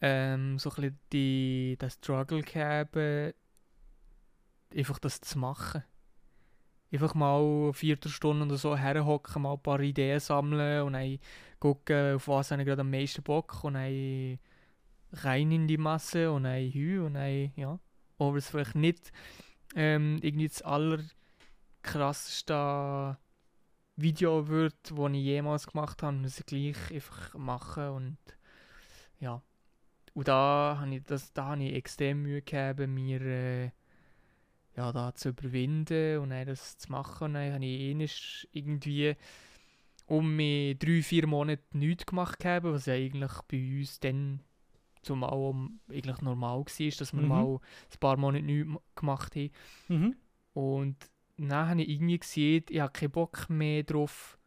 ähm, 0.00 0.58
so 0.58 0.70
ein 0.70 0.74
bisschen 0.74 0.98
die, 1.12 1.78
den 1.80 1.90
Struggle 1.90 2.40
äh, 2.40 3.32
einfach 4.76 4.98
das 4.98 5.20
zu 5.20 5.38
machen. 5.38 5.84
Einfach 6.92 7.14
mal 7.14 7.72
Viertelstunde 7.72 8.44
oder 8.44 8.56
so 8.58 8.76
herhocken, 8.76 9.42
mal 9.42 9.52
ein 9.54 9.62
paar 9.62 9.80
Ideen 9.80 10.18
sammeln 10.20 10.82
und 10.82 10.92
dann 10.94 11.18
gucken, 11.58 12.16
auf 12.16 12.28
was 12.28 12.50
habe 12.50 12.62
ich 12.62 12.66
gerade 12.66 12.82
am 12.82 12.90
meisten 12.90 13.22
Bock 13.22 13.64
und 13.64 13.74
dann 13.74 14.38
rein 15.12 15.52
in 15.52 15.68
die 15.68 15.78
Masse 15.78 16.30
und 16.32 16.44
dann 16.44 16.70
hü 16.70 17.00
und 17.00 17.14
dann, 17.14 17.52
ja. 17.56 17.78
Aber 18.18 18.36
es 18.36 18.50
vielleicht 18.50 18.74
nicht 18.74 19.10
ähm, 19.74 20.18
irgendwie 20.22 20.48
das 20.48 20.62
allerkrasseste 20.62 23.16
Video 23.96 24.48
wird, 24.48 24.74
das 24.90 25.10
ich 25.12 25.22
jemals 25.24 25.66
gemacht 25.66 26.02
habe, 26.02 26.16
muss 26.16 26.38
ich 26.40 26.46
gleich 26.46 26.76
einfach 26.92 27.34
machen 27.34 27.88
und 27.90 28.18
ja. 29.20 29.42
Und 30.14 30.28
da 30.28 30.78
habe 30.80 30.94
ich, 30.96 31.02
das, 31.04 31.32
da 31.32 31.46
habe 31.46 31.64
ich 31.64 31.74
extrem 31.74 32.22
Mühe 32.22 32.42
gehabt, 32.42 32.80
mir 32.86 33.20
äh, 33.22 33.70
ja, 34.76 34.92
da 34.92 35.14
zu 35.14 35.30
überwinden 35.30 36.18
und 36.18 36.30
dann 36.30 36.46
das 36.46 36.78
zu 36.78 36.90
machen. 36.90 37.24
Und 37.26 37.34
dann 37.34 37.54
habe 37.54 37.64
ich 37.64 37.90
einmal 37.90 38.08
irgendwie 38.52 39.16
um 40.06 40.36
mich 40.36 40.78
drei, 40.78 41.02
vier 41.02 41.26
Monate 41.26 41.62
nichts 41.72 42.06
gemacht 42.06 42.38
gehabt, 42.40 42.64
was 42.66 42.86
ja 42.86 42.94
eigentlich 42.94 43.32
bei 43.48 43.78
uns 43.80 44.00
dann 44.00 44.40
zumal 45.02 45.32
um, 45.32 45.80
eigentlich 45.90 46.20
normal 46.20 46.58
war, 46.58 46.64
dass 46.64 47.12
wir 47.12 47.22
Mhm. 47.22 47.28
mal 47.28 47.54
ein 47.56 47.98
paar 48.00 48.16
Monate 48.16 48.44
nichts 48.44 48.68
ma- 48.68 48.80
gemacht 48.94 49.34
haben. 49.36 49.50
Mhm. 49.88 50.16
Und 50.54 50.96
dann 51.48 51.68
habe 51.68 51.82
ich 51.82 51.88
irgendwie 51.88 52.18
gesehen, 52.18 52.64
ich 52.68 52.80
habe 52.80 52.92
keinen 52.92 53.10
Bock 53.10 53.48
mehr 53.48 53.82
drauf, 53.82 54.38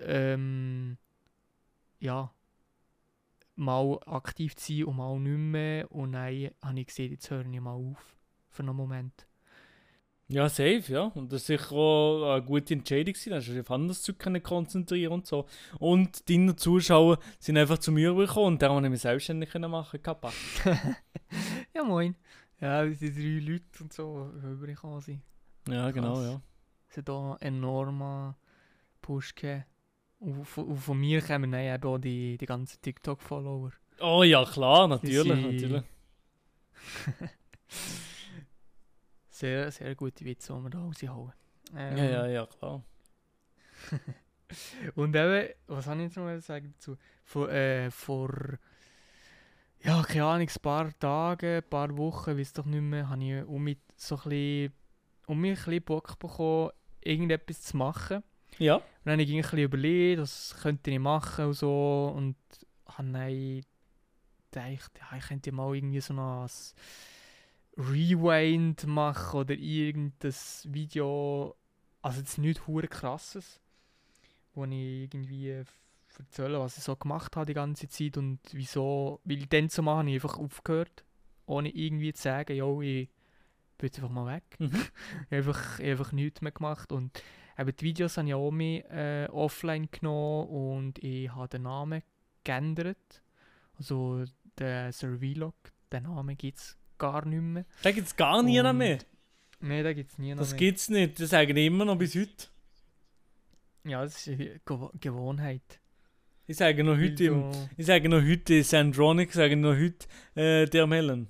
ähm, 0.00 0.98
ja, 2.00 2.32
mal 3.56 4.00
aktiv 4.06 4.56
zu 4.56 4.72
sein 4.72 4.84
und 4.84 4.96
mal 4.96 5.18
nicht 5.18 5.38
mehr. 5.38 5.92
Und 5.92 6.12
dann 6.12 6.50
habe 6.62 6.80
ich 6.80 6.86
gesehen, 6.86 7.12
jetzt 7.12 7.30
höre 7.30 7.46
ich 7.46 7.60
mal 7.60 7.72
auf 7.72 8.16
für 8.50 8.62
einen 8.62 8.76
Moment. 8.76 9.26
Ja, 10.28 10.48
safe, 10.48 10.84
ja. 10.88 11.02
Und 11.02 11.32
das 11.32 11.42
ist 11.42 11.46
sicher 11.48 11.72
auch 11.72 12.34
eine 12.34 12.44
gute 12.44 12.74
Entscheidung 12.74 13.12
gewesen. 13.12 13.30
Da 13.30 13.36
hast 13.36 13.48
du 13.48 13.52
dich 13.52 13.60
auf 13.60 13.70
anderes 13.70 14.14
können 14.18 14.42
konzentrieren 14.42 15.12
und 15.12 15.26
so. 15.26 15.46
Und 15.78 16.28
deine 16.30 16.56
Zuschauer 16.56 17.18
sind 17.38 17.58
einfach 17.58 17.78
zu 17.78 17.92
mir 17.92 18.14
gekommen 18.14 18.54
und 18.54 18.62
darum 18.62 18.76
konnte 18.76 18.88
ich 18.88 18.92
mich 18.92 19.00
selbstständig 19.02 19.52
machen 19.54 20.02
Kappa. 20.02 20.32
Ja, 21.74 21.84
moin. 21.84 22.14
Ja, 22.60 22.86
die 22.86 23.12
drei 23.12 23.52
Leute 23.52 23.82
und 23.82 23.92
so, 23.92 24.30
die 24.34 24.46
rübergekommen 24.46 25.00
sind. 25.00 25.22
Ja, 25.68 25.90
genau, 25.90 26.14
Krass. 26.14 26.24
ja. 26.26 26.40
Es 26.88 26.96
hat 26.98 27.10
auch 27.10 27.36
einen 27.40 27.56
enormen 27.56 28.34
Push 29.00 29.34
gegeben. 29.34 29.64
Und 30.20 30.44
von, 30.44 30.64
und 30.66 30.76
von 30.76 30.98
mir 30.98 31.20
kommen 31.20 31.50
dann 31.52 31.60
eben 31.60 31.84
auch 31.88 31.98
die, 31.98 32.38
die 32.38 32.46
ganzen 32.46 32.80
TikTok-Follower. 32.80 33.72
Oh 34.00 34.22
ja, 34.22 34.44
klar, 34.44 34.88
natürlich, 34.88 35.26
natürlich. 35.26 35.82
Sehr, 39.28 39.70
sehr 39.72 39.94
gute 39.96 40.24
Witze, 40.24 40.52
die 40.52 40.62
wir 40.62 40.70
da 40.70 40.78
raushauen. 40.78 41.32
Ähm, 41.76 41.96
Ja, 41.96 42.04
ja, 42.04 42.26
ja, 42.28 42.46
klar. 42.46 42.84
Und 44.94 45.16
eben, 45.16 45.48
was 45.66 45.86
habe 45.88 46.00
ich 46.00 46.04
jetzt 46.04 46.16
noch 46.16 46.24
mal 46.24 46.40
sagen 46.40 46.72
dazu? 46.72 46.96
Vor, 47.24 47.50
äh, 47.50 47.90
vor, 47.90 48.30
ja, 49.80 50.02
keine 50.04 50.24
Ahnung, 50.24 50.48
ein 50.48 50.62
paar 50.62 50.96
Tagen, 50.98 51.56
ein 51.56 51.68
paar 51.68 51.96
Wochen, 51.96 52.38
weiß 52.38 52.52
doch 52.52 52.64
nicht 52.64 52.80
mehr, 52.80 53.08
habe 53.08 53.24
ich 53.24 53.44
um 53.44 53.64
mich 53.64 53.78
so 53.96 54.14
ein 54.16 54.22
bisschen, 54.28 54.72
um 55.26 55.40
mich 55.40 55.58
ein 55.58 55.64
bisschen 55.64 55.82
Bock 55.82 56.18
bekommen, 56.18 56.70
irgendetwas 57.00 57.62
zu 57.62 57.76
machen. 57.76 58.22
Ja. 58.58 58.76
Und 58.76 58.82
dann 59.04 59.12
habe 59.14 59.22
ich 59.22 59.30
ein 59.32 59.42
bisschen 59.42 59.58
überlegt, 59.58 60.22
was 60.22 60.56
könnte 60.62 60.90
ich 60.90 60.98
machen 60.98 61.46
und 61.46 61.54
so. 61.54 62.12
Und 62.14 62.36
habe 62.86 63.12
dann 63.12 63.62
gedacht, 64.50 64.92
ja, 64.98 65.18
ich 65.18 65.24
könnte 65.26 65.52
mal 65.52 65.74
irgendwie 65.74 66.00
so 66.00 66.14
noch 66.14 66.44
ein 66.44 66.50
Rewind 67.76 68.86
machen 68.86 69.40
oder 69.40 69.54
irgendein 69.54 70.34
Video, 70.64 71.56
also 72.02 72.20
jetzt 72.20 72.38
nicht 72.38 72.66
hure 72.66 72.86
krasses, 72.86 73.60
wo 74.54 74.64
ich 74.64 74.70
irgendwie 74.70 75.64
erzähle, 76.16 76.60
was 76.60 76.78
ich 76.78 76.84
so 76.84 76.94
gemacht 76.94 77.34
habe 77.34 77.46
die 77.46 77.54
ganze 77.54 77.88
Zeit 77.88 78.16
und 78.16 78.38
wieso, 78.52 79.20
weil 79.24 79.46
dann 79.46 79.68
zu 79.68 79.82
machen, 79.82 79.98
habe 79.98 80.10
ich 80.10 80.22
einfach 80.22 80.38
aufgehört, 80.38 81.04
ohne 81.46 81.70
irgendwie 81.70 82.12
zu 82.12 82.22
sagen, 82.22 82.56
jo, 82.56 82.80
ich 82.80 83.08
bin 83.78 83.86
jetzt 83.88 83.98
einfach 83.98 84.10
mal 84.10 84.34
weg. 84.36 84.44
Mhm. 84.58 84.66
ich 84.72 84.76
habe 85.26 85.36
einfach, 85.36 85.78
ich 85.78 85.84
habe 85.84 85.90
einfach 85.90 86.12
nichts 86.12 86.40
mehr 86.40 86.52
gemacht 86.52 86.92
und 86.92 87.22
eben 87.58 87.76
die 87.76 87.84
Videos 87.84 88.16
habe 88.16 88.28
ich 88.28 88.34
auch 88.34 88.50
mehr 88.50 88.90
äh, 88.90 89.28
offline 89.30 89.88
genommen 89.90 90.48
und 90.48 90.98
ich 90.98 91.30
habe 91.34 91.48
den 91.48 91.62
Namen 91.62 92.02
geändert. 92.44 93.22
Also 93.78 94.24
der 94.58 94.92
Survlog, 94.92 95.54
den 95.92 96.04
Namen 96.04 96.36
gibt 96.36 96.58
es 96.58 96.76
gar 96.98 97.24
nicht 97.26 97.40
mehr. 97.40 97.64
Da 97.82 97.90
gibt 97.92 98.06
es 98.06 98.16
gar 98.16 98.42
nie 98.42 98.60
Und 98.60 98.78
mehr. 98.78 98.98
Nein, 99.60 99.82
da 99.84 99.92
gibt 99.92 100.10
es 100.12 100.18
nie 100.18 100.30
noch 100.34 100.38
Das 100.40 100.50
mehr. 100.50 100.58
gibt's 100.58 100.88
nicht. 100.88 101.18
Das 101.20 101.30
sagen 101.30 101.54
die 101.54 101.66
immer 101.66 101.84
noch 101.84 101.96
bis 101.96 102.14
heute. 102.14 102.48
Ja, 103.84 104.02
das 104.02 104.26
ist 104.26 104.28
eine 104.28 104.60
Gew 104.64 104.90
Gewohnheit. 105.00 105.80
Ich 106.46 106.56
sage 106.58 106.84
noch 106.84 106.96
heute 106.98 107.24
im, 107.24 107.50
ich 107.76 107.86
sage 107.86 108.08
noch 108.08 108.22
heute 108.22 108.62
Sandronic, 108.62 109.28
ich 109.30 109.34
sage 109.34 109.56
noch 109.56 109.74
heute 109.74 110.06
äh, 110.34 110.66
der 110.66 110.86
Melon. 110.86 111.28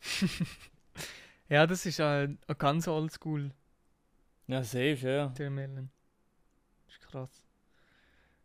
Ja, 1.48 1.66
das 1.66 1.84
ist 1.84 2.00
ein, 2.00 2.38
ein 2.46 2.58
ganz 2.58 2.88
oldschool 2.88 3.52
Ja, 4.46 4.62
safe, 4.62 4.98
ja. 5.02 5.28
Das 6.86 6.94
ist 6.94 7.00
krass. 7.00 7.44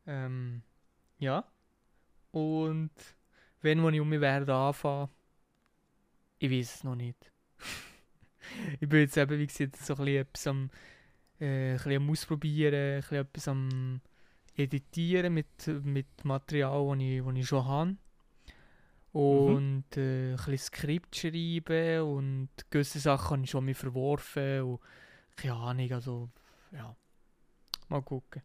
Ähm, 0.05 0.63
ja. 1.19 1.45
Und 2.31 2.91
wenn 3.61 3.81
wir 3.81 3.91
ich 3.91 4.01
um 4.01 4.09
mich 4.09 4.21
werde 4.21 4.53
anfangen, 4.53 5.09
ich 6.39 6.51
weiß 6.51 6.75
es 6.75 6.83
noch 6.83 6.95
nicht. 6.95 7.31
ich 8.79 8.87
bin 8.87 9.01
jetzt 9.01 9.17
eben, 9.17 9.39
wie 9.39 9.47
gesagt, 9.47 9.77
so 9.77 9.93
ein 9.93 9.97
bisschen 9.97 10.21
etwas 10.21 10.47
am, 10.47 10.69
äh, 11.39 11.71
ein 11.71 11.77
bisschen 11.77 11.95
am 11.97 12.09
Ausprobieren, 12.09 12.95
ein 12.95 13.01
bisschen 13.01 13.17
etwas 13.17 13.47
am 13.47 14.01
Editieren 14.55 15.33
mit, 15.33 15.67
mit 15.83 16.25
Material, 16.25 16.87
das 16.89 16.99
ich, 16.99 17.23
das 17.23 17.35
ich 17.35 17.47
schon 17.47 17.65
habe. 17.65 17.97
Und 19.11 19.85
äh, 19.97 20.31
ein 20.31 20.35
bisschen 20.35 20.57
Skript 20.57 21.15
schreiben 21.15 22.01
und 22.01 22.49
gewisse 22.69 22.99
Sachen 22.99 23.37
habe 23.37 23.43
ich 23.43 23.49
schon 23.49 23.65
mal 23.65 23.73
verworfen 23.73 24.61
und 24.63 24.79
keine 25.35 25.53
Ahnung, 25.55 25.91
also 25.91 26.29
ja, 26.71 26.95
mal 27.87 28.01
gucken. 28.01 28.41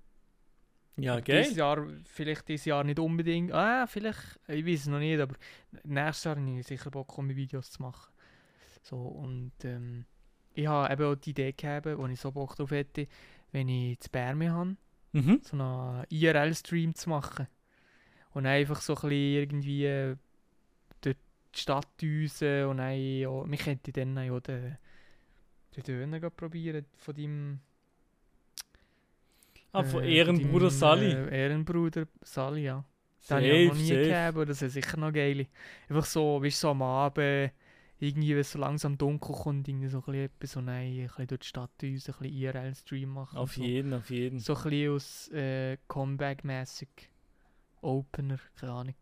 Ja, 0.97 1.21
Dieses 1.21 1.49
geil. 1.49 1.57
Jahr, 1.57 1.87
vielleicht 2.05 2.49
dieses 2.49 2.67
Jahr 2.67 2.85
nicht 2.85 3.01
unbedingt, 3.01 3.53
ah, 3.53 3.87
vielleicht, 3.87 4.39
ich 4.47 4.65
weiß 4.65 4.81
es 4.83 4.87
noch 4.87 5.01
nicht, 5.01 5.21
aber 5.21 5.35
nächstes 5.83 6.25
Jahr 6.25 6.37
habe 6.37 6.51
ich 6.59 6.67
sicher 6.67 6.91
Bock, 6.91 7.19
um 7.19 7.29
Videos 7.29 7.73
zu 7.73 7.83
machen. 7.83 8.13
So, 8.83 8.97
und 8.99 9.53
ähm, 9.65 10.05
ich 10.55 10.67
habe 10.69 10.93
eben 10.93 11.05
auch 11.05 11.17
die 11.17 11.31
Idee 11.31 11.53
gehabt, 11.53 11.87
wo 11.99 12.07
ich 12.07 12.21
so 12.21 12.31
Bock 12.31 12.55
drauf 12.55 12.71
hätte, 12.71 13.09
wenn 13.51 13.69
ich 13.69 13.99
das 13.99 14.09
Bärme 14.09 14.53
habe, 14.53 14.77
Mhm. 15.13 15.41
so 15.43 15.57
einen 15.57 16.05
IRL-Stream 16.11 16.95
zu 16.95 17.09
machen. 17.11 17.47
Und 18.33 18.47
einfach 18.47 18.81
so 18.81 18.95
ein 18.95 19.01
bisschen 19.01 19.13
irgendwie 19.43 19.87
äh, 19.87 20.17
die 21.55 21.61
Stadt 21.61 21.89
düsen 22.01 22.67
und 22.67 22.79
dann, 22.79 22.95
ja, 22.95 23.51
wir 23.51 23.59
könnten 23.59 23.93
dann 23.93 24.25
ja 24.25 24.41
den, 24.41 24.79
den 25.77 25.83
Döner 25.83 26.31
probieren 26.31 26.87
von 26.97 27.15
deinem... 27.15 27.61
Ah, 29.73 29.83
von 29.83 30.05
äh, 30.05 30.17
Ehrenbruder 30.17 30.69
deinem, 30.69 30.79
Sally. 30.79 31.13
Äh, 31.13 31.43
Ehrenbruder 31.43 32.07
Sally, 32.23 32.65
ja. 32.65 32.85
Das 33.21 33.31
habe 33.31 33.47
ich 33.47 33.71
auch 33.71 33.75
noch 33.75 33.81
nie 33.81 33.89
safe. 33.89 34.01
gegeben, 34.01 34.15
aber 34.17 34.47
das 34.47 34.63
ist 34.63 34.75
sicher 34.75 34.97
noch 34.99 35.13
geil. 35.13 35.47
Einfach 35.89 36.05
so, 36.05 36.43
weißt 36.43 36.63
du, 36.63 36.67
so 36.67 36.71
am 36.71 36.83
Abend, 36.83 37.53
irgendwie, 37.99 38.33
wenn 38.33 38.41
es 38.41 38.53
so 38.53 38.59
langsam 38.59 38.99
dunkel 38.99 39.35
kommt, 39.35 39.67
irgendwie 39.67 39.89
so 39.89 39.99
ein 39.99 40.03
bisschen 40.05 40.25
etwas 40.25 40.57
und 40.57 40.67
dann 40.67 40.75
ein 40.77 41.07
bisschen 41.07 41.27
durch 41.27 41.41
die 41.41 41.47
Stadt 41.47 41.71
düsen, 41.81 42.15
ein 42.15 42.19
bisschen 42.21 42.37
IRL-Stream 42.37 43.09
machen. 43.09 43.39
Auf 43.39 43.55
so. 43.55 43.63
jeden, 43.63 43.95
auf 43.95 44.11
jeden. 44.11 44.39
So 44.39 44.55
ein 44.55 44.63
bisschen 44.63 44.95
aus 44.95 45.29
äh, 45.33 45.79
Comeback-mäßig. 45.89 46.89
Opener, 47.81 48.39
keine 48.57 48.73
Ahnung. 48.73 48.95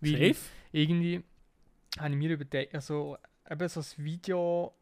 Weil 0.00 0.32
Safe? 0.32 0.50
irgendwie 0.72 1.22
habe 1.98 2.10
ich 2.10 2.16
mir 2.16 2.30
überlegt, 2.32 2.74
also 2.74 3.18
eben 3.50 3.68
so 3.68 3.80
ein 3.80 4.04
Video 4.04 4.74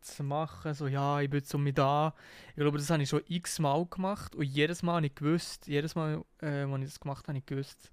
zu 0.00 0.22
machen, 0.22 0.74
so 0.74 0.86
ja, 0.86 1.20
ich 1.20 1.28
bin 1.30 1.42
so 1.42 1.58
mit 1.58 1.76
da. 1.78 2.14
Ich 2.50 2.56
glaube, 2.56 2.78
das 2.78 2.88
habe 2.90 3.02
ich 3.02 3.08
schon 3.08 3.22
x 3.28 3.58
Mal 3.58 3.84
gemacht 3.86 4.34
und 4.36 4.44
jedes 4.44 4.82
Mal 4.82 4.96
habe 4.96 5.06
ich 5.06 5.14
gewusst, 5.14 5.66
jedes 5.66 5.94
Mal, 5.94 6.24
äh, 6.40 6.62
als 6.64 6.78
ich 6.82 6.84
das 6.90 7.00
gemacht 7.00 7.24
habe, 7.24 7.30
habe 7.34 7.38
ich 7.38 7.46
gewusst, 7.46 7.90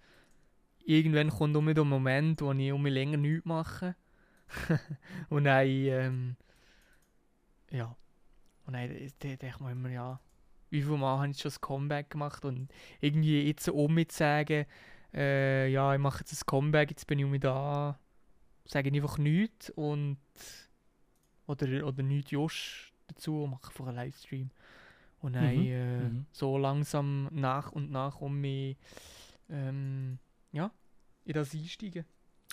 irgendwann 0.86 1.30
kommt 1.32 1.56
um 1.58 1.74
der 1.74 1.84
Moment, 1.86 2.42
wo 2.42 2.52
ich 2.54 2.72
um 2.74 2.82
mich 2.84 2.94
länger 2.94 3.18
nichts 3.18 3.46
mache. 3.46 3.96
und 5.30 5.46
dann, 5.46 5.68
ähm, 5.68 6.36
ja, 7.72 7.96
und 8.66 8.74
dann 8.74 8.84
äh, 8.92 9.10
de- 9.24 9.38
denke 9.38 9.48
ich 9.48 9.60
mir 9.60 9.72
immer, 9.72 9.90
ja, 9.90 10.20
wie 10.72 10.82
viel 10.82 10.98
Mal 10.98 11.20
habe 11.20 11.30
ich 11.32 11.40
schon 11.40 11.50
das 11.50 11.62
Comeback 11.62 12.12
gemacht 12.12 12.46
und 12.46 12.70
irgendwie 13.02 13.44
jetzt 13.48 13.70
um 13.70 13.94
mich 13.96 14.10
zu 14.10 14.18
sagen, 14.20 14.66
äh, 15.16 15.68
ja, 15.70 15.94
ich 15.94 16.00
mache 16.00 16.20
jetzt 16.20 16.34
ein 16.34 16.46
Comeback, 16.46 16.90
jetzt 16.92 17.08
bin 17.08 17.20
ich 17.20 17.26
mich 17.26 17.40
da, 17.42 17.98
sage 18.66 18.90
ich 18.90 18.96
einfach 18.96 19.18
nichts 19.18 19.70
und 19.72 20.18
oder, 21.48 21.88
oder 21.88 22.04
nichts 22.04 22.32
Josh 22.32 22.94
dazu 23.08 23.44
und 23.44 23.52
mache 23.52 23.68
einfach 23.70 23.88
einen 23.88 23.96
Livestream. 23.96 24.50
Und 25.20 25.34
dann 25.34 25.56
Mhm, 25.56 25.68
äh, 25.68 26.10
mhm. 26.10 26.26
so 26.32 26.58
langsam 26.58 27.30
nach 27.32 27.72
und 27.72 27.90
nach 27.92 28.22
um 28.22 28.40
mich 28.40 28.78
ähm, 29.50 30.20
ja, 30.52 30.72
in 31.24 31.34
das 31.34 31.54
einsteigen. 31.54 32.06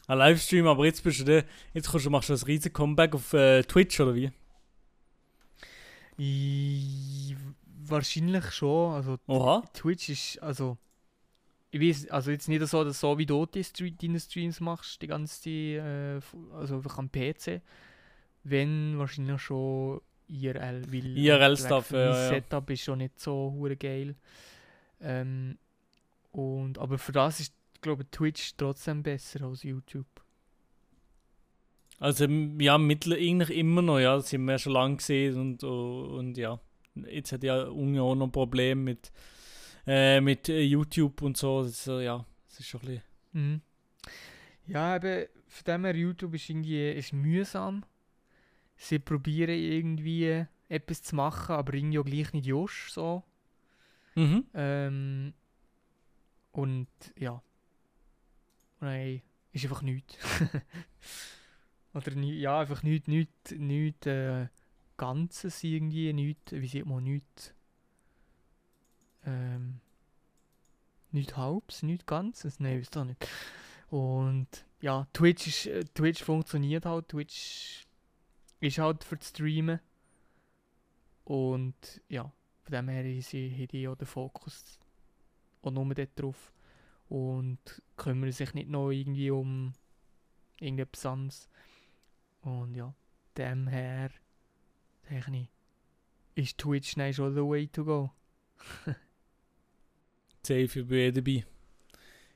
Ein 0.07 0.18
Livestream, 0.18 0.66
aber 0.66 0.85
jetzt 0.85 1.03
bist 1.05 1.20
du 1.20 1.25
da, 1.25 1.46
jetzt 1.75 1.88
kommst 1.90 2.07
du, 2.07 2.11
machst 2.11 2.29
du 2.29 2.35
ein 2.35 2.42
riesen 2.42 2.72
Comeback 2.72 3.14
auf 3.14 3.33
äh, 3.35 3.62
Twitch 3.62 4.01
oder 4.01 4.14
wie? 4.14 4.31
I, 6.18 7.37
wahrscheinlich 7.85 8.51
schon. 8.53 8.94
Also 8.94 9.18
Oha. 9.27 9.62
Twitch 9.72 10.09
ist, 10.09 10.42
also 10.42 10.77
ich 11.72 11.80
weiß, 11.80 12.11
also 12.11 12.30
jetzt 12.30 12.48
nicht 12.48 12.66
so, 12.66 12.85
dass 12.85 13.00
so 13.00 13.16
wie 13.16 13.24
du 13.24 13.46
deine 13.46 14.20
Streams 14.20 14.61
machst, 14.61 15.00
die 15.00 15.06
ganze 15.06 15.50
äh, 15.50 16.20
also 16.52 16.76
einfach 16.76 16.98
am 16.98 17.11
PC. 17.11 17.62
Wenn 18.44 18.98
wahrscheinlich 18.98 19.40
schon 19.40 20.02
IRL, 20.28 20.82
weil 20.92 21.16
IRL-Stuff, 21.16 21.92
mein 21.92 22.00
ja, 22.00 22.08
ja. 22.11 22.28
Setup 22.28 22.68
ist 22.68 22.82
schon 22.82 22.98
nicht 22.98 23.18
so 23.18 23.54
hure 23.56 23.76
geil. 23.76 24.16
Ähm, 25.00 25.56
und, 26.32 26.78
aber 26.78 26.98
für 26.98 27.12
das 27.12 27.40
ist, 27.40 27.54
glaube 27.80 28.02
ich, 28.02 28.08
Twitch 28.11 28.52
trotzdem 28.58 29.02
besser 29.02 29.42
als 29.46 29.62
YouTube. 29.62 30.06
Also 31.98 32.26
ja, 32.26 32.76
mittler 32.76 33.16
eigentlich 33.16 33.56
immer 33.56 33.80
noch, 33.80 33.98
ja, 33.98 34.16
das 34.16 34.28
sind 34.28 34.44
wir 34.44 34.52
ja 34.52 34.58
schon 34.58 34.72
lange 34.74 34.96
gesehen 34.96 35.40
und, 35.40 35.64
und 35.64 36.37
ja. 36.37 36.61
Jetzt 36.94 37.32
hat 37.32 37.42
ja 37.42 37.62
Unge 37.62 38.02
auch 38.02 38.14
noch 38.14 38.26
ein 38.26 38.32
Problem 38.32 38.85
mit, 38.85 39.11
äh, 39.86 40.20
mit 40.20 40.48
äh, 40.48 40.60
YouTube 40.60 41.22
und 41.22 41.36
so. 41.36 41.68
Äh, 41.86 42.04
ja, 42.04 42.24
das 42.48 42.60
ist 42.60 42.68
schon 42.68 42.80
ein 42.82 42.86
bisschen. 42.86 43.02
Mhm. 43.32 43.60
Ja, 44.66 44.96
eben, 44.96 45.26
von 45.48 45.64
dem 45.64 45.84
her, 45.84 45.96
YouTube 45.96 46.34
ist 46.34 46.48
irgendwie 46.48 46.90
ist 46.92 47.12
mühsam. 47.12 47.84
Sie 48.76 48.98
probieren 48.98 49.54
irgendwie 49.54 50.46
etwas 50.68 51.02
zu 51.02 51.16
machen, 51.16 51.54
aber 51.54 51.74
irgendwie 51.74 51.98
auch 51.98 52.04
gleich 52.04 52.32
nicht 52.32 52.46
Josh 52.46 52.90
so. 52.92 53.22
Mhm. 54.14 54.44
Ähm, 54.54 55.34
und 56.52 56.88
ja. 57.18 57.42
Dann 58.80 59.22
ist 59.52 59.64
einfach 59.64 59.82
nichts. 59.82 60.16
Oder 61.94 62.14
nie, 62.14 62.34
ja, 62.34 62.60
einfach 62.60 62.82
nichts, 62.82 63.06
nichts, 63.06 63.50
nichts 63.52 64.06
äh, 64.06 64.48
Ganzes 64.96 65.62
irgendwie, 65.62 66.12
nichts, 66.12 66.52
wie 66.52 66.66
sieht 66.66 66.86
man, 66.86 67.04
nichts. 67.04 67.54
Ähm, 69.24 69.80
nichts 71.11 71.37
Halbes, 71.37 71.82
nichts 71.82 72.06
Ganzes, 72.06 72.61
nein, 72.61 72.80
weiß 72.80 72.90
doch 72.90 73.04
nicht. 73.04 73.28
Und 73.90 74.48
ja, 74.80 75.06
Twitch, 75.12 75.46
ist, 75.46 75.66
äh, 75.66 75.85
Twitch 75.94 76.22
funktioniert 76.22 76.87
halt, 76.87 77.08
Twitch 77.08 77.87
ist 78.61 78.78
halt 78.78 79.04
für 79.04 79.16
das 79.16 79.28
Streamen. 79.28 79.80
Und 81.24 82.00
ja, 82.08 82.32
von 82.62 82.72
dem 82.72 82.88
her 82.88 83.04
haben 83.04 83.68
die 83.68 83.88
auch 83.88 83.96
den 83.96 84.06
Fokus 84.06 84.78
auch 85.62 85.70
nur 85.70 85.94
dort 85.94 86.20
drauf. 86.20 86.52
Und 87.08 87.82
kümmern 87.96 88.32
sich 88.32 88.54
nicht 88.54 88.70
noch 88.70 88.90
irgendwie 88.90 89.30
um 89.30 89.74
irgendetwas 90.58 91.06
anderes. 91.06 91.48
Und 92.40 92.74
ja, 92.74 92.94
dem 93.37 93.68
her 93.68 94.11
denke 95.08 95.37
ich, 95.37 95.48
ist 96.35 96.58
Twitch 96.58 96.94
dann 96.94 97.12
schon 97.12 97.35
the 97.35 97.42
way 97.42 97.68
to 97.68 97.85
go. 97.85 98.11
Safe, 100.44 100.62
ich 100.62 100.72
bin 100.87 100.92
eh 100.98 101.12
dabei. 101.12 101.44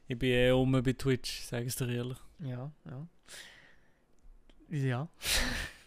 Ich 0.09 0.19
bin 0.19 0.31
eh 0.31 0.51
um 0.53 0.71
bei 0.73 0.93
Twitch, 0.93 1.41
sag 1.43 1.65
ich 1.67 1.75
dir 1.75 1.89
ehrlich. 1.89 2.19
Ja, 2.41 2.71
ja. 2.85 3.07
Ja. 4.69 5.09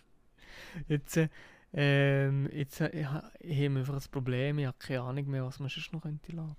jetzt, 0.88 1.17
äh, 1.17 1.29
ähm, 1.73 2.49
jetzt 2.53 2.82
äh, 2.82 3.05
ha- 3.05 3.32
haben 3.41 3.73
wir 3.73 3.79
einfach 3.79 3.95
ein 3.95 4.12
Problem. 4.12 4.60
Ich 4.60 4.65
habe 4.65 4.77
keine 4.79 5.01
Ahnung 5.01 5.27
mehr, 5.29 5.45
was 5.45 5.60
man 5.60 5.69
sonst 5.69 5.93
noch 5.93 6.01
könnte 6.01 6.32
labern. 6.32 6.55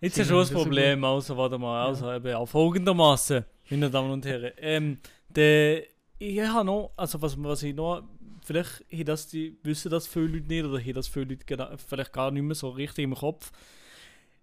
Jetzt 0.00 0.18
ist 0.18 0.28
schon 0.28 0.38
das 0.38 0.48
so 0.48 0.54
Problem, 0.62 1.02
also 1.04 1.36
warte 1.36 1.56
mal, 1.56 1.82
Ja. 1.82 1.86
also 1.88 2.12
eben 2.12 2.34
auch 2.34 2.46
folgendermaßen, 2.46 3.44
meine 3.70 3.90
Damen 3.90 4.10
und 4.10 4.26
Herren. 4.26 4.52
Ähm, 4.58 4.98
der, 5.30 5.84
ich 6.18 6.40
habe 6.40 6.66
noch, 6.66 6.92
also 6.96 7.22
was, 7.22 7.42
was 7.42 7.62
ich 7.62 7.74
noch, 7.74 8.02
vielleicht 8.44 8.84
das 9.08 9.28
die, 9.28 9.56
wissen 9.62 9.90
das 9.90 10.06
viele 10.06 10.26
Leute 10.26 10.48
nicht 10.48 10.64
oder 10.64 10.78
haben 10.78 10.92
das 10.94 11.08
viele 11.08 11.26
Leute 11.26 11.78
vielleicht 11.86 12.12
gar 12.12 12.30
nicht 12.30 12.42
mehr 12.42 12.54
so 12.54 12.68
richtig 12.68 13.04
im 13.04 13.14
Kopf. 13.14 13.50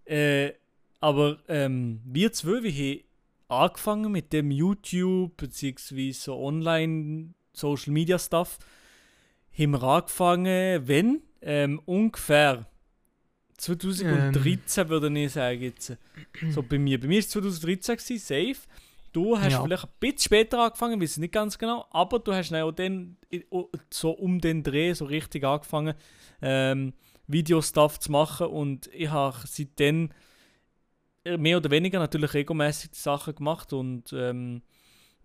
Äh, 0.05 0.51
aber 0.99 1.39
ähm, 1.47 2.01
wir 2.05 2.31
zwei, 2.31 2.63
wir 2.63 2.71
haben 2.71 3.03
angefangen 3.47 4.11
mit 4.11 4.31
dem 4.33 4.51
YouTube 4.51 5.35
beziehungsweise 5.37 6.13
so 6.13 6.37
Online 6.37 7.33
Social 7.53 7.91
Media 7.93 8.17
Stuff, 8.19 8.59
haben 9.57 9.71
wir 9.71 9.83
angefangen, 9.83 10.87
wenn 10.87 11.21
ähm, 11.41 11.81
ungefähr 11.85 12.65
2013 13.57 14.89
würde 14.89 15.19
ich 15.19 15.31
sagen 15.31 15.61
jetzt. 15.61 15.97
So 16.49 16.63
bei 16.63 16.79
mir. 16.79 16.99
Bei 16.99 17.07
mir 17.07 17.15
war 17.15 17.19
es 17.19 17.29
2013, 17.29 17.97
gewesen, 17.97 18.19
safe. 18.19 18.67
Du 19.13 19.37
hast 19.37 19.51
Ja. 19.53 19.63
vielleicht 19.63 19.83
ein 19.83 19.89
bisschen 19.99 20.19
später 20.19 20.59
angefangen, 20.59 21.01
weiß 21.01 21.11
ich 21.11 21.17
nicht 21.17 21.33
ganz 21.33 21.57
genau, 21.57 21.85
aber 21.91 22.19
du 22.19 22.33
hast 22.33 22.49
dann 22.51 22.63
auch 22.63 22.73
o- 23.49 23.69
so 23.89 24.11
um 24.11 24.39
den 24.39 24.63
Dreh 24.63 24.93
so 24.93 25.03
richtig 25.05 25.43
angefangen, 25.43 25.95
ähm, 26.41 26.93
Videostuff 27.27 27.99
zu 27.99 28.11
machen 28.11 28.47
und 28.47 28.89
ich 28.93 29.09
habe 29.09 29.37
seitdem 29.45 30.09
mehr 31.37 31.57
oder 31.57 31.71
weniger 31.71 31.99
natürlich 31.99 32.33
regelmäßig 32.33 32.91
die 32.91 32.99
Sachen 32.99 33.35
gemacht 33.35 33.73
und 33.73 34.11
ähm, 34.13 34.61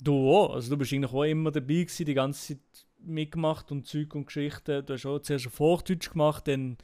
du 0.01 0.31
auch. 0.31 0.55
Also 0.55 0.71
du 0.71 0.77
bist 0.77 0.93
eigentlich 0.93 1.13
auch 1.13 1.25
immer 1.25 1.51
dabei 1.51 1.85
gewesen, 1.85 2.07
die 2.07 2.15
ganze 2.15 2.49
Zeit 2.49 2.87
mitgemacht 3.01 3.71
und 3.73 3.87
Zeug 3.87 4.15
und 4.15 4.27
Geschichten. 4.27 4.85
Du 4.85 4.93
hast 4.93 5.07
auch 5.07 5.21
zuerst 5.21 5.47
auf 5.47 5.59
Hochdeutsch 5.59 6.11
gemacht, 6.11 6.49
dann 6.49 6.77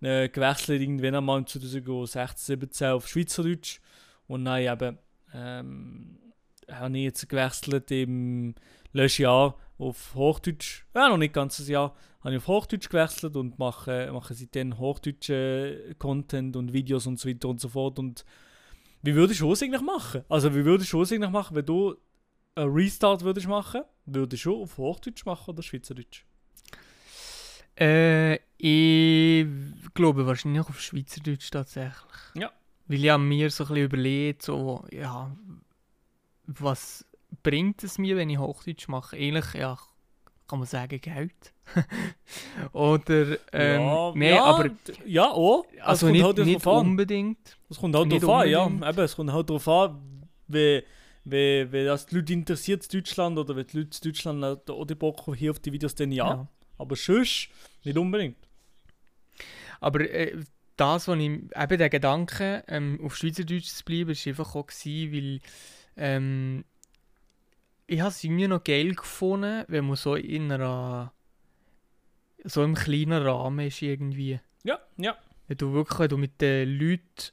äh, 0.00 0.28
gewechselt 0.28 0.80
irgendwann 0.80 1.16
einmal 1.16 1.44
2016, 1.44 2.60
17 2.60 2.88
auf 2.88 3.08
Schweizerdeutsch 3.08 3.80
und 4.26 4.44
dann 4.44 4.60
eben 4.60 4.98
ähm, 5.34 6.18
habe 6.70 6.96
ich 6.96 7.04
jetzt 7.04 7.28
gewechselt 7.28 7.90
im 7.90 8.54
letzten 8.92 9.22
Jahr 9.22 9.56
auf 9.78 10.14
Hochdeutsch, 10.14 10.84
ja 10.94 11.08
noch 11.08 11.16
nicht 11.16 11.34
ganzes 11.34 11.68
Jahr, 11.68 11.94
habe 12.20 12.34
ich 12.34 12.38
auf 12.38 12.48
Hochdeutsch 12.48 12.88
gewechselt 12.88 13.36
und 13.36 13.58
mache, 13.58 14.10
mache 14.12 14.34
seitdem 14.34 14.78
Hochdeutsch 14.78 15.30
Content 15.98 16.56
und 16.56 16.72
Videos 16.72 17.06
und 17.06 17.18
so 17.18 17.28
weiter 17.28 17.48
und 17.48 17.60
so 17.60 17.68
fort 17.68 17.98
und 17.98 18.24
wie 19.02 19.14
würdest 19.14 19.40
du 19.40 19.52
es 19.52 19.62
eigentlich 19.62 19.82
machen? 19.82 20.24
Also 20.28 20.54
wie 20.54 20.64
würdest 20.64 20.92
du 20.92 21.02
es 21.02 21.12
eigentlich 21.12 21.30
machen, 21.30 21.56
wenn 21.56 21.66
du 21.66 21.96
einen 22.56 22.72
Restart 22.72 23.22
würdest 23.22 23.46
machen, 23.46 23.82
würdest 24.06 24.44
du 24.44 24.62
auf 24.62 24.76
Hochdeutsch 24.76 25.24
machen 25.24 25.50
oder 25.50 25.62
Schweizerdeutsch? 25.62 26.24
Äh, 27.78 28.40
ich 28.56 29.46
glaube 29.94 30.26
wahrscheinlich 30.26 30.62
auf 30.62 30.80
Schweizerdeutsch 30.80 31.50
tatsächlich. 31.50 31.94
Ja. 32.34 32.50
Weil 32.88 33.04
ich 33.04 33.18
mir 33.18 33.50
so 33.50 33.64
ein 33.64 33.68
bisschen 33.68 33.84
überlegt, 33.84 34.42
so, 34.42 34.84
ja, 34.90 35.36
was, 36.46 37.04
bringt 37.42 37.82
es 37.84 37.98
mir, 37.98 38.16
wenn 38.16 38.30
ich 38.30 38.38
Hochdeutsch 38.38 38.88
mache? 38.88 39.16
Eigentlich, 39.16 39.54
ja, 39.54 39.78
kann 40.48 40.58
man 40.58 40.66
sagen, 40.66 41.00
Geld. 41.00 41.52
Oder, 42.72 43.38
ähm, 43.52 43.80
ja, 43.80 44.12
nee, 44.14 44.30
ja, 44.30 44.44
aber, 44.44 44.70
ja, 45.04 45.30
auch. 45.30 45.66
also 45.82 46.06
kommt 46.06 46.12
nicht, 46.12 46.24
halt 46.24 46.38
nicht 46.38 46.66
unbedingt. 46.66 47.58
Es 47.68 47.78
kommt 47.78 47.94
halt 47.94 48.10
drauf 48.10 48.28
an, 48.28 48.48
ja. 48.48 48.66
Eben, 48.66 48.82
es 48.82 49.14
kommt 49.14 49.32
halt 49.32 49.50
drauf 49.50 49.68
an, 49.68 50.26
wie, 50.46 50.82
wie, 51.24 51.70
wie 51.70 51.84
das 51.84 52.06
die 52.06 52.16
Leute 52.16 52.32
interessiert 52.32 52.84
in 52.84 52.98
Deutschland 52.98 53.38
oder 53.38 53.54
wenn 53.54 53.66
die 53.66 53.78
Leute 53.78 53.98
in 53.98 54.10
Deutschland 54.10 54.60
die 54.66 54.94
Bock 54.94 55.26
haben, 55.26 55.34
hier 55.34 55.50
auf 55.50 55.58
die 55.58 55.72
Videos, 55.72 55.94
dann 55.94 56.12
ja. 56.12 56.48
Aber 56.78 56.96
sonst 56.96 57.48
nicht 57.84 57.98
unbedingt. 57.98 58.38
Aber 59.80 60.00
äh, 60.00 60.36
das, 60.76 61.08
was 61.08 61.18
ich, 61.18 61.30
eben 61.30 61.78
der 61.78 61.90
Gedanke, 61.90 62.64
ähm, 62.68 63.00
auf 63.04 63.16
Schweizerdeutsch 63.16 63.66
zu 63.66 63.84
bleiben, 63.84 64.08
war 64.08 64.26
einfach 64.26 64.54
auch, 64.54 64.66
gewesen, 64.66 65.12
weil 65.12 65.40
ähm, 65.96 66.64
ich 67.88 68.00
habe 68.00 68.10
es 68.10 68.22
irgendwie 68.22 68.46
noch 68.46 68.62
geil 68.62 68.94
gefunden, 68.94 69.64
wenn 69.66 69.86
man 69.86 69.96
so 69.96 70.14
in 70.14 70.52
einer 70.52 71.12
so 72.44 72.62
im 72.62 72.74
kleinen 72.74 73.22
Rahmen 73.22 73.66
ist 73.66 73.82
irgendwie. 73.82 74.38
Ja, 74.62 74.78
ja. 74.96 75.16
Wenn 75.48 75.56
du 75.56 75.72
wirklich 75.72 75.98
wenn 75.98 76.08
du 76.08 76.18
mit 76.18 76.40
den 76.40 76.78
Leuten 76.78 77.32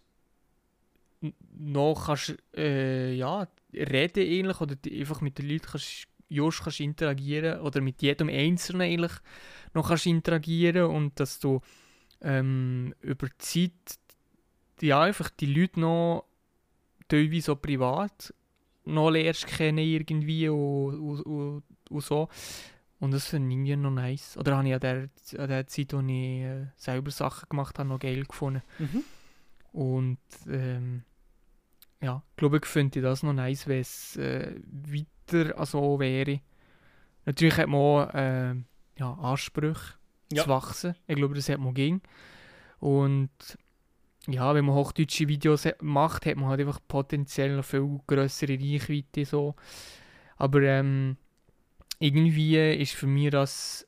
noch 1.58 2.06
kannst, 2.06 2.38
äh, 2.56 3.14
ja, 3.14 3.48
reden 3.74 4.24
eigentlich, 4.24 4.62
oder 4.62 4.76
einfach 4.90 5.22
mit 5.22 5.38
den 5.38 5.50
Leuten 5.50 5.68
kannst, 5.72 6.08
just 6.30 6.64
kannst 6.64 6.80
interagieren 6.80 7.60
oder 7.60 7.82
mit 7.82 8.02
jedem 8.02 8.30
Einzelnen 8.30 8.82
eigentlich 8.82 9.14
noch 9.74 9.90
kannst 9.90 10.06
interagieren 10.06 10.86
und 10.86 11.20
dass 11.20 11.40
du 11.40 11.62
ähm, 12.22 12.96
über 13.02 13.28
die 13.28 13.38
Zeit 13.38 14.00
ja, 14.82 15.02
einfach 15.02 15.30
die 15.30 15.54
Leute 15.54 15.80
noch 15.82 16.26
teilweise 17.08 17.42
so 17.42 17.56
privat 17.56 18.34
noch 18.86 19.10
lernst 19.10 19.48
kennen 19.48 19.80
irgendwie 19.80 20.50
und, 20.50 21.00
und, 21.00 21.22
und, 21.22 21.64
und 21.90 22.04
so. 22.04 22.30
Und 23.00 23.12
das 23.12 23.28
finde 23.28 23.50
ich 23.50 23.56
irgendwie 23.56 23.76
noch 23.76 23.92
nice. 23.92 24.38
Oder 24.38 24.58
habe 24.58 24.68
ich 24.68 24.74
an 24.74 24.80
der, 24.80 25.10
an 25.38 25.50
der 25.50 25.68
Zeit, 25.68 25.94
wo 25.94 26.00
ich 26.00 26.10
äh, 26.42 26.68
selber 26.76 27.12
Sachen 27.12 27.50
gemacht 27.50 27.78
habe, 27.78 27.90
noch 27.90 28.00
geil 28.00 28.24
gefunden. 28.24 28.62
Mhm. 28.80 29.04
Und 29.74 30.18
ähm, 30.48 31.04
ja, 32.02 32.24
glaube 32.38 32.58
ich, 32.58 32.66
finde 32.66 33.00
ich 33.00 33.04
das 33.04 33.24
noch 33.24 33.34
nice, 33.34 33.68
wenn 33.68 33.82
es 33.82 34.16
äh, 34.16 34.56
weiter 34.66 35.66
so 35.66 36.00
wäre. 36.00 36.40
Natürlich 37.26 37.58
hat 37.58 37.68
man 37.68 37.80
auch 37.80 38.14
äh, 38.14 38.56
ja, 38.98 39.14
Ansprüche 39.14 39.96
Ja. 40.32 40.44
zu 40.44 40.50
wachsen. 40.50 40.96
Ich 41.08 41.16
glaube, 41.16 41.34
das 41.36 41.50
hat 41.50 41.60
man 41.60 41.74
ging. 41.74 42.02
Und 42.80 43.30
ja, 44.28 44.54
wenn 44.56 44.66
man 44.66 44.76
hochdeutsche 44.76 45.28
Videos 45.28 45.68
macht, 45.82 46.26
hat 46.26 46.38
man 46.38 46.50
halt 46.50 46.62
einfach 46.62 46.80
potenziell 46.88 47.56
noch 47.56 47.66
viel 47.66 48.00
größere 48.08 48.54
Reichweite. 48.54 49.26
So. 49.26 49.56
Aber 50.38 50.62
ähm, 50.62 51.18
irgendwie 52.00 52.58
ist 52.74 52.94
für 52.94 53.08
mich 53.08 53.30
das 53.32 53.88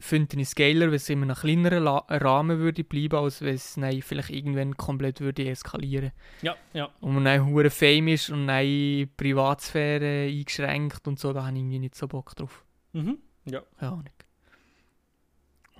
finde 0.00 0.40
ich 0.40 0.54
geiler, 0.54 0.86
wenn 0.86 0.94
es 0.94 1.08
in 1.08 1.22
einem 1.22 1.34
kleineren 1.34 1.82
La 1.82 1.98
Rahmen 2.08 2.58
würde 2.58 2.84
bleiben, 2.84 3.16
als 3.16 3.40
wenn 3.42 3.54
es 3.54 3.76
nein, 3.76 4.00
vielleicht 4.00 4.30
irgendwann 4.30 4.76
komplett 4.76 5.20
würde 5.20 5.48
eskalieren. 5.48 6.12
Ja, 6.42 6.56
ja. 6.72 6.88
Und 7.00 7.14
man 7.14 7.24
dann 7.24 7.46
hure 7.46 7.70
Fame 7.70 8.08
ist 8.08 8.30
und 8.30 8.46
dann 8.46 9.10
Privatsphäre 9.16 10.28
eingeschränkt 10.28 11.08
und 11.08 11.18
so, 11.18 11.32
da 11.32 11.44
habe 11.44 11.56
ich 11.56 11.62
irgendwie 11.62 11.80
nicht 11.80 11.96
so 11.96 12.06
Bock 12.06 12.36
drauf. 12.36 12.64
Mhm. 12.92 13.18
Ja. 13.44 13.62
Keine 13.78 13.92
Ahnung. 13.92 14.04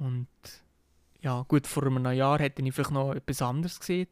Und 0.00 0.28
ja, 1.20 1.44
gut, 1.48 1.66
vor 1.66 1.84
einem 1.86 2.12
Jahr 2.12 2.38
hätte 2.38 2.62
ich 2.62 2.74
vielleicht 2.74 2.90
noch 2.90 3.14
etwas 3.14 3.42
anderes 3.42 3.80
gesehen. 3.80 4.08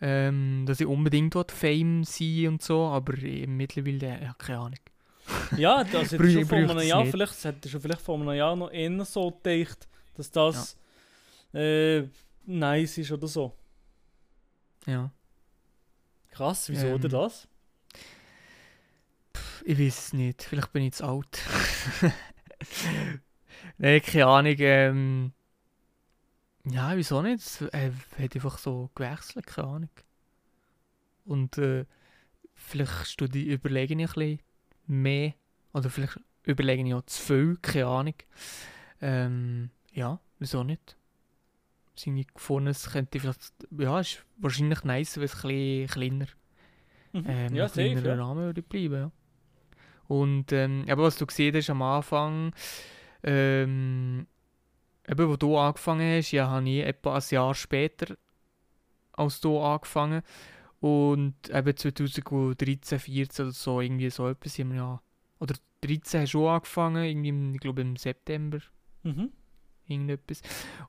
Ähm, 0.00 0.64
dass 0.66 0.80
ich 0.80 0.86
unbedingt 0.86 1.34
dort 1.34 1.52
Fame 1.52 2.02
sein 2.02 2.48
und 2.48 2.62
so, 2.62 2.86
aber 2.86 3.16
äh, 3.22 3.46
mittlerweile, 3.46 4.20
ja, 4.20 4.34
keine 4.36 4.58
Ahnung. 4.58 4.78
Ja, 5.56 5.84
das 5.84 6.10
hätte 6.10 6.30
schon 6.32 6.46
vor 6.46 6.58
einem 6.58 6.80
Jahr, 6.80 7.06
vielleicht, 7.06 7.32
das 7.32 7.44
hätte 7.44 7.68
schon 7.68 7.80
vielleicht 7.80 8.00
vor 8.00 8.18
einem 8.18 8.32
Jahr 8.32 8.56
noch 8.56 8.72
eher 8.72 9.04
so 9.04 9.30
gedacht, 9.30 9.86
dass 10.14 10.30
das 10.32 10.76
äh, 11.54 12.02
nice 12.46 12.98
ist 12.98 13.12
oder 13.12 13.28
so. 13.28 13.52
Ja. 14.86 15.12
Krass, 16.30 16.68
wieso 16.68 16.86
Ähm, 16.88 17.00
denn 17.00 17.10
das? 17.10 17.46
Ich 19.64 19.78
weiß 19.78 19.98
es 19.98 20.12
nicht, 20.12 20.42
vielleicht 20.42 20.72
bin 20.72 20.82
ich 20.82 20.94
zu 20.94 21.04
alt. 21.04 21.40
Nein, 23.78 24.02
keine 24.02 24.26
Ahnung. 24.26 24.56
Ähm, 24.58 25.32
ja, 26.64 26.96
wieso 26.96 27.22
nicht? 27.22 27.40
Es 27.40 27.60
äh, 27.60 27.90
hat 28.18 28.34
einfach 28.34 28.58
so 28.58 28.90
gewechselt, 28.94 29.46
keine 29.46 29.68
Ahnung. 29.68 29.90
Und 31.24 31.58
äh, 31.58 31.84
vielleicht 32.54 33.06
studi 33.06 33.44
überlege 33.44 33.94
ich 33.94 34.00
ein 34.00 34.06
bisschen 34.06 34.38
mehr. 34.86 35.34
Oder 35.72 35.90
vielleicht 35.90 36.20
überlege 36.44 36.86
ich 36.86 36.94
auch 36.94 37.02
zu 37.02 37.22
viel, 37.22 37.58
keine 37.62 37.86
Ahnung. 37.86 38.14
Ähm, 39.00 39.70
ja, 39.92 40.20
wieso 40.38 40.62
nicht? 40.64 40.96
Es 41.96 42.06
irgendwie 42.06 42.26
gefunden, 42.26 42.68
es 42.68 42.90
könnte 42.90 43.20
vielleicht, 43.20 43.52
ja, 43.70 44.00
ist 44.00 44.24
wahrscheinlich 44.38 44.82
nice, 44.84 45.16
wenn 45.16 45.24
es 45.24 45.34
ein 45.34 45.40
bisschen 45.42 45.86
kleiner 45.88 46.26
Mhm. 47.12 47.24
ähm, 47.28 47.54
ja, 47.54 47.68
kleineren 47.68 48.18
ja. 48.18 48.24
Rahmen 48.24 48.44
würde 48.44 48.62
bleiben. 48.62 48.94
Ja. 48.94 49.10
Und 50.08 50.52
ähm, 50.52 50.84
aber 50.88 51.04
was 51.04 51.16
du 51.16 51.26
gesehen 51.26 51.54
hast 51.54 51.70
am 51.70 51.82
Anfang, 51.82 52.54
ähm, 53.22 54.26
eben 55.12 55.28
wo 55.28 55.36
du 55.36 55.56
angefangen 55.58 56.16
hast, 56.18 56.32
ja, 56.32 56.48
habe 56.48 56.68
ich 56.68 56.84
etwa 56.84 57.14
ein 57.16 57.22
Jahr 57.30 57.54
später 57.54 58.16
als 59.12 59.40
du 59.40 59.60
angefangen. 59.60 60.22
Und 60.80 61.34
eben 61.50 61.76
2013, 61.76 62.98
14 62.98 63.44
oder 63.46 63.52
so, 63.52 63.80
irgendwie 63.80 64.10
so 64.10 64.28
etwas 64.28 64.58
haben 64.58 64.70
wir 64.70 64.76
ja. 64.78 65.02
Oder 65.38 65.54
13 65.82 66.22
hast 66.22 66.34
du 66.34 66.48
angefangen, 66.48 67.04
irgendwie, 67.04 67.28
im- 67.28 67.54
ich 67.54 67.60
glaube 67.60 67.82
im 67.82 67.96
September 67.96 68.58
Mhm. 69.04 69.30
irgendetwas. 69.86 70.40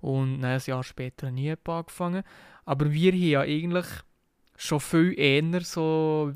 Und 0.01 0.41
dann 0.41 0.51
ein 0.51 0.61
Jahr 0.65 0.83
später 0.83 1.27
habe 1.27 1.39
ich 1.39 1.47
etwa 1.47 1.79
angefangen. 1.79 2.23
Aber 2.65 2.91
wir 2.91 3.11
haben 3.11 3.21
ja 3.21 3.41
eigentlich 3.41 3.85
schon 4.55 4.79
viel 4.79 5.13
eher 5.19 5.61
so 5.61 6.31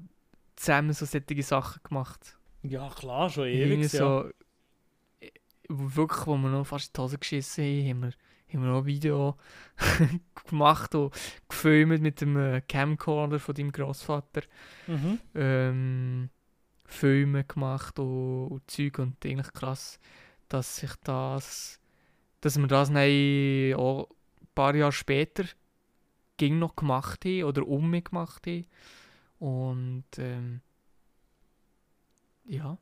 zusammen 0.56 0.94
so 0.94 1.06
solche 1.06 1.44
Sachen 1.44 1.82
gemacht. 1.84 2.38
Ja, 2.64 2.90
klar, 2.90 3.30
schon 3.30 3.46
ewig. 3.48 3.82
Ja. 3.84 3.88
so, 3.90 4.30
wo 4.30 4.32
wirklich, 5.70 6.28
wo 6.28 6.38
wir 6.38 6.50
noch 6.50 6.66
fast 6.66 6.88
in 6.88 6.94
die 6.94 7.02
Hose 7.02 7.18
geschissen 7.18 7.64
haben, 7.64 7.90
haben 7.90 8.02
wir, 8.02 8.12
haben 8.54 8.62
wir 8.64 8.70
noch 8.70 8.80
ein 8.80 8.86
Video 8.86 9.38
gemacht 10.50 10.96
und 10.96 11.14
gefilmt 11.50 12.02
mit 12.02 12.22
dem 12.22 12.38
äh, 12.38 12.62
Camcorder 12.62 13.40
von 13.40 13.56
deinem 13.56 13.72
Großvater. 13.72 14.42
Mhm. 14.88 15.20
Ähm, 15.36 16.30
Filme 16.88 17.44
gemacht 17.44 18.00
und, 18.00 18.48
und 18.48 18.72
Zeug 18.72 19.00
und 19.00 19.24
eigentlich 19.26 19.52
krass, 19.54 20.00
dass 20.48 20.78
sich 20.78 20.92
das, 21.04 21.80
dass 22.42 22.58
wir 22.58 22.68
das 22.68 22.92
dann 22.92 23.76
auch 23.76 24.10
ein 24.42 24.48
paar 24.56 24.74
Jahre 24.74 24.94
später 24.94 25.44
ging 26.38 26.60
noch 26.60 26.76
gemacht 26.76 27.26
haben 27.26 27.44
oder 27.44 27.68
um 27.68 27.90
mich 27.90 28.06
gemacht 28.06 28.48
haben 28.48 28.66
und 29.40 30.06
ähm, 30.18 30.62
ja, 32.46 32.78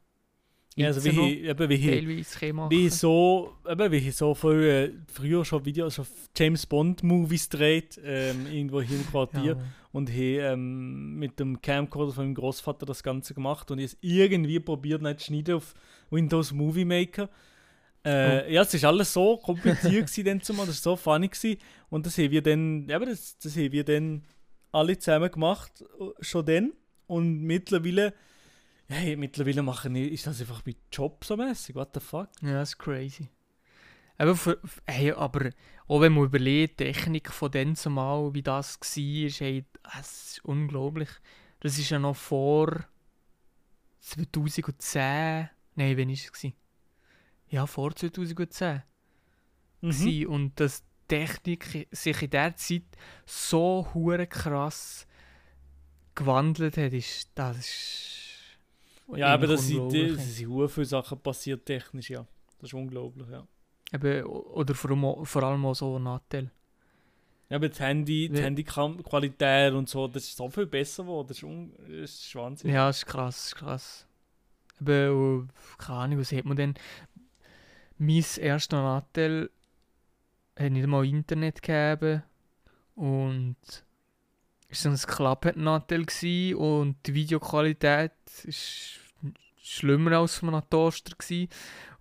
Ja, 0.78 0.88
also 0.88 1.04
wie, 1.06 1.42
eben, 1.42 1.70
wie, 1.70 1.90
teilweise 1.90 2.70
wie 2.70 2.86
ich 2.88 2.94
so, 2.96 3.54
eben, 3.70 3.92
wie 3.92 4.12
so 4.12 4.34
früher 4.36 5.46
schon 5.46 5.64
Videos, 5.66 5.96
schon 5.96 6.06
James 6.36 6.66
Bond 6.66 7.02
Movies 7.02 7.48
dreht, 7.48 8.00
ähm, 8.04 8.46
irgendwo 8.48 8.82
hier 8.82 8.98
im 8.98 9.08
Quartier. 9.08 9.44
ja, 9.44 9.64
und 9.94 10.10
habe 10.10 10.20
ähm, 10.20 11.16
mit 11.16 11.40
dem 11.40 11.62
Camcorder 11.62 12.12
von 12.12 12.26
meinem 12.26 12.36
Großvater 12.36 12.86
das 12.86 13.02
Ganze 13.04 13.34
gemacht 13.34 13.72
und 13.72 13.80
es 13.80 13.96
irgendwie 14.02 14.60
probiert 14.60 15.02
nicht 15.02 15.22
zu 15.22 15.28
schneiden 15.28 15.56
auf 15.56 15.74
Windows 16.10 16.52
Movie 16.52 16.84
Maker. 16.84 17.30
Äh, 18.06 18.54
Ja, 18.54 18.64
es 18.64 18.74
ist 18.74 18.84
alles 18.84 19.14
so 19.14 19.38
kompliziert 19.38 20.08
gewesen, 20.08 20.26
dann 20.26 20.42
zumal, 20.42 20.66
das 20.68 20.86
war 20.86 20.92
so 20.92 20.96
funny 20.98 21.30
gewesen. 21.30 21.58
und 21.90 22.06
das 22.06 22.18
haben 22.18 22.32
wir 22.32 22.42
dann, 22.42 22.90
eben, 22.90 23.06
das, 23.06 23.38
das 23.38 23.56
haben 23.56 23.72
wir 23.72 23.86
dann 23.86 24.24
alle 24.74 24.98
zusammen 25.00 25.32
gemacht, 25.32 25.72
äh, 25.82 26.04
schon 26.20 26.46
dann 26.46 26.74
und 27.08 27.44
mittlerweile, 27.44 28.14
hey, 28.88 29.16
mittlerweile 29.16 29.64
machen 29.64 29.96
ich, 29.96 30.12
ist 30.12 30.28
das 30.28 30.42
einfach 30.42 30.62
mein 30.66 30.76
Job 30.92 31.24
so 31.24 31.36
mäßig, 31.38 31.76
what 31.76 31.90
the 31.94 32.00
fuck? 32.00 32.30
ja, 32.42 32.54
das 32.54 32.70
ist 32.70 32.80
crazy. 32.80 33.30
Aber, 34.18 34.36
für, 34.36 34.60
hey, 34.88 35.12
aber 35.12 35.50
auch 35.88 36.02
wenn 36.02 36.14
man 36.14 36.26
überlegt, 36.26 36.80
die 36.80 36.86
Technik 36.86 37.32
von 37.32 37.52
dann 37.52 37.76
zumal, 37.76 38.34
wie 38.34 38.42
das 38.42 38.80
war, 38.80 39.30
hey, 39.30 39.66
es 40.00 40.32
ist 40.32 40.46
unglaublich. 40.46 41.10
Das 41.60 41.78
ist 41.78 41.90
ja 41.90 42.00
noch 42.00 42.16
vor 42.16 42.86
2010. 44.00 45.50
Nein, 45.76 45.98
wann 45.98 46.08
war 46.08 46.14
es? 46.14 46.48
Ja, 47.50 47.66
vor 47.68 47.96
2010. 47.96 48.84
Mhm. 49.82 50.28
Und 50.28 50.60
dass 50.60 50.82
die 50.82 51.16
Technik 51.16 51.88
sich 51.92 52.22
in 52.22 52.30
der 52.30 52.56
Zeit 52.56 52.84
so 53.26 53.88
hure 53.94 54.28
krass 54.28 55.08
gewandelt 56.16 56.78
hat, 56.78 56.94
ist, 56.94 57.32
das 57.36 57.58
ist. 57.58 58.25
Ja, 59.14 59.28
aber 59.28 59.48
das 59.48 59.68
sind, 59.68 59.94
das 59.94 60.36
sind 60.38 60.70
viele 60.70 60.86
Sachen 60.86 61.20
passiert 61.20 61.66
technisch, 61.66 62.10
ja. 62.10 62.26
Das 62.60 62.70
ist 62.70 62.74
unglaublich, 62.74 63.28
ja. 63.30 63.46
Eben, 63.94 64.24
oder 64.26 64.74
vor 64.74 64.90
allem, 64.92 65.06
auch- 65.06 65.26
vor 65.26 65.44
allem 65.44 65.66
auch 65.66 65.76
so 65.76 65.98
ein 65.98 66.04
Nachteil. 66.04 66.52
Ja, 67.50 67.58
aber 67.58 67.70
das 67.70 67.80
Handy, 67.80 68.28
die 68.30 68.42
Handyqualität 68.42 69.74
und 69.74 69.88
so, 69.88 70.08
das 70.08 70.24
ist 70.24 70.36
so 70.38 70.50
viel 70.50 70.66
besser 70.66 71.04
geworden. 71.04 71.28
Das 71.28 71.38
ist, 71.38 71.44
un 71.44 71.72
das 71.88 72.12
ist 72.12 72.36
Wahnsinn. 72.36 72.72
Ja, 72.72 72.88
das 72.88 72.98
ist 72.98 73.06
krass, 73.06 73.36
das 73.36 73.46
ist 73.48 73.56
krass. 73.56 74.08
Aber, 74.82 75.12
oh, 75.14 75.46
keine 75.78 76.00
Ahnung, 76.00 76.20
was 76.20 76.32
hat 76.32 76.46
man 76.46 76.58
denn? 76.58 76.74
Mein 77.98 78.26
erster 78.38 78.82
Nattel 78.82 79.52
hat 80.58 80.72
nicht 80.72 80.84
einmal 80.84 81.06
Internet 81.06 81.62
gegeben 81.62 82.24
und 82.96 83.56
so 84.78 84.90
ein 84.90 84.98
Klappennattel 84.98 86.06
gsi 86.06 86.56
und 86.58 86.98
die 87.06 87.14
Videoqualität 87.14 88.12
ist 88.44 89.00
schlimmer 89.62 90.20
als 90.20 90.36
von 90.36 90.50
einem 90.54 90.70
Toaster 90.70 91.16
gsi 91.18 91.50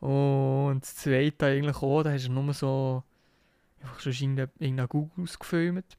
und 0.00 0.80
das 0.80 0.96
zweite 0.96 1.46
eigentlich 1.46 1.76
auch, 1.76 2.02
da 2.02 2.12
hast 2.12 2.28
du 2.28 2.32
nur 2.32 2.52
so 2.52 3.02
einfach 3.80 4.00
schon 4.00 4.12
irgendein 4.12 4.50
irgendein 4.58 4.88
Google 4.88 5.24
ausgefilmt 5.24 5.96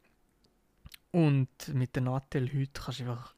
und 1.12 1.48
mit 1.74 1.96
dem 1.96 2.06
Nattel 2.06 2.52
heute 2.54 2.82
kannst 2.82 3.00
du 3.00 3.04
einfach 3.04 3.34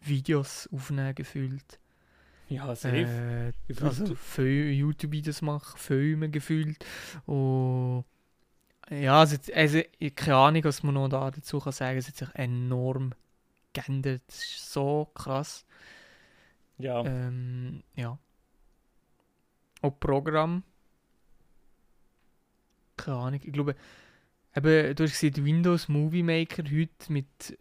Videos 0.00 0.68
aufnehmen 0.72 1.14
gefühlt. 1.14 1.78
Ja, 2.48 2.74
safe. 2.74 3.52
Äh, 3.68 3.74
also 3.82 4.14
YouTube-Videos 4.42 5.42
machen, 5.42 5.76
Filme 5.78 6.30
gefühlt. 6.30 6.84
Und 7.26 8.04
ja, 8.90 9.20
also, 9.20 9.36
also 9.54 9.80
keine 10.14 10.36
Ahnung, 10.36 10.64
was 10.64 10.82
man 10.82 10.94
noch 10.94 11.08
da 11.08 11.30
dazu 11.30 11.58
kann 11.58 11.72
sagen. 11.72 11.98
Es 11.98 12.08
hat 12.08 12.16
sich 12.16 12.34
enorm 12.34 13.12
geändert. 13.72 14.22
Das 14.26 14.36
ist 14.36 14.72
so 14.72 15.10
krass. 15.14 15.64
ja. 16.78 17.04
Ähm, 17.04 17.82
ja. 17.94 18.18
Auch 19.82 20.00
Programm. 20.00 20.62
Keine 22.96 23.16
Ahnung. 23.16 23.40
Ich 23.42 23.52
glaube, 23.52 23.74
eben, 24.56 24.96
du 24.96 25.02
hast 25.04 25.12
gesehen, 25.12 25.44
Windows 25.44 25.88
Movie 25.88 26.22
Maker 26.22 26.64
heute 26.64 27.12
mit 27.12 27.58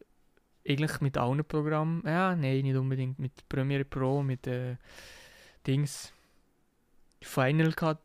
eigentlich 0.68 1.02
mit 1.02 1.18
allen 1.18 1.44
Programmen. 1.44 2.04
Ja, 2.06 2.36
nein, 2.36 2.62
nicht 2.62 2.76
unbedingt 2.76 3.20
mit 3.20 3.48
Premiere 3.50 3.86
Pro, 3.86 4.24
mit 4.24 4.48
äh, 4.48 4.78
Dings. 5.68 6.14
Final 7.22 7.74
Cut 7.74 8.00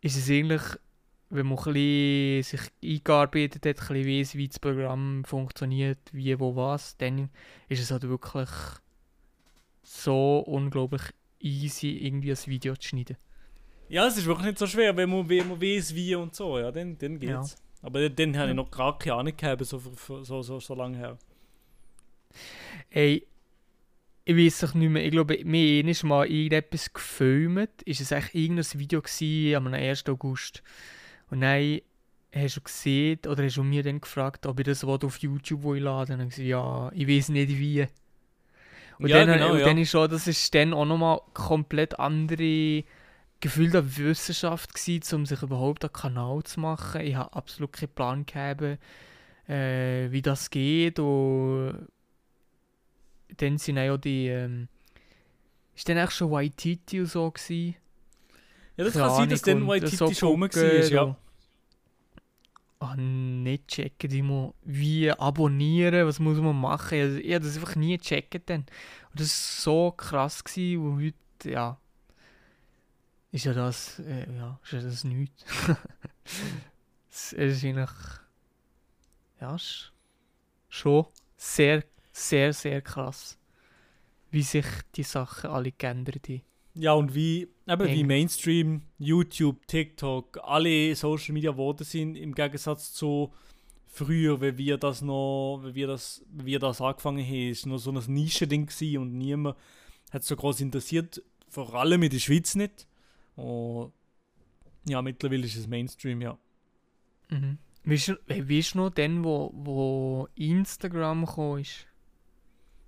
ist 0.00 0.16
es 0.16 0.30
eigentlich, 0.30 0.62
wenn 1.30 1.46
man 1.46 1.58
ein 1.58 2.42
sich 2.42 2.60
eingearbeitet 2.82 3.64
hat, 3.66 3.80
ein 3.80 3.86
bisschen 3.94 4.06
weiss, 4.06 4.34
wie 4.34 4.48
das 4.48 4.58
Programm 4.58 5.24
funktioniert, 5.24 5.98
wie, 6.12 6.38
wo, 6.38 6.56
was, 6.56 6.96
dann 6.96 7.30
ist 7.68 7.80
es 7.80 7.90
halt 7.90 8.02
wirklich 8.08 8.48
so 9.82 10.40
unglaublich 10.40 11.02
easy, 11.40 11.98
irgendwie 11.98 12.32
ein 12.32 12.46
Video 12.46 12.76
zu 12.76 12.88
schneiden. 12.88 13.16
ja, 13.88 14.06
es 14.06 14.16
ist 14.16 14.26
wirklich 14.26 14.46
nicht 14.48 14.58
so 14.58 14.66
schwer, 14.66 14.96
wenn 14.96 15.08
man, 15.10 15.28
wenn 15.28 15.48
man 15.48 15.60
weiß, 15.60 15.94
wie 15.94 16.14
und 16.14 16.34
so. 16.34 16.58
Ja, 16.58 16.70
dann, 16.70 16.96
dann 16.98 17.18
geht's. 17.18 17.56
Aber 17.82 18.08
dann 18.10 18.36
habe 18.36 18.44
ich 18.46 18.50
Ja. 18.50 18.54
noch 18.54 18.70
gar 18.70 18.98
keine 18.98 19.16
Ahnung 19.16 19.36
gehabt, 19.36 19.64
so, 19.64 19.78
so, 19.78 20.42
so, 20.42 20.60
so, 20.60 20.74
lange 20.74 20.98
her. 20.98 21.18
Ey, 22.90 23.26
ich 24.24 24.36
weiß 24.36 24.60
doch 24.60 24.74
nicht 24.74 24.90
mehr, 24.90 25.04
ich 25.04 25.10
glaube, 25.10 25.38
mir 25.44 25.84
ist 25.86 26.04
mal 26.04 26.26
irgendetwas 26.26 26.92
gefilmt. 26.92 27.82
Ist 27.84 28.00
es 28.00 28.12
eigentlich 28.12 28.34
irgendein 28.34 28.78
Video 28.80 29.00
gewesen 29.02 29.54
am 29.56 29.66
1. 29.74 30.08
August? 30.08 30.62
Und 31.30 31.40
dann 31.40 31.80
hast 32.34 32.56
du 32.56 32.60
gesehen, 32.60 33.20
oder 33.26 33.44
hast 33.44 33.56
du 33.56 33.62
mir 33.62 33.82
dann 33.82 34.00
gefragt, 34.00 34.46
ob 34.46 34.58
ich 34.60 34.66
das 34.66 34.86
will 34.86 34.98
auf 35.02 35.18
YouTube 35.18 35.64
will 35.64 35.82
laden 35.82 36.14
Und 36.14 36.18
dann 36.18 36.28
gesagt, 36.28 36.46
ja, 36.46 36.90
ich 36.92 37.08
weiß 37.08 37.30
nicht 37.30 37.50
wie. 37.50 37.86
Und, 38.98 39.08
Ja, 39.08 39.24
dann, 39.24 39.38
genau, 39.38 39.52
und 39.52 39.60
ja. 39.60 39.64
dann 39.64 39.78
ist 39.78 39.90
schon, 39.90 40.10
das 40.10 40.26
ist 40.26 40.54
dann 40.54 40.74
auch 40.74 40.84
nochmal 40.84 41.20
komplett 41.32 41.98
andere 41.98 42.84
Gefühl 43.40 43.70
der 43.70 43.96
Wissenschaft 43.96 44.74
gewesen, 44.74 45.14
um 45.14 45.26
sich 45.26 45.42
überhaupt 45.42 45.84
einen 45.84 45.92
Kanal 45.92 46.42
zu 46.42 46.60
machen. 46.60 47.00
Ich 47.00 47.14
habe 47.14 47.32
absolut 47.32 47.72
keinen 47.72 47.88
Plan 47.88 48.26
gehabt, 48.26 48.78
äh, 49.48 50.10
wie 50.10 50.20
das 50.20 50.50
geht 50.50 50.98
und 50.98 51.88
dann 53.38 53.58
sind 53.58 53.78
auch 53.78 53.96
die 53.96 54.28
ähm, 54.28 54.68
ist 55.74 55.88
dann 55.88 55.98
auch 55.98 56.10
schon 56.10 56.30
Waititi 56.30 57.00
und 57.00 57.06
so 57.06 57.30
gewesen? 57.30 57.74
Ja, 58.80 58.84
das 58.86 58.94
kann 58.94 59.10
sein, 59.10 59.28
dass 59.28 59.42
dann 59.42 59.60
und 59.60 59.68
Waititi 59.68 59.94
so 59.94 60.10
schon 60.10 60.40
war. 60.40 60.84
Ja. 60.88 61.16
Ah, 62.78 62.96
nicht 62.96 63.68
checken, 63.68 64.08
die 64.08 64.22
muss 64.22 64.54
wie 64.62 65.12
abonnieren, 65.12 66.06
was 66.06 66.18
muss 66.18 66.38
man 66.38 66.58
machen? 66.58 67.18
Ich, 67.18 67.26
ich 67.26 67.34
habe 67.34 67.44
das 67.44 67.56
einfach 67.56 67.76
nie 67.76 67.98
gecheckt 67.98 68.48
dann. 68.48 68.60
Und 69.10 69.20
das 69.20 69.66
war 69.66 69.74
so 69.74 69.90
krass 69.90 70.42
gewesen, 70.42 70.82
und 70.82 71.04
heute, 71.04 71.50
ja, 71.50 71.78
ist 73.32 73.44
ja 73.44 73.52
das, 73.52 73.98
äh, 73.98 74.34
ja, 74.34 74.58
ist 74.64 74.72
ja 74.72 74.80
das 74.80 75.04
nichts. 75.04 75.44
es 77.10 77.34
ist 77.34 77.62
eigentlich, 77.62 77.90
ja, 79.42 79.56
ist 79.56 79.92
schon 80.70 81.04
sehr, 81.36 81.84
sehr, 82.12 82.54
sehr 82.54 82.80
krass, 82.80 83.36
wie 84.30 84.42
sich 84.42 84.64
die 84.96 85.02
Sachen 85.02 85.50
alle 85.50 85.70
geändert 85.70 86.30
haben. 86.30 86.40
Ja, 86.74 86.92
und 86.92 87.14
wie, 87.14 87.48
eben 87.68 87.86
wie. 87.88 88.04
Mainstream, 88.04 88.82
YouTube, 88.98 89.66
TikTok, 89.66 90.38
alle 90.42 90.94
Social 90.94 91.32
Media 91.34 91.50
geworden 91.50 91.84
sind, 91.84 92.14
im 92.16 92.34
Gegensatz 92.34 92.92
zu 92.92 93.32
früher, 93.88 94.40
wie 94.40 94.56
wir 94.56 94.76
das 94.78 95.02
noch, 95.02 95.62
wie 95.64 95.74
wir 95.74 95.88
das, 95.88 96.24
wie 96.32 96.46
wir 96.46 96.58
das 96.60 96.80
angefangen 96.80 97.24
haben, 97.26 97.50
ist 97.50 97.66
nur 97.66 97.78
so 97.80 97.90
ein 97.90 98.00
Nischending 98.06 98.66
gewesen 98.66 98.98
und 98.98 99.18
niemand 99.18 99.56
hat 100.12 100.22
es 100.22 100.28
so 100.28 100.36
groß 100.36 100.60
interessiert, 100.60 101.20
vor 101.48 101.74
allem 101.74 102.02
in 102.04 102.10
der 102.10 102.18
Schweiz 102.20 102.54
nicht. 102.54 102.86
Und 103.34 103.92
ja, 104.88 105.02
mittlerweile 105.02 105.44
ist 105.46 105.56
es 105.56 105.66
Mainstream, 105.66 106.20
ja. 106.22 106.38
Mhm. 107.30 107.58
Du, 107.84 107.90
hey, 108.28 108.48
weißt 108.48 108.74
du 108.74 108.78
noch, 108.78 108.90
dann, 108.90 109.24
wo, 109.24 109.50
wo 109.54 110.28
Instagram 110.36 111.26
kam, 111.26 111.58
ist? 111.58 111.86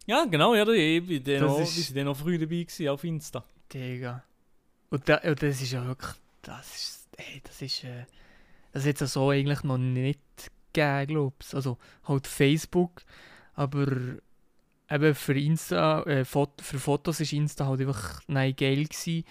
Ja, 0.06 0.24
genau, 0.24 0.54
ja, 0.54 0.64
da- 0.64 0.72
ich 0.72 1.04
bin 1.06 1.22
dann 1.24 1.44
auch, 1.48 1.60
ist- 1.60 1.92
früh 2.18 2.38
dabei 2.38 2.62
gewesen, 2.62 2.88
auf 2.88 3.02
Insta. 3.04 3.44
Digga. 3.72 4.24
Und, 4.90 5.08
da, 5.08 5.16
und 5.18 5.42
das 5.42 5.62
ist 5.62 5.72
ja 5.72 5.86
wirklich, 5.86 6.12
das 6.42 6.74
ist, 6.74 7.08
hey, 7.16 7.40
das 7.44 7.62
ist, 7.62 7.84
äh, 7.84 8.04
das 8.72 8.86
hat 8.86 9.00
es 9.00 9.12
so 9.12 9.30
eigentlich 9.30 9.62
noch 9.62 9.78
nicht 9.78 10.20
gegeben, 10.72 11.06
glaub's. 11.06 11.54
Also, 11.54 11.78
halt 12.04 12.26
Facebook, 12.26 13.02
aber 13.54 13.86
eben 14.90 15.14
für 15.14 15.38
Insta, 15.38 16.02
äh, 16.02 16.24
Fot 16.24 16.60
für 16.60 16.78
Fotos 16.78 17.20
ist 17.20 17.32
Insta 17.32 17.66
halt 17.66 17.80
einfach 17.80 18.20
nein, 18.26 18.54
geil 18.56 18.84
gewesen. 18.84 19.24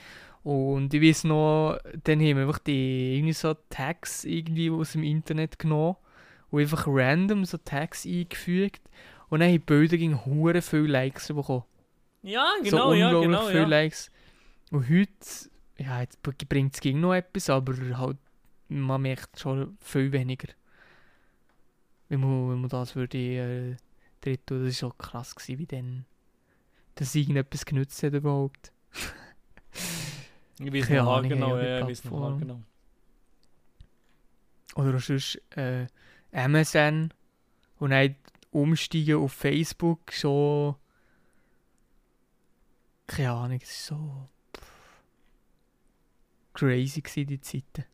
Und 0.44 0.94
ich 0.94 1.02
weiß 1.02 1.26
noch, 1.26 1.78
dann 2.04 2.20
haben 2.20 2.36
wir 2.38 2.42
einfach 2.48 2.60
die 2.60 3.18
irgendwie 3.18 3.34
so 3.34 3.54
Tags 3.70 4.24
irgendwie 4.24 4.72
aus 4.72 4.94
dem 4.94 5.04
Internet 5.04 5.60
genommen 5.60 5.98
und 6.50 6.62
einfach 6.62 6.88
random 6.88 7.46
so 7.46 7.58
Tags 7.58 8.06
eingefügt. 8.06 8.82
Und 9.30 9.40
dann 9.40 9.50
haben 9.50 9.54
die 9.54 9.60
Bilder 9.60 9.98
gegen 9.98 10.26
hure 10.26 10.62
viele 10.62 10.88
Likes 10.88 11.28
bekommen 11.28 11.64
Ja, 12.24 12.48
so 12.58 12.64
genau, 12.64 12.94
ja, 12.94 13.06
unglaublich 13.08 13.32
genau, 13.32 13.48
viele 13.48 13.62
ja. 13.62 13.68
Likes. 13.68 14.11
Und 14.72 14.90
heute, 14.90 15.50
ja, 15.78 16.00
jetzt 16.00 16.22
bringt 16.24 16.76
es 16.76 16.94
noch 16.94 17.14
etwas, 17.14 17.50
aber 17.50 17.76
halt, 17.98 18.18
man 18.70 19.02
merkt 19.02 19.38
schon 19.38 19.78
viel 19.82 20.12
weniger. 20.14 20.48
Wenn 22.08 22.22
man, 22.22 22.50
wenn 22.50 22.62
man 22.62 22.70
das 22.70 22.96
würde 22.96 23.18
äh, 23.18 23.76
das 24.22 24.50
war 24.50 24.72
schon 24.72 24.98
krass, 24.98 25.36
gewesen, 25.36 25.60
wie 25.60 25.66
dann, 25.66 26.06
dass 26.96 27.16
irgendetwas 27.16 27.66
genützt 27.66 28.02
hat 28.04 28.14
überhaupt. 28.14 28.72
Ich 30.60 30.72
weiß 30.72 30.88
Keine 30.88 31.02
Ahnung, 31.02 31.30
genau, 31.30 31.58
ja, 31.58 31.80
ich 31.80 31.88
weiß 31.88 32.06
noch 32.06 32.38
genau. 32.40 32.62
Oder 34.76 35.00
sonst 35.00 35.42
äh, 35.58 35.88
MSN 36.32 37.14
und 37.80 37.90
dann 37.90 38.16
umsteigen 38.52 39.18
auf 39.18 39.34
Facebook 39.34 40.14
schon. 40.14 40.76
Keine 43.08 43.32
Ahnung, 43.32 43.60
es 43.62 43.70
ist 43.70 43.86
so 43.88 44.30
crazy 46.54 47.02
gewesen, 47.02 47.28
die 47.28 47.42
Zeiten. 47.42 47.86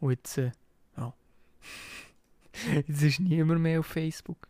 Und 0.00 0.10
jetzt, 0.10 0.38
äh, 0.38 0.52
ja. 0.96 1.12
jetzt 2.86 3.02
ist 3.02 3.20
niemand 3.20 3.60
mehr 3.60 3.80
auf 3.80 3.86
Facebook. 3.86 4.48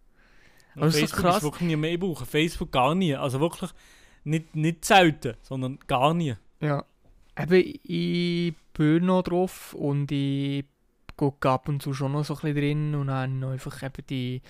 Es 0.75 0.87
ist 0.89 0.93
so 0.95 0.99
Facebook 0.99 1.21
krass. 1.23 1.37
ist 1.37 1.43
wirklich 1.43 1.69
nie 1.69 1.77
mehr 1.77 1.93
ich 1.93 2.01
brauche 2.01 2.27
Facebook 2.27 2.73
gar 2.73 2.95
nie. 2.95 3.15
Also 3.15 3.41
wirklich 3.41 3.71
nicht, 4.25 4.55
nicht 4.55 4.85
selten, 4.85 5.35
sondern 5.43 5.79
gar 5.87 6.13
nie. 6.15 6.35
Ja. 6.61 6.85
Eben, 7.39 7.75
ich 7.83 8.55
bin 8.73 9.07
noch 9.07 9.23
drauf 9.23 9.75
und 9.75 10.11
ich 10.13 10.65
gucke 11.17 11.49
ab 11.49 11.69
und 11.69 11.83
zu 11.83 11.95
schon 11.95 12.13
noch 12.13 12.25
so 12.25 12.35
ein 12.35 12.41
bisschen 12.41 12.57
drin 12.57 12.95
und 12.95 13.07
dann 13.09 13.43
einfach 13.45 13.83
eben 13.83 14.07
die 14.09 14.43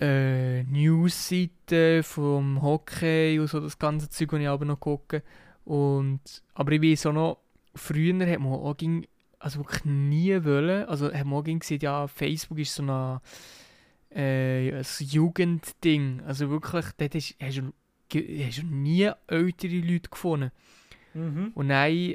äh, 0.00 0.62
News-Seite 0.64 2.02
vom 2.02 2.62
Hockey 2.62 3.38
und 3.38 3.48
so 3.48 3.60
das 3.60 3.78
ganze 3.78 4.08
Zeug, 4.08 4.30
das 4.30 4.40
ich 4.40 4.48
aber 4.48 4.64
noch 4.64 4.80
gucke. 4.80 5.22
Und, 5.66 6.20
aber 6.54 6.72
ich 6.72 6.80
weiß 6.80 7.06
auch 7.06 7.12
noch, 7.12 7.38
früher 7.74 8.14
hat 8.30 8.38
man 8.38 8.52
auch 8.52 8.76
ging, 8.76 9.04
also 9.40 9.58
wirklich 9.58 9.84
nie 9.84 10.44
wollen, 10.44 10.84
also 10.86 11.12
hat 11.12 11.26
man 11.26 11.40
auch 11.40 11.42
gesagt, 11.42 11.82
ja, 11.82 12.06
Facebook 12.06 12.58
ist 12.58 12.74
so 12.74 12.84
ein, 12.84 13.20
äh, 14.16 14.78
ein 14.78 14.86
Jugendding. 15.00 16.22
Also 16.24 16.48
wirklich, 16.50 16.86
dort 16.96 17.14
hast, 17.16 17.34
hast, 17.40 17.58
du, 17.58 17.72
hast 18.14 18.58
du 18.58 18.66
nie 18.66 19.10
ältere 19.26 19.80
Leute 19.80 20.08
gefunden. 20.08 20.52
Mhm. 21.14 21.50
Und 21.54 21.68
dann 21.68 22.14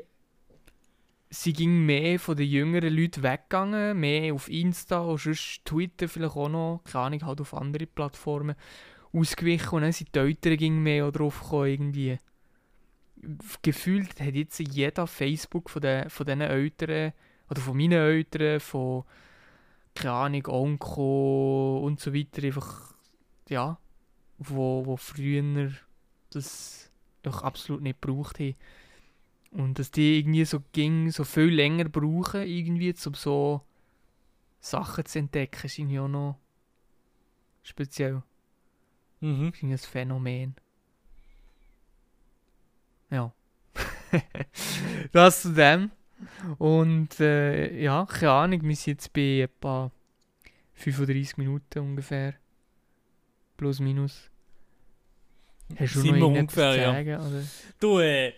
sie 1.29 1.51
ging 1.51 1.85
mehr 1.85 2.19
von 2.19 2.37
den 2.37 2.49
jüngeren 2.49 2.95
Leuten 2.95 3.21
weggegangen, 3.21 3.99
mehr 3.99 4.33
auf 4.33 4.49
Insta 4.49 4.99
und 4.99 5.19
sonst 5.19 5.65
Twitter 5.65 6.07
vielleicht 6.07 6.37
auch 6.37 6.47
noch, 6.47 6.81
keine 6.85 7.05
Ahnung, 7.05 7.25
halt 7.25 7.41
auf 7.41 7.53
andere 7.53 7.85
Plattformen 7.85 8.55
ausgewichen 9.11 9.71
und 9.71 9.81
dann 9.81 9.91
sind 9.91 10.15
die 10.15 10.19
Eltern 10.19 10.55
ging 10.55 10.81
mehr 10.81 11.11
drauf 11.11 11.41
gekommen, 11.41 11.67
irgendwie. 11.67 12.17
Gefühlt 13.61 14.19
hat 14.19 14.35
jetzt 14.35 14.59
jeder 14.59 15.07
Facebook 15.07 15.69
von, 15.69 15.81
den, 15.81 16.09
von 16.09 16.25
diesen 16.25 16.41
Eltern, 16.41 17.13
oder 17.49 17.61
von 17.61 17.77
meinen 17.77 17.93
Eltern, 17.93 18.59
von, 18.59 19.03
keine 19.93 20.13
Ahnung, 20.13 20.47
Onkel 20.47 21.83
und 21.83 21.99
so 21.99 22.13
weiter, 22.13 22.43
einfach, 22.43 22.93
ja, 23.49 23.77
wo, 24.37 24.85
wo 24.85 24.97
früher 24.97 25.71
das 26.31 26.91
doch 27.21 27.43
absolut 27.43 27.81
nicht 27.81 28.01
gebraucht 28.01 28.39
haben. 28.39 28.55
Und 29.51 29.79
dass 29.79 29.91
die 29.91 30.19
irgendwie 30.19 30.45
so 30.45 30.63
ging, 30.71 31.11
so 31.11 31.23
viel 31.23 31.53
länger 31.53 31.89
brauchen, 31.89 32.43
irgendwie, 32.43 32.95
um 33.05 33.13
so 33.13 33.61
Sachen 34.61 35.05
zu 35.05 35.19
entdecken, 35.19 35.65
ist 35.65 35.77
irgendwie 35.77 35.99
auch 35.99 36.07
noch 36.07 36.39
speziell. 37.63 38.23
Mhm. 39.19 39.49
Ist 39.49 39.57
irgendwie 39.57 39.73
ein 39.73 39.77
Phänomen. 39.77 40.55
Ja. 43.11 43.33
das 45.11 45.41
zu 45.43 45.53
dem. 45.53 45.91
Und 46.57 47.19
äh, 47.19 47.81
ja, 47.81 48.05
keine 48.05 48.31
Ahnung, 48.31 48.61
wir 48.63 48.75
sind 48.75 48.93
jetzt 48.93 49.13
bei 49.13 49.41
etwa 49.41 49.91
35 50.73 51.37
Minuten 51.37 51.79
ungefähr. 51.79 52.35
Plus, 53.57 53.79
minus. 53.79 54.29
Hast 55.77 55.95
du 55.95 56.01
Sind 56.01 56.19
noch 56.19 56.27
ungefähr, 56.27 56.73
zu 56.73 56.79
ja. 56.79 56.93
sagen? 56.93 57.15
Oder? 57.15 57.43
Du, 57.79 57.99
äh, 57.99 58.33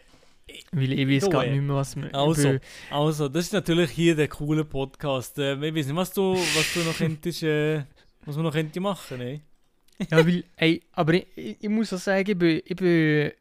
Weil 0.71 0.93
ich 0.93 1.07
weiß 1.07 1.30
gar 1.30 1.45
äh, 1.45 1.51
nicht 1.51 1.61
mehr, 1.61 1.76
was 1.76 1.95
wir 1.95 2.13
Also, 2.13 2.59
also, 2.91 3.30
das 3.30 3.45
ist 3.45 3.53
natürlich 3.53 3.91
hier 3.91 4.15
der 4.15 4.28
coole 4.28 4.65
Podcast. 4.65 5.38
Äh, 5.39 5.53
ich 5.55 5.76
weiß 5.76 5.88
nicht, 5.88 5.95
was 5.95 6.13
du, 6.13 6.34
was 6.34 6.74
du 6.74 6.80
noch 6.82 6.97
könntest, 6.97 7.43
äh, 7.43 7.84
was 8.26 8.36
wir 8.36 8.43
noch 8.43 8.53
könnte 8.53 8.80
machen, 8.80 9.17
ne? 9.17 9.41
Ja, 10.09 10.26
weil, 10.26 10.43
ey, 10.57 10.82
aber 10.91 11.13
ich, 11.13 11.28
ich, 11.36 11.57
ich 11.61 11.69
muss 11.69 11.93
auch 11.93 11.97
sagen, 11.97 12.30
ich 12.30 12.38
bin, 12.38 12.61
ich 12.65 12.76
bin 12.76 13.32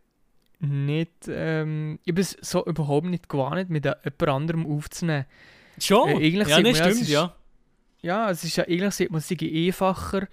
nicht, 0.63 1.29
ähm, 1.29 1.99
ich 2.05 2.15
bin 2.15 2.25
so 2.41 2.65
überhaupt 2.65 3.07
nicht 3.07 3.29
gewohnt, 3.29 3.69
mit 3.71 3.85
jemand 3.85 4.29
anderem 4.29 4.67
aufzunehmen. 4.67 5.27
Schon? 5.79 6.09
Äh, 6.09 6.17
eigentlich 6.17 6.49
ja, 6.49 6.61
ne, 6.61 6.71
es 6.71 6.79
stimmt, 6.79 7.09
ja. 7.09 7.35
Ja, 8.03 8.31
es 8.31 8.43
ist 8.43 8.57
ja, 8.57 8.65
eigentlich 8.65 8.95
sieht 8.95 9.11
man 9.11 9.19
es 9.21 9.31
einfacher, 9.31 10.27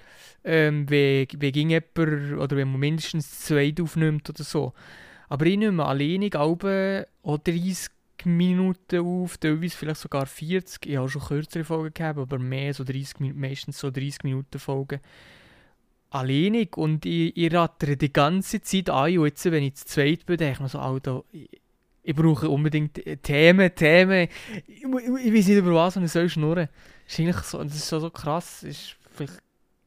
ähm, 0.43 0.89
wenn, 0.89 1.27
wenn 1.37 1.51
ging 1.51 1.69
jemand, 1.69 1.97
oder 1.97 2.55
wenn 2.57 2.71
man 2.71 2.79
mindestens 2.79 3.41
zwei 3.41 3.73
aufnimmt 3.79 4.29
oder 4.29 4.43
so. 4.43 4.73
Aber 5.27 5.45
ich 5.45 5.57
nehme 5.57 5.85
alleine 5.85 6.31
Alben 6.33 7.05
auch 7.21 7.37
30 7.37 7.89
Minuten 8.25 8.99
auf, 8.99 9.37
teilweise 9.37 9.77
vielleicht 9.77 10.01
sogar 10.01 10.25
40. 10.25 10.87
Ich 10.87 10.97
habe 10.97 11.09
schon 11.09 11.21
kürzere 11.21 11.63
Folgen 11.63 11.93
gehabt, 11.93 12.19
aber 12.19 12.39
mehr, 12.39 12.73
so 12.73 12.83
30, 12.83 13.19
Min- 13.19 13.39
meistens 13.39 13.77
so 13.79 13.91
30 13.91 14.23
Minuten 14.23 14.57
Folgen. 14.59 14.99
Alleinig 16.11 16.75
und 16.77 17.05
ich, 17.05 17.35
ich 17.37 17.53
rattere 17.53 17.95
die 17.97 18.11
ganze 18.11 18.61
Zeit 18.61 18.89
an 18.89 19.17
und 19.17 19.25
jetzt, 19.25 19.45
wenn 19.45 19.63
ich 19.63 19.75
zu 19.75 19.85
zweit 19.85 20.25
bin, 20.25 20.37
denke 20.37 20.53
ich 20.53 20.59
mir 20.59 20.69
so, 20.69 20.79
Alter, 20.79 21.23
ich, 21.31 21.49
ich 22.01 22.15
brauche 22.15 22.49
unbedingt 22.49 22.99
Themen, 23.23 23.73
Themen. 23.75 24.27
Ich, 24.67 24.83
ich, 24.83 24.83
ich 24.83 25.33
weiß 25.33 25.47
nicht, 25.47 25.57
über 25.57 25.73
was 25.75 25.95
ich 25.97 26.11
soll 26.11 26.29
schnurren. 26.29 26.67
Das 27.05 27.13
ist 27.13 27.19
eigentlich 27.19 27.35
so, 27.37 27.63
das 27.63 27.75
ist 27.75 27.87
so, 27.87 27.99
so 27.99 28.09
krass, 28.09 28.61
das 28.61 28.69
ist 28.71 28.95
vielleicht 29.13 29.33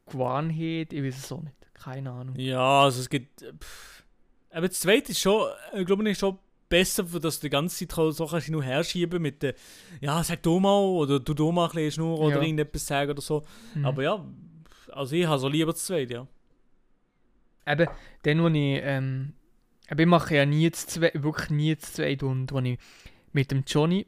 Gewohnheit, 0.05 0.93
ich 0.93 1.03
weiß 1.03 1.17
es 1.17 1.31
auch 1.31 1.41
nicht, 1.41 1.55
keine 1.73 2.11
Ahnung. 2.11 2.35
Ja, 2.37 2.83
also 2.83 3.01
es 3.01 3.09
gibt. 3.09 3.41
äh, 3.41 3.51
Pff. 3.53 4.03
Aber 4.51 4.67
das 4.67 4.79
zweite 4.79 5.11
ist 5.11 5.19
schon, 5.19 5.47
ich 5.75 5.85
glaube, 5.85 6.07
ist 6.09 6.19
schon 6.19 6.37
besser, 6.69 7.03
dass 7.03 7.39
du 7.39 7.47
die 7.47 7.49
ganze 7.49 7.87
Zeit 7.87 8.13
so 8.15 8.27
kannst 8.27 8.47
du 8.47 8.51
nur 8.51 8.63
herschieben 8.63 9.21
mit 9.21 9.41
der, 9.41 9.55
ja, 9.99 10.23
sag 10.23 10.43
du 10.43 10.59
mal, 10.59 10.79
oder 10.79 11.19
du 11.19 11.33
du 11.33 11.51
mal 11.51 11.65
ein 11.65 11.71
bisschen 11.71 11.91
Schnur 11.91 12.19
oder 12.19 12.35
Ja. 12.37 12.41
irgendetwas 12.43 12.85
sagen 12.85 13.11
oder 13.11 13.21
so. 13.21 13.43
Mhm. 13.73 13.85
Aber 13.85 14.03
ja, 14.03 14.23
also 14.93 15.15
ich 15.15 15.25
habe 15.25 15.39
so 15.39 15.47
lieber 15.47 15.71
das 15.71 15.85
zweite, 15.85 16.13
ja. 16.13 16.27
Eben, 17.65 17.87
dann, 18.23 18.41
wo 18.43 18.47
ich, 18.47 18.81
ähm, 18.83 19.33
eben, 19.89 19.99
ich 20.01 20.05
mache 20.07 20.35
ja 20.35 20.45
nie 20.45 20.69
zu 20.71 20.87
zweit, 20.87 21.21
wirklich 21.23 21.49
nie 21.49 21.77
zu 21.77 21.93
zweit. 21.93 22.23
Und 22.23 22.51
als 22.53 22.65
ich 22.65 22.77
mit 23.31 23.51
dem 23.51 23.63
Johnny 23.65 24.05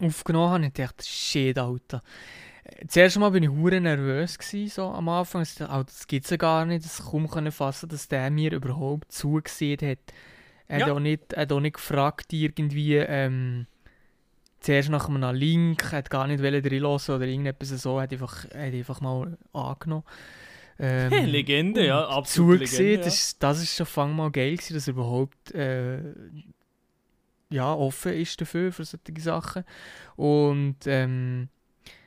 aufgenommen 0.00 0.50
habe, 0.64 0.70
dachte 0.70 1.02
ich, 1.02 1.08
shit, 1.10 1.58
Alter. 1.58 2.02
Äh, 2.64 2.86
Zuerst 2.86 3.18
mal 3.18 3.30
bin 3.30 3.42
ich 3.42 3.50
hure 3.50 3.80
nervös 3.80 4.38
gewesen, 4.38 4.68
so 4.70 4.84
am 4.84 5.08
Anfang. 5.08 5.42
Ich 5.42 5.54
dachte, 5.56 5.84
das 5.86 6.06
gibt 6.06 6.24
es 6.24 6.30
ja 6.30 6.36
gar 6.36 6.64
nicht. 6.64 6.84
Das 6.84 7.02
kaum 7.10 7.28
können 7.28 7.50
fassen, 7.52 7.88
dass 7.88 8.06
der 8.08 8.30
mir 8.30 8.52
überhaupt 8.52 9.10
zugesehen 9.12 9.80
hat. 9.82 9.98
Er 10.68 10.80
hat 10.80 10.86
Ja. 10.88 10.94
auch 10.94 11.00
nicht, 11.00 11.32
er 11.32 11.42
hat 11.42 11.52
auch 11.52 11.60
nicht 11.60 11.74
gefragt, 11.74 12.32
irgendwie, 12.32 12.94
ähm, 12.96 13.66
zuerst 14.60 14.90
nach 14.90 15.08
einem 15.08 15.34
Link, 15.34 15.92
hat 15.92 16.10
gar 16.10 16.26
nicht 16.26 16.42
reinlassen 16.42 17.14
oder 17.14 17.26
irgendetwas 17.26 17.70
so, 17.70 18.00
hat 18.00 18.12
einfach, 18.12 18.44
hat 18.44 18.54
einfach 18.54 19.00
mal 19.00 19.36
angenommen. 19.52 20.04
Ähm, 20.78 21.12
Legende, 21.26 21.86
ja, 21.86 22.06
absolut 22.08 22.58
zugesehen. 22.58 22.84
Legende, 22.84 23.04
Das, 23.04 23.14
ist, 23.14 23.42
das 23.42 23.62
ist 23.62 23.76
schon 23.76 23.86
fang 23.86 24.14
mal 24.14 24.30
geil 24.30 24.56
gewesen, 24.56 24.74
dass 24.74 24.88
er 24.88 24.94
überhaupt 24.94 25.54
äh, 25.54 25.98
ja, 27.50 27.74
offen 27.74 28.12
ist 28.12 28.40
dafür, 28.40 28.72
für 28.72 28.84
solche 28.84 29.20
Sachen. 29.20 29.64
Und 30.16 30.76
ähm, 30.86 31.48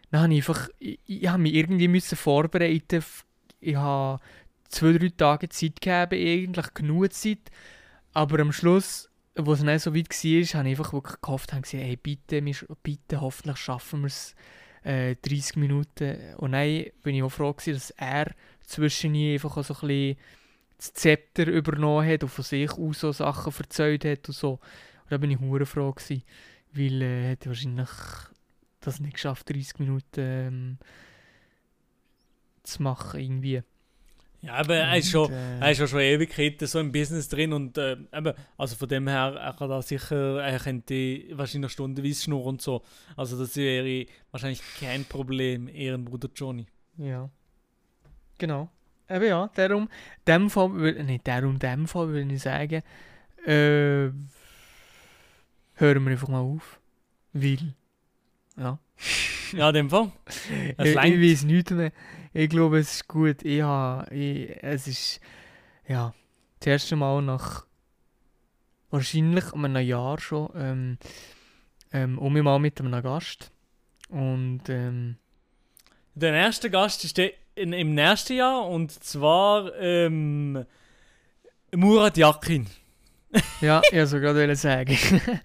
dann 0.10 0.22
habe 0.22 0.34
ich 0.34 0.39
einfach, 0.39 0.70
ich, 0.80 0.99
ich 1.06 1.28
habe 1.28 1.41
mich 1.41 1.54
irgendwie 1.54 1.88
müssen 1.88 2.16
vorbereiten. 2.16 3.04
Ich 3.60 3.76
habe 3.76 4.20
zwei, 4.70 4.93
drei 4.93 5.10
Tage 5.10 5.49
Zeit 5.49 5.82
gegeben, 5.82 6.14
eigentlich 6.14 6.74
genug 6.74 7.14
Zeit. 7.14 7.51
Aber 8.14 8.39
am 8.39 8.51
Schluss, 8.51 9.10
wo 9.36 9.54
es 9.54 9.64
dann 9.64 9.80
so 9.80 9.96
weit 9.96 10.10
war, 10.10 10.60
habe 10.60 10.70
ich 10.70 10.78
einfach 10.78 10.94
wirklich 10.94 11.22
gehofft, 11.22 11.54
habe 11.54 11.64
gesagt, 11.64 11.84
hey, 11.84 11.96
bitte, 11.96 12.42
bitte, 12.84 13.22
hoffentlich 13.22 13.58
schaffen 13.58 14.02
wir 14.02 14.08
es 14.08 14.36
äh, 14.84 15.16
30 15.16 15.56
Minuten. 15.58 16.36
Und 16.38 16.52
dann 16.52 16.86
bin 17.02 17.16
ich 17.16 17.24
auch 17.24 17.30
froh 17.30 17.54
gewesen, 17.54 17.74
dass 17.74 17.90
er 17.92 18.32
zwischen 18.66 19.16
einfach 19.16 19.58
auch 19.58 19.64
so 19.64 19.74
ein 19.74 19.88
bisschen 19.88 20.18
das 20.78 20.94
Zepter 20.94 21.48
übernommen 21.48 22.08
hat 22.08 22.24
und 22.24 22.30
von 22.30 22.44
sich 22.44 22.72
aus 22.72 23.00
so 23.00 23.12
Sachen 23.12 23.54
erzählt 23.58 24.06
hat 24.06 24.28
und 24.28 24.36
so. 24.36 24.54
Und 24.54 25.12
da 25.12 25.18
bin 25.18 25.32
ich 25.32 25.40
hure 25.40 25.66
froh 25.66 25.94
gewesen, 25.94 26.24
weil 26.74 27.02
er 27.02 27.30
hätte 27.30 27.50
wahrscheinlich 27.50 27.90
das 28.82 29.00
nicht 29.00 29.14
geschafft, 29.14 29.50
30 29.50 29.80
Minuten 29.80 30.20
ähm, 30.20 30.78
zu 32.64 32.84
machen 32.84 33.20
irgendwie. 33.20 33.64
Ja, 34.46 34.56
aber 34.56 34.76
er 34.76 34.98
ist 34.98 35.10
schon, 35.10 35.32
äh, 35.32 35.60
er 35.60 35.72
ist 35.72 35.80
ja 35.80 35.88
schon 35.88 36.00
Ewigkeiten 36.02 36.68
so 36.68 36.80
im 36.80 36.91
Business 36.91 37.30
drin 37.30 37.54
und 37.54 37.78
äh, 37.78 37.94
eben, 38.14 38.34
also 38.58 38.76
von 38.76 38.89
dem 38.89 39.08
her, 39.08 39.36
er 39.39 39.54
kann 39.54 39.70
da 39.70 39.82
sicher, 39.82 40.44
er 40.44 40.60
könnte 40.60 41.24
wahrscheinlich 41.32 41.72
stundenweise 41.72 42.24
schnurren 42.24 42.48
und 42.50 42.62
so. 42.62 42.84
Also 43.16 43.39
das 43.39 43.56
wäre 43.56 44.06
wahrscheinlich 44.32 44.62
kein 44.80 45.06
Problem, 45.06 45.70
Ehrenbruder 45.70 46.30
Johnny. 46.36 46.66
Ja. 46.98 47.30
Genau. 48.38 48.70
Eben 49.10 49.26
ja, 49.26 49.50
darum, 49.56 49.89
dem 50.28 50.50
Fall, 50.50 50.68
wür- 50.68 51.04
nicht 51.04 51.26
darum, 51.28 51.58
dem 51.58 51.88
Fall 51.88 52.10
würde 52.10 52.34
ich 52.34 52.41
sagen, 52.41 52.82
äh, 53.46 54.10
hören 55.76 56.04
wir 56.04 56.12
einfach 56.12 56.28
mal 56.28 56.39
auf. 56.39 56.80
Weil, 57.32 57.74
ja. 58.58 58.78
Ja, 59.54 59.70
in 59.70 59.74
dem 59.76 59.89
Fall. 59.89 60.12
Ich, 60.78 60.86
ich 60.86 60.95
weiß 60.95 61.43
nichts 61.43 61.72
mehr. 61.72 61.91
Ich 62.34 62.49
glaube, 62.49 62.80
es 62.80 62.93
ist 62.95 63.08
gut. 63.08 63.43
Ich 63.43 63.62
habe, 63.62 64.14
ich, 64.14 64.49
es 64.62 64.88
ist, 64.88 65.22
ja, 65.88 66.14
das 66.60 66.68
erste 66.68 66.95
Mal 66.95 67.22
nach, 67.22 67.66
wahrscheinlich 68.89 69.54
einem 69.54 69.86
Jahr 69.86 70.20
schon, 70.20 70.49
ähm, 70.56 70.97
ähm, 71.91 72.18
um 72.18 72.34
mich 72.34 72.43
mal 72.43 72.60
mit 72.60 72.80
einem 72.80 73.01
Gast. 73.04 73.51
Und, 74.10 74.62
ähm, 74.70 75.18
Der 76.16 76.34
erste 76.34 76.70
Gast 76.70 77.04
ist 77.04 77.18
der 77.18 77.32
in, 77.56 77.74
im 77.74 77.93
nächsten 77.93 78.34
Jahr 78.34 78.68
und 78.68 78.91
zwar 78.91 79.76
ähm, 79.80 80.66
Murat 81.76 82.18
Yakin. 82.18 82.68
Ja, 83.62 83.82
ich 83.86 83.94
wollte 83.94 84.08
sogar 84.08 84.34
gerade 84.34 84.56
sagen. 84.56 84.98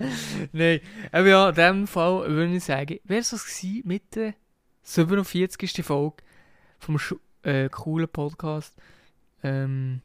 Nein, 0.53 0.80
aber 1.12 1.26
ja, 1.26 1.49
in 1.49 1.55
dem 1.55 1.86
Fall 1.86 2.28
würde 2.28 2.55
ich 2.57 2.64
sagen, 2.64 2.99
wäre 3.05 3.20
es 3.20 3.30
das 3.30 3.45
gewesen 3.45 3.82
mit 3.86 4.14
der 4.14 4.34
47. 4.82 5.84
Folge 5.84 6.16
vom 6.78 6.99
Schu 6.99 7.16
äh, 7.43 7.68
coolen 7.68 8.09
Podcast. 8.09 8.74
Ähm, 9.43 10.03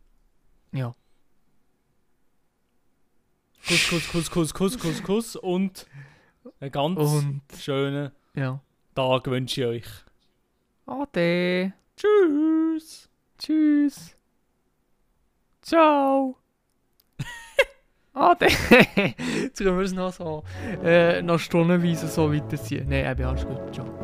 ja. 0.72 0.94
Kuss, 3.68 3.90
Kuss, 3.90 4.08
Kuss, 4.12 4.30
Kuss, 4.30 4.54
Kuss, 4.54 4.80
Kuss, 4.80 5.04
Kuss 5.04 5.36
und 5.36 5.88
einen 6.60 6.72
ganz 6.72 7.00
Und, 7.00 7.42
schönen 7.58 8.12
ja. 8.36 8.62
Tag 8.96 9.28
wünsche 9.28 9.62
ich 9.62 9.68
euch. 9.68 9.88
Ade. 10.86 11.74
Tschüss. 11.96 13.10
Tschüss. 13.38 14.16
Ciao. 15.62 16.43
Ade. 18.14 18.48
Jetzt 19.44 19.58
können 19.58 19.78
wir 19.78 19.86
es 19.86 19.94
noch 19.94 20.14
so, 20.14 20.44
äh, 20.84 21.22
noch 21.22 21.40
stundenweise 21.40 22.08
so 22.08 22.34
weiterziehen. 22.34 22.88
Nein, 22.88 23.12
eben, 23.12 23.24
alles 23.24 23.46
gut. 23.46 23.74
Ciao. 23.74 24.03